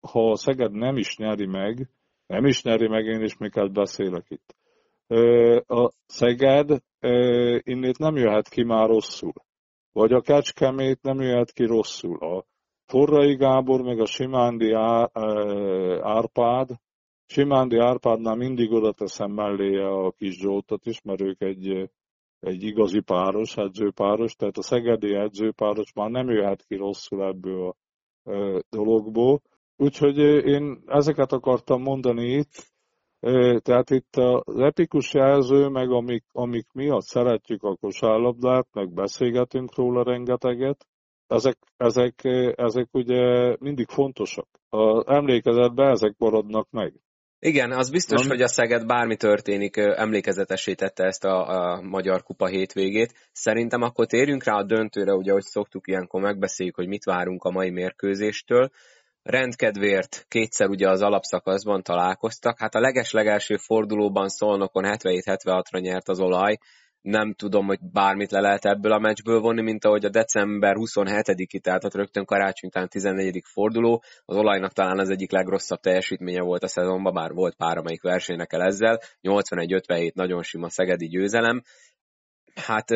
ha 0.00 0.36
Szeged 0.36 0.72
nem 0.72 0.96
is 0.96 1.16
nyeri 1.16 1.46
meg, 1.46 1.90
nem 2.26 2.44
is 2.44 2.62
nyeri 2.62 2.88
meg, 2.88 3.04
én 3.04 3.22
is 3.22 3.36
miket 3.36 3.72
beszélek 3.72 4.26
itt. 4.28 4.56
A 5.68 5.90
Szeged 6.06 6.82
innét 7.58 7.98
nem 7.98 8.16
jöhet 8.16 8.48
ki 8.48 8.62
már 8.62 8.88
rosszul. 8.88 9.32
Vagy 9.92 10.12
a 10.12 10.20
Kecskemét 10.20 11.02
nem 11.02 11.20
jöhet 11.20 11.52
ki 11.52 11.64
rosszul. 11.64 12.18
A 12.18 12.44
Forrai 12.84 13.36
Gábor, 13.36 13.82
meg 13.82 14.00
a 14.00 14.06
Simándi 14.06 14.72
Árpád, 16.02 16.68
Simándi 17.32 17.78
Árpádnál 17.78 18.34
mindig 18.34 18.72
oda 18.72 18.92
teszem 18.92 19.30
melléje 19.30 19.86
a 19.88 20.10
kis 20.10 20.38
Zsoltot 20.38 20.86
is, 20.86 21.02
mert 21.02 21.20
ők 21.20 21.40
egy, 21.40 21.90
egy 22.40 22.62
igazi 22.62 23.00
páros, 23.00 23.56
edzőpáros, 23.56 24.34
tehát 24.34 24.56
a 24.56 24.62
szegedi 24.62 25.14
edzőpáros 25.14 25.92
már 25.92 26.10
nem 26.10 26.28
jöhet 26.28 26.64
ki 26.64 26.76
rosszul 26.76 27.24
ebből 27.24 27.68
a 27.68 27.74
dologból. 28.70 29.42
Úgyhogy 29.76 30.18
én 30.46 30.82
ezeket 30.86 31.32
akartam 31.32 31.82
mondani 31.82 32.28
itt, 32.30 32.72
tehát 33.62 33.90
itt 33.90 34.16
az 34.16 34.58
epikus 34.58 35.14
jelző, 35.14 35.68
meg 35.68 35.90
amik, 35.90 36.24
amik 36.32 36.66
miatt 36.72 37.04
szeretjük 37.04 37.62
a 37.62 37.76
kosárlabdát, 37.76 38.66
meg 38.72 38.92
beszélgetünk 38.92 39.74
róla 39.74 40.02
rengeteget, 40.02 40.86
ezek, 41.26 41.58
ezek, 41.76 42.24
ezek 42.56 42.88
ugye 42.92 43.56
mindig 43.60 43.88
fontosak. 43.88 44.48
Az 44.68 45.04
emlékezetben 45.06 45.90
ezek 45.90 46.14
maradnak 46.18 46.70
meg. 46.70 46.94
Igen, 47.44 47.72
az 47.72 47.90
biztos, 47.90 48.20
Nem? 48.20 48.28
hogy 48.28 48.42
a 48.42 48.48
Szeged 48.48 48.86
bármi 48.86 49.16
történik, 49.16 49.76
emlékezetesítette 49.76 51.04
ezt 51.04 51.24
a, 51.24 51.48
a 51.48 51.80
Magyar 51.80 52.22
Kupa 52.22 52.46
hétvégét. 52.46 53.14
Szerintem 53.32 53.82
akkor 53.82 54.06
térjünk 54.06 54.44
rá 54.44 54.54
a 54.54 54.64
döntőre, 54.64 55.12
ugye, 55.12 55.32
hogy 55.32 55.42
szoktuk 55.42 55.88
ilyenkor 55.88 56.20
megbeszéljük, 56.20 56.74
hogy 56.74 56.86
mit 56.86 57.04
várunk 57.04 57.44
a 57.44 57.50
mai 57.50 57.70
mérkőzéstől. 57.70 58.70
Rendkedvért 59.22 60.24
kétszer 60.28 60.68
ugye 60.68 60.88
az 60.88 61.02
alapszakaszban 61.02 61.82
találkoztak. 61.82 62.58
Hát 62.58 62.74
a 62.74 62.80
leges-legelső 62.80 63.56
fordulóban 63.56 64.28
Szolnokon 64.28 64.84
77-76-ra 64.86 65.80
nyert 65.80 66.08
az 66.08 66.20
olaj, 66.20 66.58
nem 67.02 67.34
tudom, 67.34 67.66
hogy 67.66 67.78
bármit 67.92 68.30
le 68.30 68.40
lehet 68.40 68.64
ebből 68.64 68.92
a 68.92 68.98
meccsből 68.98 69.40
vonni, 69.40 69.62
mint 69.62 69.84
ahogy 69.84 70.04
a 70.04 70.10
december 70.10 70.74
27-i, 70.78 71.60
tehát 71.60 71.94
rögtön 71.94 72.24
karácsony 72.24 72.68
után 72.68 72.88
14. 72.88 73.42
forduló, 73.44 74.02
az 74.24 74.36
olajnak 74.36 74.72
talán 74.72 74.98
az 74.98 75.10
egyik 75.10 75.30
legrosszabb 75.30 75.80
teljesítménye 75.80 76.40
volt 76.42 76.62
a 76.62 76.68
szezonban, 76.68 77.14
bár 77.14 77.32
volt 77.32 77.56
pár, 77.56 77.76
amelyik 77.76 78.02
versenynek 78.02 78.52
el 78.52 78.62
ezzel, 78.62 79.00
81-57 79.22 80.12
nagyon 80.14 80.42
sima 80.42 80.68
szegedi 80.68 81.06
győzelem. 81.06 81.62
Hát 82.54 82.88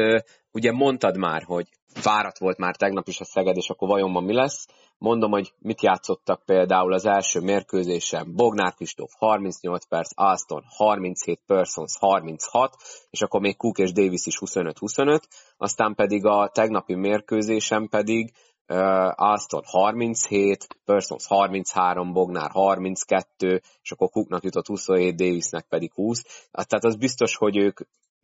ugye 0.51 0.73
mondtad 0.73 1.17
már, 1.17 1.43
hogy 1.43 1.69
fáradt 1.95 2.39
volt 2.39 2.59
már 2.59 2.77
tegnap 2.77 3.09
is 3.09 3.21
a 3.21 3.25
Szeged, 3.25 3.57
és 3.57 3.69
akkor 3.69 3.89
vajon 3.89 4.11
ma 4.11 4.21
mi 4.21 4.33
lesz? 4.33 4.67
Mondom, 4.99 5.31
hogy 5.31 5.53
mit 5.59 5.83
játszottak 5.83 6.43
például 6.45 6.93
az 6.93 7.07
első 7.07 7.41
mérkőzésen. 7.41 8.35
Bognár 8.35 8.75
Kristóf 8.75 9.13
38 9.19 9.87
perc, 9.87 10.11
Alston 10.15 10.65
37, 10.67 11.41
Persons 11.47 11.99
36, 11.99 12.77
és 13.11 13.23
akkor 13.23 13.41
még 13.41 13.57
Cook 13.57 13.79
és 13.79 13.93
Davis 13.93 14.27
is 14.27 14.39
25-25, 14.41 15.21
aztán 15.57 15.95
pedig 15.95 16.25
a 16.25 16.51
tegnapi 16.53 16.95
mérkőzésen 16.95 17.89
pedig 17.89 18.33
uh, 18.69 18.79
Alston 19.15 19.63
37, 19.65 20.67
Persons 20.85 21.27
33, 21.27 22.13
Bognár 22.13 22.51
32, 22.51 23.63
és 23.83 23.91
akkor 23.91 24.09
Cooknak 24.09 24.45
jutott 24.45 24.67
27, 24.67 25.17
Davisnek 25.17 25.67
pedig 25.69 25.93
20. 25.93 26.23
Tehát 26.51 26.85
az 26.85 26.97
biztos, 26.97 27.37
hogy 27.37 27.57
ők 27.57 27.81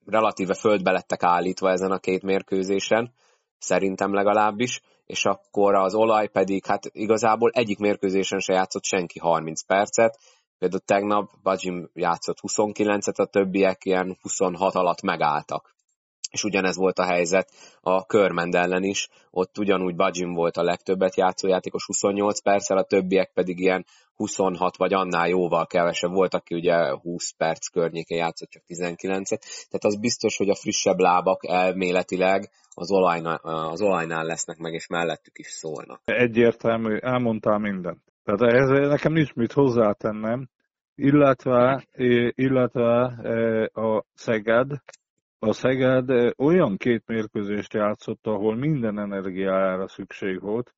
relatíve 0.06 0.54
földbe 0.54 0.90
lettek 0.90 1.22
állítva 1.22 1.70
ezen 1.70 1.90
a 1.90 1.98
két 1.98 2.22
mérkőzésen, 2.22 3.12
szerintem 3.62 4.14
legalábbis, 4.14 4.80
és 5.06 5.24
akkor 5.24 5.74
az 5.74 5.94
olaj 5.94 6.28
pedig, 6.28 6.66
hát 6.66 6.84
igazából 6.92 7.50
egyik 7.50 7.78
mérkőzésen 7.78 8.38
se 8.38 8.52
játszott 8.52 8.84
senki 8.84 9.18
30 9.18 9.62
percet, 9.62 10.18
például 10.58 10.82
tegnap 10.84 11.30
Bajim 11.42 11.90
játszott 11.94 12.38
29-et, 12.48 13.16
a 13.16 13.26
többiek 13.26 13.84
ilyen 13.84 14.18
26 14.20 14.74
alatt 14.74 15.02
megálltak. 15.02 15.74
És 16.30 16.44
ugyanez 16.44 16.76
volt 16.76 16.98
a 16.98 17.04
helyzet 17.04 17.50
a 17.80 18.06
Körmend 18.06 18.54
ellen 18.54 18.82
is, 18.82 19.08
ott 19.30 19.58
ugyanúgy 19.58 19.94
Bajim 19.94 20.34
volt 20.34 20.56
a 20.56 20.62
legtöbbet 20.62 21.16
játszó 21.16 21.48
játékos 21.48 21.84
28 21.86 22.40
perccel, 22.40 22.76
a 22.76 22.84
többiek 22.84 23.30
pedig 23.34 23.58
ilyen 23.58 23.84
26 24.14 24.76
vagy 24.76 24.92
annál 24.92 25.28
jóval 25.28 25.66
kevesebb 25.66 26.10
volt, 26.10 26.34
aki 26.34 26.54
ugye 26.54 26.90
20 26.90 27.30
perc 27.36 27.66
környékén 27.66 28.18
játszott 28.18 28.50
csak 28.50 28.62
19-et. 28.68 29.40
Tehát 29.68 29.84
az 29.84 30.00
biztos, 30.00 30.36
hogy 30.36 30.48
a 30.48 30.54
frissebb 30.54 30.98
lábak 30.98 31.46
elméletileg 31.46 32.50
az 32.74 32.90
olajnál, 32.90 33.40
az 33.42 33.82
olajnál 33.82 34.24
lesznek 34.24 34.58
meg, 34.58 34.72
és 34.72 34.86
mellettük 34.86 35.38
is 35.38 35.46
szólnak. 35.46 36.00
Egyértelmű, 36.04 36.96
elmondtál 36.96 37.58
mindent. 37.58 38.00
Tehát 38.24 38.54
ez, 38.54 38.68
nekem 38.68 39.12
nincs 39.12 39.34
mit 39.34 39.52
hozzátennem, 39.52 40.48
illetve, 40.94 41.86
illetve 42.34 43.02
a 43.72 44.04
Szeged, 44.14 44.70
a 45.44 45.52
Szeged 45.52 46.34
olyan 46.38 46.76
két 46.76 47.06
mérkőzést 47.06 47.72
játszott, 47.72 48.26
ahol 48.26 48.56
minden 48.56 48.98
energiájára 48.98 49.88
szükség 49.88 50.40
volt, 50.40 50.74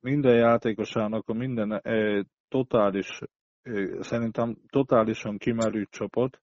minden 0.00 0.36
játékosának 0.36 1.28
a 1.28 1.32
minden 1.32 1.82
totális, 2.48 3.20
szerintem 4.00 4.56
totálisan 4.68 5.38
kimerült 5.38 5.90
csapat. 5.90 6.40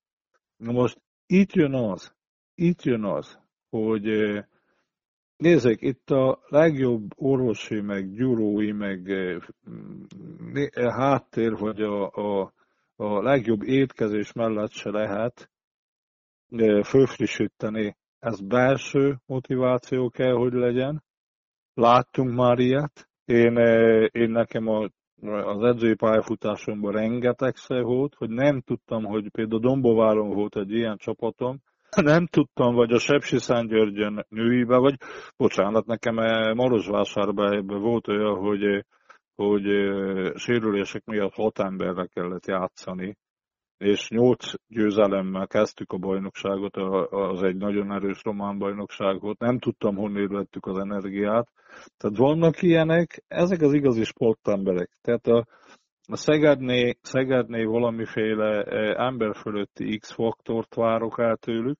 Most 0.56 1.00
itt 1.26 1.52
jön 1.52 1.74
az, 1.74 2.14
itt 2.54 2.82
jön 2.82 3.04
az, 3.04 3.38
hogy 3.68 4.04
nézzék, 5.36 5.80
itt 5.80 6.10
a 6.10 6.40
legjobb 6.46 7.10
orvosi, 7.16 7.80
meg 7.80 8.12
gyurói, 8.12 8.72
meg 8.72 9.10
háttér, 10.74 11.52
hogy 11.52 11.82
a, 11.82 12.10
a, 12.10 12.52
a 12.96 13.22
legjobb 13.22 13.62
étkezés 13.62 14.32
mellett 14.32 14.70
se 14.70 14.90
lehet 14.90 15.50
fölfrissíteni. 16.84 17.96
Ez 18.18 18.40
belső 18.40 19.18
motiváció 19.26 20.08
kell, 20.08 20.34
hogy 20.34 20.52
legyen, 20.52 21.02
Láttunk 21.78 22.34
már 22.34 22.58
ilyet. 22.58 23.08
Én, 23.24 23.56
én 24.12 24.30
nekem 24.30 24.68
a, 24.68 24.88
az 25.22 25.62
edzői 25.62 25.94
pályafutásomban 25.94 26.92
rengetegszer 26.92 27.82
volt, 27.82 28.14
hogy 28.14 28.28
nem 28.28 28.60
tudtam, 28.60 29.04
hogy 29.04 29.30
például 29.30 29.60
Dombováron 29.60 30.30
volt 30.30 30.56
egy 30.56 30.70
ilyen 30.70 30.96
csapatom, 30.96 31.58
nem 31.96 32.26
tudtam, 32.26 32.74
vagy 32.74 32.92
a 32.92 32.98
Sepsi 32.98 33.36
Györgyön 33.66 34.26
nőibe, 34.28 34.76
vagy 34.76 34.94
bocsánat, 35.36 35.86
nekem 35.86 36.14
Marosvásárban 36.54 37.66
volt 37.66 38.08
olyan, 38.08 38.36
hogy, 38.36 38.84
hogy 39.34 39.64
sérülések 40.34 41.04
miatt 41.04 41.34
hat 41.34 41.58
emberre 41.58 42.06
kellett 42.06 42.46
játszani, 42.46 43.16
és 43.78 44.08
nyolc 44.08 44.52
győzelemmel 44.68 45.46
kezdtük 45.46 45.92
a 45.92 45.98
bajnokságot, 45.98 46.76
az 47.10 47.42
egy 47.42 47.56
nagyon 47.56 47.92
erős 47.92 48.22
román 48.22 48.58
bajnokság 48.58 49.20
volt, 49.20 49.38
nem 49.38 49.58
tudtam, 49.58 49.96
honnét 49.96 50.28
vettük 50.28 50.66
az 50.66 50.78
energiát. 50.78 51.48
Tehát 51.96 52.16
vannak 52.16 52.62
ilyenek, 52.62 53.24
ezek 53.28 53.60
az 53.60 53.72
igazi 53.72 54.04
sportemberek. 54.04 54.90
Tehát 55.00 55.26
a, 55.26 55.46
a 56.08 56.16
Szegedné, 56.16 56.96
Szegedné 57.02 57.64
valamiféle 57.64 58.62
e, 58.62 59.04
ember 59.04 59.36
fölötti 59.36 59.98
X-faktort 59.98 60.74
várok 60.74 61.18
el 61.18 61.36
tőlük. 61.36 61.78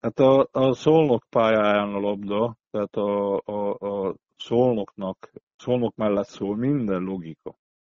Hát 0.00 0.18
a, 0.18 0.48
a 0.52 0.72
Szolnok 0.72 1.24
pályáján 1.30 1.94
a 1.94 1.98
labda, 1.98 2.56
tehát 2.70 2.94
a, 2.94 3.40
a, 3.44 3.70
a 3.70 4.14
Szolnoknak, 4.36 5.32
Szolnok 5.56 5.96
mellett 5.96 6.28
szól 6.28 6.56
minden 6.56 7.02
logika. 7.02 7.54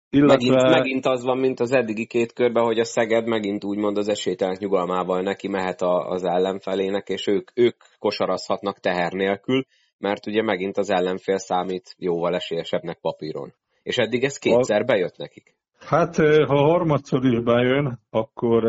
Illetve... 0.09 0.35
Megint, 0.35 0.69
megint 0.69 1.05
az 1.05 1.23
van, 1.23 1.37
mint 1.37 1.59
az 1.59 1.71
eddigi 1.71 2.05
két 2.05 2.33
körben, 2.33 2.63
hogy 2.63 2.79
a 2.79 2.83
Szeged 2.83 3.27
megint 3.27 3.63
úgymond 3.63 3.97
az 3.97 4.07
esélytelenek 4.07 4.59
nyugalmával 4.59 5.21
neki 5.21 5.47
mehet 5.47 5.81
a, 5.81 6.09
az 6.09 6.23
ellenfelének, 6.23 7.09
és 7.09 7.27
ők, 7.27 7.51
ők 7.53 7.75
kosarazhatnak 7.99 8.79
teher 8.79 9.11
nélkül, 9.11 9.65
mert 9.97 10.27
ugye 10.27 10.41
megint 10.41 10.77
az 10.77 10.89
ellenfél 10.89 11.37
számít 11.37 11.95
jóval 11.97 12.35
esélyesebbnek 12.35 12.99
papíron. 13.01 13.53
És 13.83 13.97
eddig 13.97 14.23
ez 14.23 14.37
kétszer 14.37 14.85
bejött 14.85 15.17
nekik. 15.17 15.55
Hát, 15.79 16.15
ha 16.47 16.55
harmadszor 16.55 17.25
is 17.25 17.43
bejön, 17.43 17.99
akkor, 18.09 18.63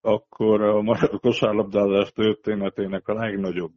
akkor 0.00 0.62
a 0.62 0.82
magyar 0.82 1.20
kosárlabdázás 1.20 2.12
történetének 2.12 3.08
a 3.08 3.14
legnagyobb 3.14 3.72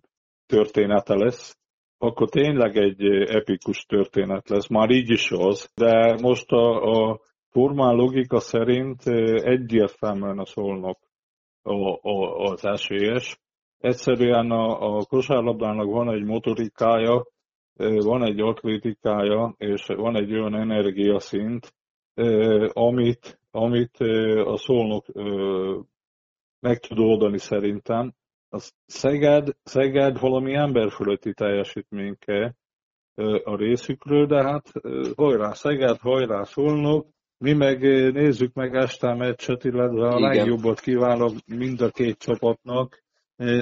története 0.46 1.16
lesz, 1.16 1.58
akkor 2.06 2.30
tényleg 2.30 2.78
egy 2.78 3.04
epikus 3.36 3.86
történet 3.86 4.50
lesz, 4.50 4.68
már 4.68 4.90
így 4.90 5.10
is 5.10 5.32
az, 5.32 5.72
de 5.76 6.18
most 6.22 6.52
a, 6.52 6.82
a 6.82 7.20
formál 7.50 7.96
logika 7.96 8.40
szerint 8.40 9.02
egyértelműen 9.44 10.40
a 10.40 10.46
szolnok 10.46 11.00
a, 11.62 12.10
a, 12.10 12.40
az 12.40 12.66
esélyes. 12.66 13.40
Egyszerűen 13.78 14.52
a, 14.52 14.98
a 14.98 15.06
kosárlabdának 15.06 15.86
van 15.86 16.10
egy 16.10 16.24
motorikája, 16.24 17.26
van 17.78 18.24
egy 18.24 18.40
atlétikája, 18.40 19.54
és 19.58 19.86
van 19.86 20.16
egy 20.16 20.34
olyan 20.34 20.56
energiaszint, 20.56 21.74
amit, 22.74 23.40
amit 23.52 23.98
a 24.46 24.58
szolnok 24.58 25.06
meg 26.60 26.80
tud 26.80 27.00
oldani 27.00 27.38
szerintem. 27.38 28.14
A 28.50 28.58
Szeged, 28.86 29.50
Szeged 29.64 30.20
valami 30.20 30.54
emberfölötti 30.54 31.34
teljesítményke 31.34 32.56
a 33.44 33.56
részükről, 33.56 34.26
de 34.26 34.44
hát 34.44 34.72
hajrá 35.16 35.54
Szeged, 35.54 35.98
hajrá 36.00 36.44
Szolnok, 36.44 37.08
mi 37.38 37.54
meg 37.54 37.82
nézzük 38.14 38.54
meg 38.54 38.76
este 38.76 39.08
a 39.08 39.16
meccset, 39.16 39.64
illetve 39.64 40.08
a 40.08 40.18
Igen. 40.18 40.22
legjobbat 40.22 40.80
kívánok 40.80 41.34
mind 41.46 41.82
a 41.82 41.90
két 41.90 42.18
csapatnak. 42.18 43.04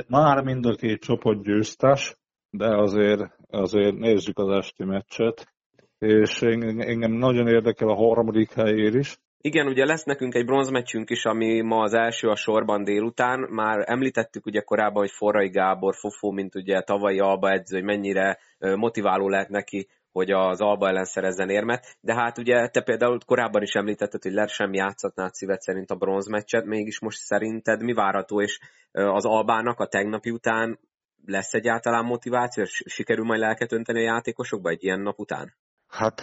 Már 0.07 0.43
mind 0.43 0.65
a 0.65 0.75
két 0.75 0.99
csapat 1.01 1.43
győztes, 1.43 2.17
de 2.49 2.77
azért, 2.77 3.35
azért 3.49 3.95
nézzük 3.95 4.37
az 4.37 4.49
esti 4.49 4.83
meccset. 4.83 5.53
És 5.97 6.41
engem 6.41 7.11
nagyon 7.11 7.47
érdekel 7.47 7.89
a 7.89 7.95
harmadik 7.95 8.51
helyér 8.51 8.95
is. 8.95 9.17
Igen, 9.45 9.67
ugye 9.67 9.85
lesz 9.85 10.03
nekünk 10.03 10.35
egy 10.35 10.45
bronzmeccsünk 10.45 11.09
is, 11.09 11.25
ami 11.25 11.61
ma 11.61 11.81
az 11.81 11.93
első 11.93 12.27
a 12.27 12.35
sorban 12.35 12.83
délután. 12.83 13.39
Már 13.49 13.83
említettük 13.85 14.45
ugye 14.45 14.61
korábban, 14.61 15.01
hogy 15.01 15.11
Forrai 15.11 15.49
Gábor, 15.49 15.95
Fofó, 15.95 16.31
mint 16.31 16.55
ugye 16.55 16.81
tavalyi 16.81 17.19
Alba 17.19 17.51
edző, 17.51 17.75
hogy 17.75 17.85
mennyire 17.85 18.39
motiváló 18.59 19.29
lehet 19.29 19.49
neki, 19.49 19.87
hogy 20.11 20.31
az 20.31 20.61
Alba 20.61 20.87
ellen 20.87 21.05
szerezzen 21.05 21.49
érmet, 21.49 21.97
de 22.01 22.13
hát 22.13 22.37
ugye 22.37 22.67
te 22.67 22.81
például 22.81 23.19
korábban 23.25 23.61
is 23.61 23.73
említetted, 23.73 24.23
hogy 24.23 24.31
Ler 24.31 24.49
sem 24.49 24.73
játszatnád 24.73 25.33
szíved 25.33 25.61
szerint 25.61 25.91
a 25.91 25.95
bronzmeccset, 25.95 26.65
mégis 26.65 26.99
most 26.99 27.19
szerinted 27.19 27.83
mi 27.83 27.93
várható, 27.93 28.41
és 28.41 28.59
az 28.91 29.25
Albának 29.25 29.79
a 29.79 29.87
tegnapi 29.87 30.29
után 30.29 30.79
lesz 31.25 31.53
egyáltalán 31.53 32.05
motiváció, 32.05 32.63
és 32.63 32.83
sikerül 32.85 33.25
majd 33.25 33.39
lelket 33.39 33.71
önteni 33.71 33.99
a 33.99 34.13
játékosokba 34.13 34.69
egy 34.69 34.83
ilyen 34.83 34.99
nap 34.99 35.19
után? 35.19 35.53
Hát 35.93 36.21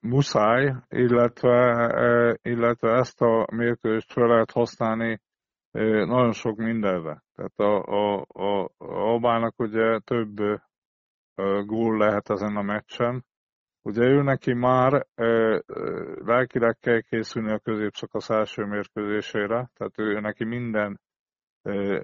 muszáj, 0.00 0.74
illetve, 0.88 2.38
illetve 2.42 2.92
ezt 2.92 3.20
a 3.20 3.46
mérkőzést 3.52 4.12
fel 4.12 4.26
lehet 4.26 4.50
használni 4.50 5.20
nagyon 6.06 6.32
sok 6.32 6.56
mindenre. 6.56 7.22
Tehát 7.34 7.58
a, 7.58 7.82
a, 7.82 8.24
a, 8.28 8.62
a 8.64 8.84
Albának 8.84 9.58
ugye 9.58 9.98
több 9.98 10.60
gól 11.64 11.98
lehet 11.98 12.30
ezen 12.30 12.56
a 12.56 12.62
meccsen. 12.62 13.24
Ugye 13.82 14.02
ő 14.02 14.22
neki 14.22 14.52
már 14.52 15.06
lelkileg 16.24 16.78
kell 16.80 17.00
készülni 17.00 17.52
a 17.52 17.58
középszakasz 17.58 18.30
első 18.30 18.64
mérkőzésére, 18.64 19.70
tehát 19.74 19.98
ő 19.98 20.20
neki 20.20 20.44
minden 20.44 21.00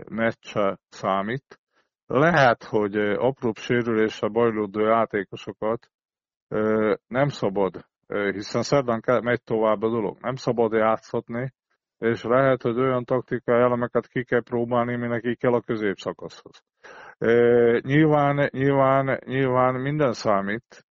meccse 0.09 0.79
számít. 0.89 1.61
Lehet, 2.07 2.65
hogy 2.65 2.97
apróbb 2.97 3.57
sérülésre 3.57 4.29
bajlódó 4.29 4.81
játékosokat 4.81 5.91
nem 7.07 7.29
szabad, 7.29 7.87
hiszen 8.07 8.63
szerdán 8.63 9.01
megy 9.23 9.43
tovább 9.43 9.83
a 9.83 9.89
dolog, 9.89 10.19
nem 10.21 10.35
szabad 10.35 10.73
játszhatni, 10.73 11.53
és 11.99 12.23
lehet, 12.23 12.63
hogy 12.63 12.79
olyan 12.79 13.05
taktikai 13.05 13.61
elemeket 13.61 14.09
ki 14.09 14.25
kell 14.25 14.43
próbálni, 14.43 14.97
mi 14.97 15.07
neki 15.07 15.37
kell 15.37 15.53
a 15.53 15.61
középszakaszhoz. 15.61 16.63
Nyilván, 17.81 18.49
nyilván, 18.53 19.19
nyilván 19.25 19.75
minden 19.75 20.13
számít. 20.13 20.87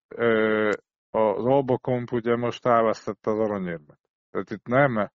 Az 1.09 1.45
Alba 1.45 1.77
Komp 1.77 2.11
ugye 2.11 2.35
most 2.35 2.65
elvesztette 2.65 3.31
az 3.31 3.39
aranyérmet. 3.39 3.99
Tehát 4.31 4.49
itt 4.49 4.67
nem, 4.67 5.09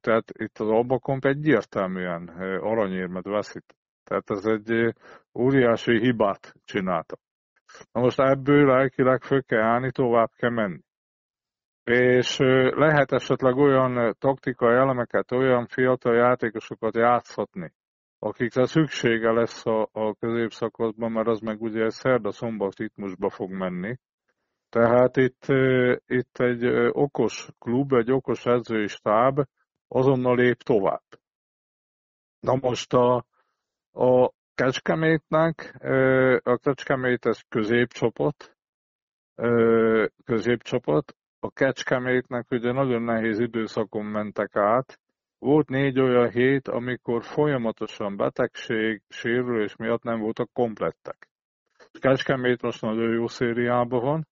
tehát 0.00 0.24
itt 0.32 0.58
az 0.58 0.68
Alba 0.68 0.98
Komp 0.98 1.24
egyértelműen 1.24 2.28
aranyérmet 2.62 3.24
veszít. 3.24 3.76
Tehát 4.04 4.30
ez 4.30 4.44
egy 4.44 4.94
óriási 5.34 5.98
hibát 5.98 6.54
csinálta. 6.64 7.16
Na 7.92 8.00
most 8.00 8.20
ebből 8.20 8.66
lelkileg 8.66 9.22
föl 9.22 9.42
kell 9.42 9.62
állni, 9.62 9.90
tovább 9.90 10.30
kell 10.36 10.50
menni. 10.50 10.80
És 11.84 12.38
lehet 12.74 13.12
esetleg 13.12 13.56
olyan 13.56 14.16
taktikai 14.18 14.74
elemeket, 14.74 15.32
olyan 15.32 15.66
fiatal 15.66 16.14
játékosokat 16.14 16.96
játszhatni, 16.96 17.72
akikre 18.18 18.66
szüksége 18.66 19.32
lesz 19.32 19.66
a, 19.66 19.88
a 19.92 20.14
középszakaszban, 20.14 21.12
mert 21.12 21.28
az 21.28 21.40
meg 21.40 21.62
ugye 21.62 21.90
szerda-szombat 21.90 22.76
ritmusba 22.76 23.30
fog 23.30 23.50
menni. 23.50 23.98
Tehát 24.68 25.16
itt, 25.16 25.44
itt 26.06 26.38
egy 26.38 26.66
okos 26.90 27.48
klub, 27.58 27.92
egy 27.92 28.12
okos 28.12 28.46
edzői 28.46 28.86
stáb 28.86 29.40
azonnal 29.88 30.36
lép 30.36 30.62
tovább. 30.62 31.04
Na 32.40 32.54
most 32.60 32.92
a, 32.92 33.24
a 33.92 34.32
Kecskemétnek, 34.62 35.74
a 36.42 36.56
Kecskemét 36.56 37.26
ez 37.26 37.40
középcsapat, 37.48 38.56
középcsapat, 40.24 41.16
a 41.40 41.50
Kecskemétnek 41.50 42.50
ugye 42.50 42.72
nagyon 42.72 43.02
nehéz 43.02 43.38
időszakon 43.38 44.04
mentek 44.04 44.56
át, 44.56 45.00
volt 45.38 45.68
négy 45.68 46.00
olyan 46.00 46.30
hét, 46.30 46.68
amikor 46.68 47.24
folyamatosan 47.24 48.16
betegség, 48.16 49.02
sérülés 49.08 49.76
miatt 49.76 50.02
nem 50.02 50.20
voltak 50.20 50.52
komplettek. 50.52 51.28
Kecskemét 52.00 52.62
most 52.62 52.80
nagyon 52.82 53.12
jó 53.12 53.26
szériában 53.26 54.00
van, 54.00 54.26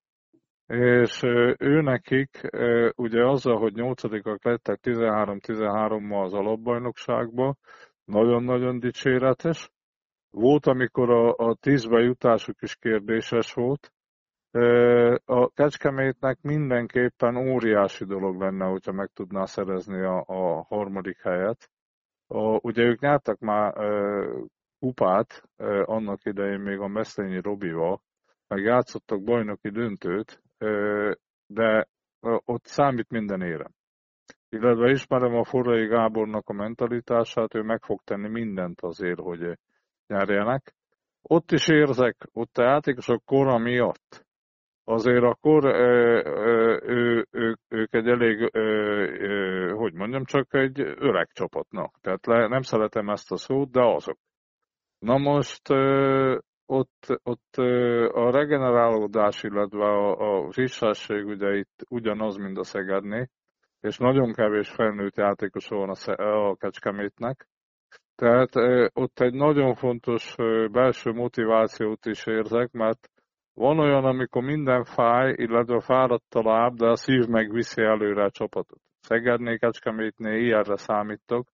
és 0.66 1.22
ő 1.58 1.80
nekik 1.80 2.48
ugye 2.96 3.24
azzal, 3.26 3.58
hogy 3.58 3.72
nyolcadikak 3.74 4.44
lettek 4.44 4.78
13-13-mal 4.82 6.22
az 6.24 6.32
alapbajnokságban, 6.32 7.58
nagyon-nagyon 8.04 8.78
dicséretes. 8.78 9.70
Volt, 10.30 10.66
amikor 10.66 11.10
a, 11.10 11.34
a 11.36 11.54
tízbe 11.54 12.00
jutásuk 12.00 12.62
is 12.62 12.76
kérdéses 12.76 13.52
volt, 13.52 13.90
a 15.24 15.48
Kecskemétnek 15.54 16.38
mindenképpen 16.42 17.36
óriási 17.36 18.04
dolog 18.04 18.40
lenne, 18.40 18.64
hogyha 18.64 18.92
meg 18.92 19.10
tudná 19.14 19.44
szerezni 19.44 20.02
a, 20.02 20.24
a 20.26 20.62
harmadik 20.62 21.20
helyet. 21.20 21.70
A, 22.26 22.38
ugye 22.38 22.82
ők 22.82 23.00
nyertek 23.00 23.38
már 23.38 23.76
e, 23.76 24.26
kupát 24.78 25.42
e, 25.56 25.82
annak 25.84 26.24
idején 26.24 26.60
még 26.60 26.78
a 26.78 26.86
Meszlényi 26.86 27.40
Robival, 27.40 28.00
meg 28.48 28.62
játszottak 28.62 29.22
bajnoki 29.22 29.70
döntőt, 29.70 30.42
e, 30.58 30.66
de 31.46 31.88
ott 32.44 32.64
számít 32.64 33.10
minden 33.10 33.42
érem. 33.42 33.70
Illetve 34.48 34.90
ismerem 34.90 35.34
a 35.34 35.44
Forrai 35.44 35.86
Gábornak 35.86 36.48
a 36.48 36.52
mentalitását, 36.52 37.54
ő 37.54 37.62
meg 37.62 37.82
fog 37.82 38.00
tenni 38.04 38.28
mindent 38.28 38.80
azért, 38.80 39.18
hogy 39.18 39.58
nyerjenek. 40.06 40.74
Ott 41.22 41.52
is 41.52 41.68
érzek, 41.68 42.16
ott 42.32 42.58
a 42.58 42.62
játékosok 42.62 43.24
kora 43.24 43.58
miatt, 43.58 44.26
azért 44.84 45.22
akkor 45.22 45.64
ő, 45.64 46.80
ő, 46.86 47.26
ő, 47.30 47.56
ők 47.68 47.94
egy 47.94 48.08
elég, 48.08 48.50
hogy 49.72 49.92
mondjam, 49.92 50.24
csak 50.24 50.54
egy 50.54 50.80
öreg 50.80 51.28
csapatnak. 51.32 51.98
Tehát 52.00 52.26
le, 52.26 52.48
nem 52.48 52.62
szeretem 52.62 53.08
ezt 53.08 53.32
a 53.32 53.36
szót, 53.36 53.70
de 53.70 53.82
azok. 53.82 54.18
Na 54.98 55.18
most 55.18 55.68
ott, 56.66 57.20
ott 57.22 57.56
a 58.12 58.30
regenerálódás, 58.30 59.42
illetve 59.42 59.84
a, 59.84 60.16
a 60.16 60.50
frissesség 60.50 61.24
ugye 61.24 61.56
itt 61.56 61.84
ugyanaz, 61.88 62.36
mint 62.36 62.58
a 62.58 62.64
Szegedné, 62.64 63.28
és 63.80 63.98
nagyon 63.98 64.32
kevés 64.32 64.70
felnőtt 64.70 65.16
játékos 65.16 65.68
van 65.68 65.90
a, 65.90 66.22
a 66.48 66.56
Kecskemétnek. 66.56 67.48
Tehát 68.16 68.50
ott 68.94 69.20
egy 69.20 69.34
nagyon 69.34 69.74
fontos 69.74 70.34
belső 70.72 71.12
motivációt 71.12 72.06
is 72.06 72.26
érzek, 72.26 72.72
mert 72.72 73.10
van 73.54 73.78
olyan, 73.78 74.04
amikor 74.04 74.42
minden 74.42 74.84
fáj, 74.84 75.34
illetve 75.36 75.80
fáradt 75.80 76.34
a 76.34 76.42
láb, 76.42 76.76
de 76.76 76.86
a 76.86 76.96
szív 76.96 77.26
megviszi 77.26 77.82
előre 77.82 78.24
a 78.24 78.30
csapatot. 78.30 78.80
Szegedné, 79.00 79.56
Kecskemétné 79.56 80.38
ilyenre 80.38 80.76
számítok. 80.76 81.48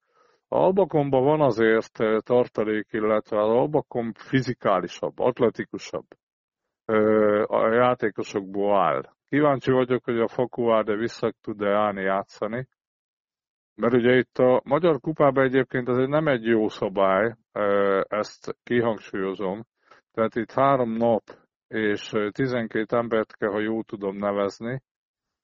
A 0.49 0.57
Albakomban 0.57 1.25
van 1.25 1.41
azért 1.41 1.99
tartalék, 2.19 2.87
illetve 2.91 3.41
az 3.43 3.49
Albakom 3.49 4.13
fizikálisabb, 4.13 5.19
atletikusabb 5.19 6.07
a 7.47 7.73
játékosokból 7.73 8.77
áll. 8.77 9.03
Kíváncsi 9.29 9.71
vagyok, 9.71 10.05
hogy 10.05 10.19
a 10.19 10.29
Fakuáde 10.29 10.97
vissza 10.97 11.33
tud-e 11.41 11.75
állni 11.75 12.03
játszani. 12.03 12.69
Mert 13.75 13.95
ugye 13.95 14.17
itt 14.17 14.39
a 14.39 14.61
Magyar 14.65 15.01
Kupában 15.01 15.45
egyébként 15.45 15.89
ez 15.89 15.97
nem 15.97 16.29
egy 16.29 16.45
jó 16.45 16.69
szabály, 16.69 17.35
ezt 18.09 18.57
kihangsúlyozom. 18.63 19.65
Tehát 20.13 20.35
itt 20.35 20.51
három 20.51 20.93
nap 20.93 21.23
és 21.69 22.15
12 22.31 22.97
embert 22.97 23.37
kell, 23.37 23.51
ha 23.51 23.61
jól 23.61 23.85
tudom 23.85 24.17
nevezni, 24.17 24.83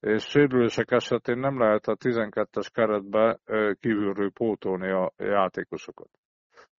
és 0.01 0.25
sérülések 0.25 0.91
esetén 0.91 1.39
nem 1.39 1.59
lehet 1.59 1.87
a 1.87 1.97
12-es 1.97 2.69
keretbe 2.73 3.39
kívülről 3.81 4.31
pótolni 4.31 4.91
a 4.91 5.13
játékosokat. 5.17 6.09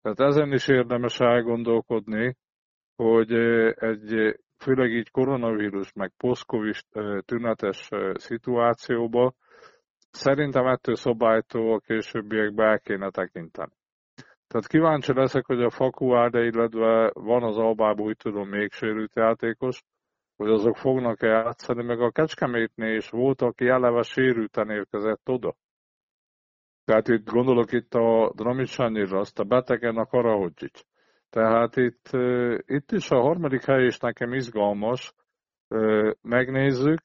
Tehát 0.02 0.20
ezen 0.20 0.52
is 0.52 0.68
érdemes 0.68 1.20
elgondolkodni, 1.20 2.36
hogy 2.96 3.34
egy 3.76 4.40
főleg 4.58 4.92
így 4.92 5.12
koronavírus, 5.12 5.94
meg 5.94 6.12
poszkovis 6.18 6.84
tünetes 7.26 7.90
szituációban, 8.14 9.36
szerintem 10.12 10.66
ettől 10.66 10.96
szobálytól 10.96 11.74
a 11.74 11.80
későbbiekbe 11.80 12.64
el 12.64 12.80
kéne 12.80 13.10
tekinteni. 13.10 13.72
Tehát 14.48 14.68
kíváncsi 14.68 15.14
leszek, 15.14 15.46
hogy 15.46 15.64
a 15.64 15.70
Fakuárde, 15.70 16.44
illetve 16.46 17.12
van 17.14 17.44
az 17.44 17.58
Albában, 17.58 18.06
úgy 18.06 18.18
tudom, 18.18 18.50
még 18.50 18.72
sérült 18.72 19.16
játékos, 19.16 19.84
hogy 20.36 20.50
azok 20.50 20.78
fognak-e 20.78 21.28
játszani, 21.28 21.84
meg 21.84 22.02
a 22.02 22.12
Kecskemétnél 22.12 22.96
is 22.96 23.10
volt, 23.10 23.42
aki 23.42 23.68
eleve 23.68 24.02
sérülten 24.02 24.70
érkezett 24.70 25.30
oda. 25.30 25.56
Tehát 26.86 27.08
itt 27.08 27.30
gondolok 27.30 27.72
itt 27.72 27.94
a 27.94 28.32
Dramicsanyira, 28.36 29.20
azt 29.20 29.40
a 29.40 29.44
betegen 29.44 29.98
a 29.98 30.06
Karahodzsics. 30.06 30.82
Tehát 31.30 31.76
itt, 31.76 32.10
itt 32.66 32.92
is 32.92 33.10
a 33.10 33.22
harmadik 33.22 33.66
hely 33.66 33.86
is 33.86 33.98
nekem 33.98 34.34
izgalmas, 34.34 35.14
megnézzük. 36.22 37.02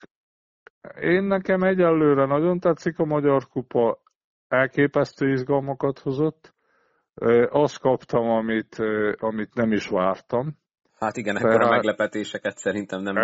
Én 1.01 1.22
nekem 1.22 1.62
egyelőre 1.62 2.26
nagyon 2.26 2.59
tetszik 2.61 2.99
a 2.99 3.05
Magyar 3.05 3.49
Kupa, 3.49 3.99
elképesztő 4.49 5.30
izgalmakat 5.30 5.99
hozott. 5.99 6.55
Azt 7.49 7.78
kaptam, 7.78 8.28
amit, 8.28 8.76
amit 9.16 9.55
nem 9.55 9.72
is 9.72 9.89
vártam. 9.89 10.57
Hát 10.99 11.16
igen, 11.16 11.37
akkor 11.37 11.62
a 11.62 11.68
meglepetéseket 11.68 12.57
szerintem 12.57 13.03
nem 13.03 13.16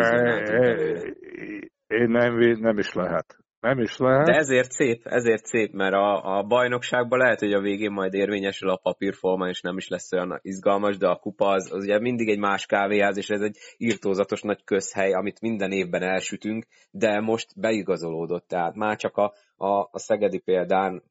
Én 1.86 2.08
nem, 2.10 2.34
nem 2.38 2.78
is 2.78 2.92
lehet. 2.92 3.36
Nem 3.60 3.78
is 3.78 3.96
lehet. 3.96 4.26
De 4.26 4.32
ezért 4.32 4.70
szép, 4.70 5.06
ezért 5.06 5.44
szép, 5.44 5.72
mert 5.72 5.94
a, 5.94 6.38
a 6.38 6.42
bajnokságban 6.42 7.18
lehet, 7.18 7.38
hogy 7.40 7.52
a 7.52 7.60
végén 7.60 7.90
majd 7.90 8.14
érvényesül 8.14 8.70
a 8.70 8.80
papírforma, 8.82 9.48
és 9.48 9.60
nem 9.60 9.76
is 9.76 9.88
lesz 9.88 10.12
olyan 10.12 10.38
izgalmas, 10.42 10.96
de 10.96 11.08
a 11.08 11.16
kupa 11.16 11.46
az, 11.46 11.72
az 11.72 11.82
ugye 11.82 12.00
mindig 12.00 12.28
egy 12.28 12.38
más 12.38 12.66
kávéház, 12.66 13.16
és 13.16 13.28
ez 13.28 13.40
egy 13.40 13.56
írtózatos 13.76 14.42
nagy 14.42 14.64
közhely, 14.64 15.12
amit 15.12 15.40
minden 15.40 15.72
évben 15.72 16.02
elsütünk, 16.02 16.66
de 16.90 17.20
most 17.20 17.60
beigazolódott, 17.60 18.48
tehát 18.48 18.74
már 18.74 18.96
csak 18.96 19.16
a, 19.16 19.32
a, 19.56 19.80
a 19.90 19.98
szegedi 19.98 20.38
példán 20.38 21.02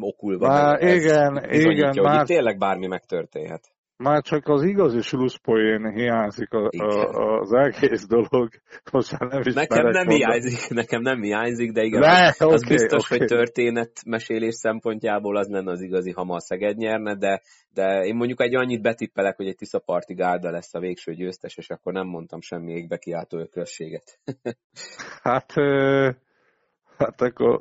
okulva. 0.00 0.48
Már, 0.48 0.82
igen, 0.82 1.44
igen, 1.50 1.86
hogy 1.86 2.00
már... 2.00 2.26
tényleg 2.26 2.58
bármi 2.58 2.86
megtörténhet. 2.86 3.72
Már 4.02 4.22
csak 4.22 4.48
az 4.48 4.62
igazi 4.62 5.00
slusszpoén 5.00 5.92
hiányzik 5.92 6.52
a, 6.52 6.68
a, 6.70 7.38
az 7.38 7.52
egész 7.52 8.06
dolog. 8.06 8.48
Most 8.92 9.18
már 9.18 9.30
nem 9.30 9.40
is 9.44 9.54
nekem 9.54 9.82
nem 9.82 9.92
mondani. 9.92 10.14
hiányzik, 10.14 10.68
nekem 10.68 11.00
nem 11.00 11.22
hiányzik, 11.22 11.72
de 11.72 11.82
igen, 11.82 12.00
Le, 12.00 12.34
az, 12.38 12.62
okay, 12.62 12.76
biztos, 12.76 13.04
okay. 13.04 13.18
hogy 13.18 13.26
történetmesélés 13.26 14.54
szempontjából 14.54 15.36
az 15.36 15.48
lenne 15.48 15.70
az 15.70 15.80
igazi, 15.80 16.10
ha 16.10 16.24
ma 16.24 16.34
a 16.34 16.40
Szeged 16.40 16.76
nyerne, 16.76 17.14
de, 17.16 17.42
de 17.74 18.04
én 18.04 18.14
mondjuk 18.14 18.42
egy 18.42 18.54
annyit 18.54 18.82
betippelek, 18.82 19.36
hogy 19.36 19.46
egy 19.46 19.56
Tiszaparti 19.56 20.14
Gárda 20.14 20.50
lesz 20.50 20.74
a 20.74 20.80
végső 20.80 21.12
győztes, 21.12 21.56
és 21.56 21.70
akkor 21.70 21.92
nem 21.92 22.06
mondtam 22.06 22.40
semmi 22.40 22.72
égbe 22.72 22.96
kiáltó 22.96 23.38
ökrösséget. 23.38 24.18
hát, 25.22 25.52
hát 26.98 27.20
akkor 27.20 27.60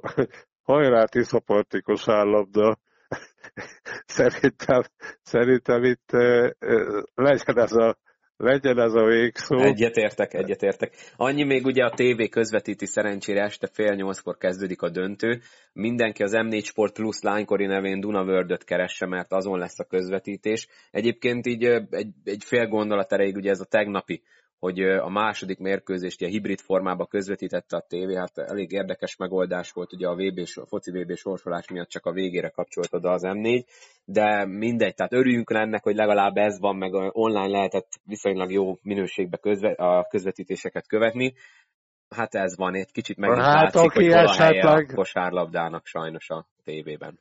hajrá 0.64 1.06
Tiszaparti 1.06 1.82
kosárlabda 1.82 2.78
szerintem, 4.06 4.82
szerintem 5.22 5.84
itt 5.84 6.12
legyen 7.14 7.58
ez 7.58 7.72
a 7.72 7.98
legyen 8.42 8.80
ez 8.80 8.94
a 8.94 9.06
végszó. 9.06 9.58
Egyetértek, 9.58 10.34
egyetértek. 10.34 10.94
Annyi 11.16 11.44
még 11.44 11.66
ugye 11.66 11.84
a 11.84 11.94
TV 11.96 12.30
közvetíti 12.30 12.86
szerencsére 12.86 13.44
este 13.44 13.68
fél 13.74 13.94
nyolckor 13.94 14.38
kezdődik 14.38 14.82
a 14.82 14.90
döntő. 14.90 15.42
Mindenki 15.74 16.24
az 16.24 16.32
M4 16.36 16.64
Sport 16.64 16.94
Plus 16.94 17.22
lánykori 17.22 17.66
nevén 17.66 18.00
Dunavördöt 18.00 18.64
keresse, 18.64 19.06
mert 19.06 19.32
azon 19.32 19.60
lesz 19.60 19.80
a 19.80 19.84
közvetítés. 19.84 20.68
Egyébként 20.92 21.48
így 21.48 21.64
egy, 21.90 22.08
egy 22.24 22.44
fél 22.44 22.68
gondolat 22.68 23.14
erejéig 23.14 23.36
ugye 23.36 23.50
ez 23.50 23.60
a 23.60 23.66
tegnapi 23.66 24.22
hogy 24.62 24.82
a 24.82 25.10
második 25.10 25.60
mérkőzést 25.60 26.22
a 26.22 26.26
hibrid 26.26 26.60
formába 26.60 27.06
közvetítette 27.06 27.78
a 27.78 27.86
tévé, 27.88 28.16
hát 28.16 28.38
elég 28.38 28.72
érdekes 28.72 29.16
megoldás 29.16 29.72
volt, 29.72 29.94
ugye 29.94 30.08
a, 30.08 30.16
VB, 30.16 30.40
a 30.56 30.66
foci 30.66 30.92
VB 30.92 31.16
sorsolás 31.16 31.70
miatt 31.70 31.90
csak 31.90 32.06
a 32.06 32.12
végére 32.12 32.50
kapcsolt 32.50 32.94
oda 32.94 33.12
az 33.12 33.22
M4, 33.26 33.66
de 34.06 34.46
mindegy, 34.46 34.94
tehát 34.94 35.14
örüljünk 35.14 35.50
ennek, 35.50 35.84
hogy 35.84 35.96
legalább 35.96 36.36
ez 36.36 36.60
van, 36.60 36.76
meg 36.76 36.94
online 36.94 37.48
lehetett 37.48 37.88
viszonylag 38.06 38.52
jó 38.52 38.78
minőségbe 38.82 39.38
közve, 39.38 39.72
a 39.72 40.08
közvetítéseket 40.10 40.88
követni. 40.88 41.34
Hát 42.10 42.36
ez 42.36 42.58
van, 42.58 42.76
egy 42.76 42.92
kicsit 42.92 43.18
megint 43.18 43.40
hát, 43.40 43.62
látszik, 43.62 43.92
aki 43.92 44.12
hogy 44.12 44.36
helye 44.36 44.62
a 44.62 44.86
kosárlabdának 44.96 45.86
sajnos 45.86 46.30
a 46.30 46.46
tévében. 46.64 47.20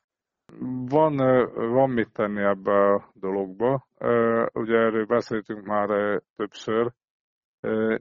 Van, 0.88 1.16
van 1.72 1.90
mit 1.90 2.12
tenni 2.12 2.42
ebbe 2.42 2.72
a 2.72 3.10
dologba. 3.14 3.86
Ugye 4.52 4.76
erről 4.76 5.06
beszéltünk 5.06 5.64
már 5.64 5.88
többször, 6.36 6.92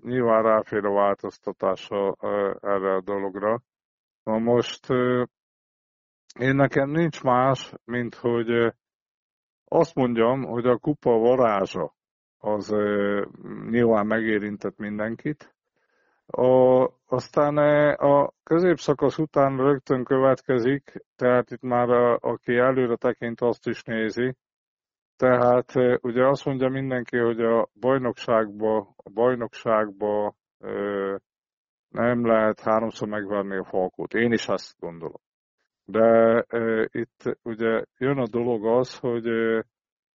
Nyilván 0.01 0.43
ráfér 0.43 0.86
a 0.86 0.93
változtatása 0.93 2.16
erre 2.62 2.95
a 2.95 3.01
dologra. 3.01 3.62
Na 4.24 4.38
most 4.38 4.89
én 6.39 6.55
nekem 6.55 6.89
nincs 6.89 7.24
más, 7.24 7.74
mint 7.86 8.16
hogy 8.16 8.74
azt 9.66 9.95
mondjam, 9.95 10.43
hogy 10.43 10.66
a 10.66 10.78
kupa 10.78 11.12
varázsa 11.12 11.93
az 12.38 12.70
nyilván 13.70 14.05
megérintett 14.05 14.78
mindenkit. 14.78 15.55
A, 16.26 16.84
aztán 17.07 17.57
a 17.95 18.32
középszakasz 18.43 19.18
után 19.18 19.57
rögtön 19.57 20.03
következik, 20.03 21.05
tehát 21.16 21.51
itt 21.51 21.62
már 21.62 21.89
a, 21.89 22.18
aki 22.22 22.55
előre 22.55 22.95
tekint 22.95 23.41
azt 23.41 23.68
is 23.68 23.84
nézi, 23.84 24.36
tehát 25.20 25.74
ugye 26.02 26.28
azt 26.28 26.46
mondja 26.46 26.70
mindenki, 26.70 27.18
hogy 27.18 27.42
a 27.42 27.68
bajnokságba, 27.80 28.78
a 28.98 29.10
bajnokságba 29.14 30.36
nem 31.90 32.26
lehet 32.26 32.60
háromszor 32.60 33.08
megverni 33.08 33.58
a 33.58 33.64
falkót. 33.64 34.14
Én 34.14 34.32
is 34.32 34.48
azt 34.48 34.80
gondolom. 34.80 35.22
De 35.86 36.46
itt 36.92 37.38
ugye 37.44 37.84
jön 37.98 38.18
a 38.18 38.28
dolog 38.28 38.66
az, 38.66 39.00
hogy 39.00 39.28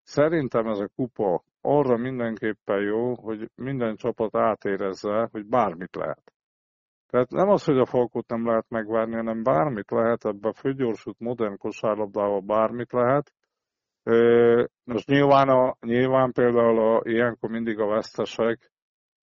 szerintem 0.03 0.67
ez 0.67 0.79
a 0.79 0.89
kupa 0.97 1.45
arra 1.61 1.97
mindenképpen 1.97 2.81
jó, 2.81 3.15
hogy 3.15 3.51
minden 3.55 3.97
csapat 3.97 4.37
átérezze, 4.37 5.29
hogy 5.33 5.47
bármit 5.47 5.97
lehet. 5.97 6.33
Tehát 7.07 7.31
nem 7.31 7.49
az, 7.49 7.65
hogy 7.65 7.79
a 7.79 7.87
falkót 7.87 8.29
nem 8.29 8.47
lehet 8.47 8.69
megvárni, 8.69 9.15
hanem 9.15 9.43
bármit 9.43 9.91
lehet, 9.91 10.25
ebben 10.25 10.51
a 10.51 10.55
főgyorsult 10.55 11.19
modern 11.19 11.57
kosárlabdával 11.57 12.41
bármit 12.41 12.93
lehet, 12.93 13.33
most 14.85 15.07
nyilván, 15.07 15.49
a, 15.49 15.77
nyilván 15.81 16.33
például 16.33 16.79
a, 16.79 17.01
ilyenkor 17.05 17.51
mindig 17.51 17.79
a 17.79 17.87
vesztesek, 17.87 18.73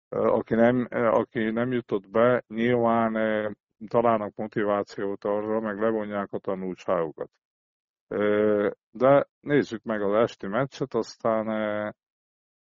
aki 0.08 0.54
nem, 0.54 0.86
aki 0.90 1.50
nem 1.50 1.72
jutott 1.72 2.10
be, 2.10 2.44
nyilván 2.48 3.12
találnak 3.88 4.34
motivációt 4.34 5.24
arra, 5.24 5.60
meg 5.60 5.80
levonják 5.80 6.32
a 6.32 6.38
tanulságokat. 6.38 7.30
De 8.90 9.26
nézzük 9.40 9.82
meg 9.82 10.02
az 10.02 10.14
esti 10.14 10.46
meccset, 10.46 10.94
aztán 10.94 11.94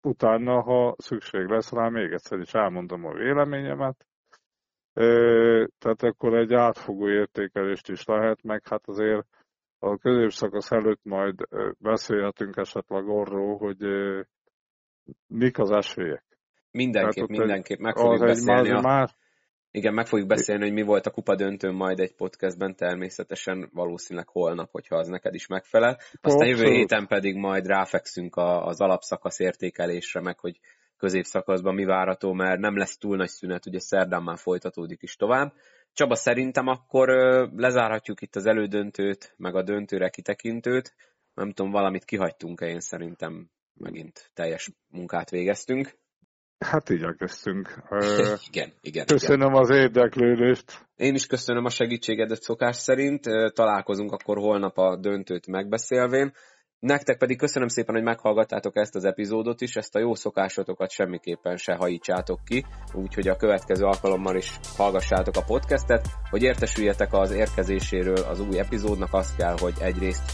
utána, 0.03 0.63
ha 0.63 0.95
szükség 0.99 1.47
lesz 1.47 1.73
rá, 1.73 1.89
még 1.89 2.13
egyszer 2.13 2.39
is 2.39 2.55
elmondom 2.55 3.05
a 3.05 3.13
véleményemet. 3.13 4.07
Tehát 5.79 6.03
akkor 6.03 6.35
egy 6.35 6.55
átfogó 6.55 7.09
értékelést 7.09 7.89
is 7.89 8.05
lehet, 8.05 8.43
meg 8.43 8.69
hát 8.69 8.87
azért 8.87 9.27
a 9.91 9.99
középszakasz 9.99 10.73
előtt 10.73 11.01
majd 11.03 11.35
beszélhetünk 11.79 12.57
esetleg 12.57 13.09
arról, 13.09 13.57
hogy 13.57 13.79
mik 15.27 15.59
az 15.59 15.71
esélyek. 15.71 16.25
Mindenképp, 16.71 17.29
mindenképp. 17.29 17.79
Meg 17.79 17.97
fogjuk 17.97 18.27
beszélni 18.27 18.71
a... 18.71 18.81
Már... 18.81 19.11
Igen, 19.71 19.95
meg 19.95 20.07
fogjuk 20.07 20.29
beszélni, 20.29 20.63
hogy 20.63 20.73
mi 20.73 20.83
volt 20.83 21.07
a 21.07 21.11
kupa 21.11 21.35
döntőn 21.35 21.75
majd 21.75 22.01
egy 22.01 22.15
podcastben 22.15 22.77
természetesen 22.77 23.71
valószínűleg 23.73 24.29
holnap, 24.29 24.71
hogyha 24.71 24.97
az 24.97 25.09
neked 25.09 25.35
is 25.35 25.47
megfelel. 25.47 25.99
Aztán 26.21 26.49
jövő 26.49 26.71
héten 26.71 27.07
pedig 27.07 27.37
majd 27.37 27.67
ráfekszünk 27.67 28.37
az 28.37 28.81
alapszakasz 28.81 29.39
értékelésre, 29.39 30.21
meg 30.21 30.39
hogy 30.39 30.59
középszakaszban 30.97 31.75
mi 31.75 31.85
várható, 31.85 32.33
mert 32.33 32.61
nem 32.61 32.77
lesz 32.77 32.99
túl 32.99 33.17
nagy 33.17 33.29
szünet, 33.29 33.67
ugye 33.67 33.81
szerdán 33.81 34.23
már 34.23 34.39
folytatódik 34.39 35.03
is 35.03 35.17
tovább. 35.17 35.53
Csaba, 35.97 36.15
szerintem 36.15 36.67
akkor 36.67 37.09
lezárhatjuk 37.57 38.21
itt 38.21 38.37
az 38.37 38.47
elődöntőt, 38.47 39.35
meg 39.37 39.55
a 39.55 39.63
döntőre 39.63 40.09
kitekintőt. 40.09 40.95
Nem 41.35 41.53
tudom, 41.53 41.71
valamit 41.71 42.05
kihagytunk-e, 42.05 42.67
én 42.67 42.81
szerintem 42.81 43.51
megint 43.75 44.31
teljes 44.35 44.71
munkát 44.89 45.31
végeztünk. 45.31 45.99
Hát 46.59 46.89
igyekeztünk. 46.89 47.83
igen, 48.51 48.73
igen. 48.81 49.07
Köszönöm 49.07 49.49
igen. 49.49 49.63
az 49.63 49.71
érdeklődést. 49.71 50.87
Én 50.97 51.15
is 51.15 51.27
köszönöm 51.27 51.65
a 51.65 51.71
segítségedet 51.71 52.43
szokás 52.43 52.77
szerint. 52.77 53.25
Találkozunk 53.55 54.13
akkor 54.13 54.37
holnap 54.37 54.79
a 54.79 54.97
döntőt 54.97 55.47
megbeszélvén. 55.47 56.33
Nektek 56.81 57.19
pedig 57.19 57.39
köszönöm 57.39 57.69
szépen, 57.69 57.95
hogy 57.95 58.05
meghallgattátok 58.05 58.77
ezt 58.77 58.95
az 58.95 59.05
epizódot 59.05 59.61
is, 59.61 59.77
ezt 59.77 59.95
a 59.95 59.99
jó 59.99 60.15
szokásotokat 60.15 60.91
semmiképpen 60.91 61.57
se 61.57 61.75
hajítsátok 61.75 62.41
ki, 62.45 62.65
úgyhogy 62.93 63.29
a 63.29 63.37
következő 63.37 63.85
alkalommal 63.85 64.37
is 64.37 64.59
hallgassátok 64.77 65.37
a 65.37 65.45
podcastet, 65.45 66.09
hogy 66.31 66.43
értesüljetek 66.43 67.13
az 67.13 67.31
érkezéséről 67.31 68.19
az 68.19 68.41
új 68.41 68.59
epizódnak, 68.59 69.13
azt 69.13 69.37
kell, 69.37 69.57
hogy 69.59 69.75
egyrészt 69.81 70.33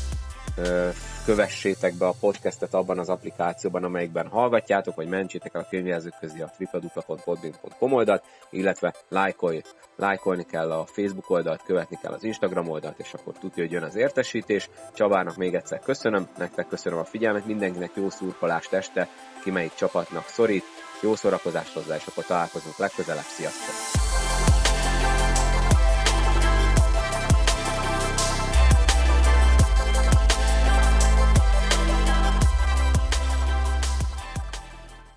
kövessétek 1.24 1.94
be 1.94 2.06
a 2.06 2.14
podcastet 2.20 2.74
abban 2.74 2.98
az 2.98 3.08
applikációban, 3.08 3.84
amelyikben 3.84 4.28
hallgatjátok, 4.28 4.94
vagy 4.94 5.08
mentsétek 5.08 5.54
el 5.54 5.60
a 5.60 5.66
könyvjelzők 5.70 6.14
közé 6.20 6.40
a 6.40 6.52
www.podbean.com 6.58 7.92
oldalt, 7.92 8.24
illetve 8.50 8.94
lájkolj, 9.08 9.62
lájkolni 9.96 10.44
kell 10.44 10.72
a 10.72 10.86
Facebook 10.86 11.30
oldalt, 11.30 11.62
követni 11.62 11.98
kell 12.02 12.12
az 12.12 12.24
Instagram 12.24 12.68
oldalt, 12.68 12.98
és 12.98 13.14
akkor 13.14 13.32
tudja, 13.38 13.62
hogy 13.62 13.72
jön 13.72 13.82
az 13.82 13.96
értesítés. 13.96 14.68
Csabának 14.94 15.36
még 15.36 15.54
egyszer 15.54 15.80
köszönöm, 15.80 16.28
nektek 16.38 16.68
köszönöm 16.68 16.98
a 16.98 17.04
figyelmet, 17.04 17.46
mindenkinek 17.46 17.90
jó 17.94 18.10
szurkolást 18.10 18.72
este, 18.72 19.08
ki 19.42 19.50
melyik 19.50 19.74
csapatnak 19.74 20.28
szorít, 20.28 20.64
jó 21.02 21.14
szórakozást 21.14 21.72
hozzá, 21.72 21.96
és 21.96 22.06
akkor 22.06 22.24
találkozunk 22.24 22.76
legközelebb, 22.76 23.24
sziasztok! 23.24 24.31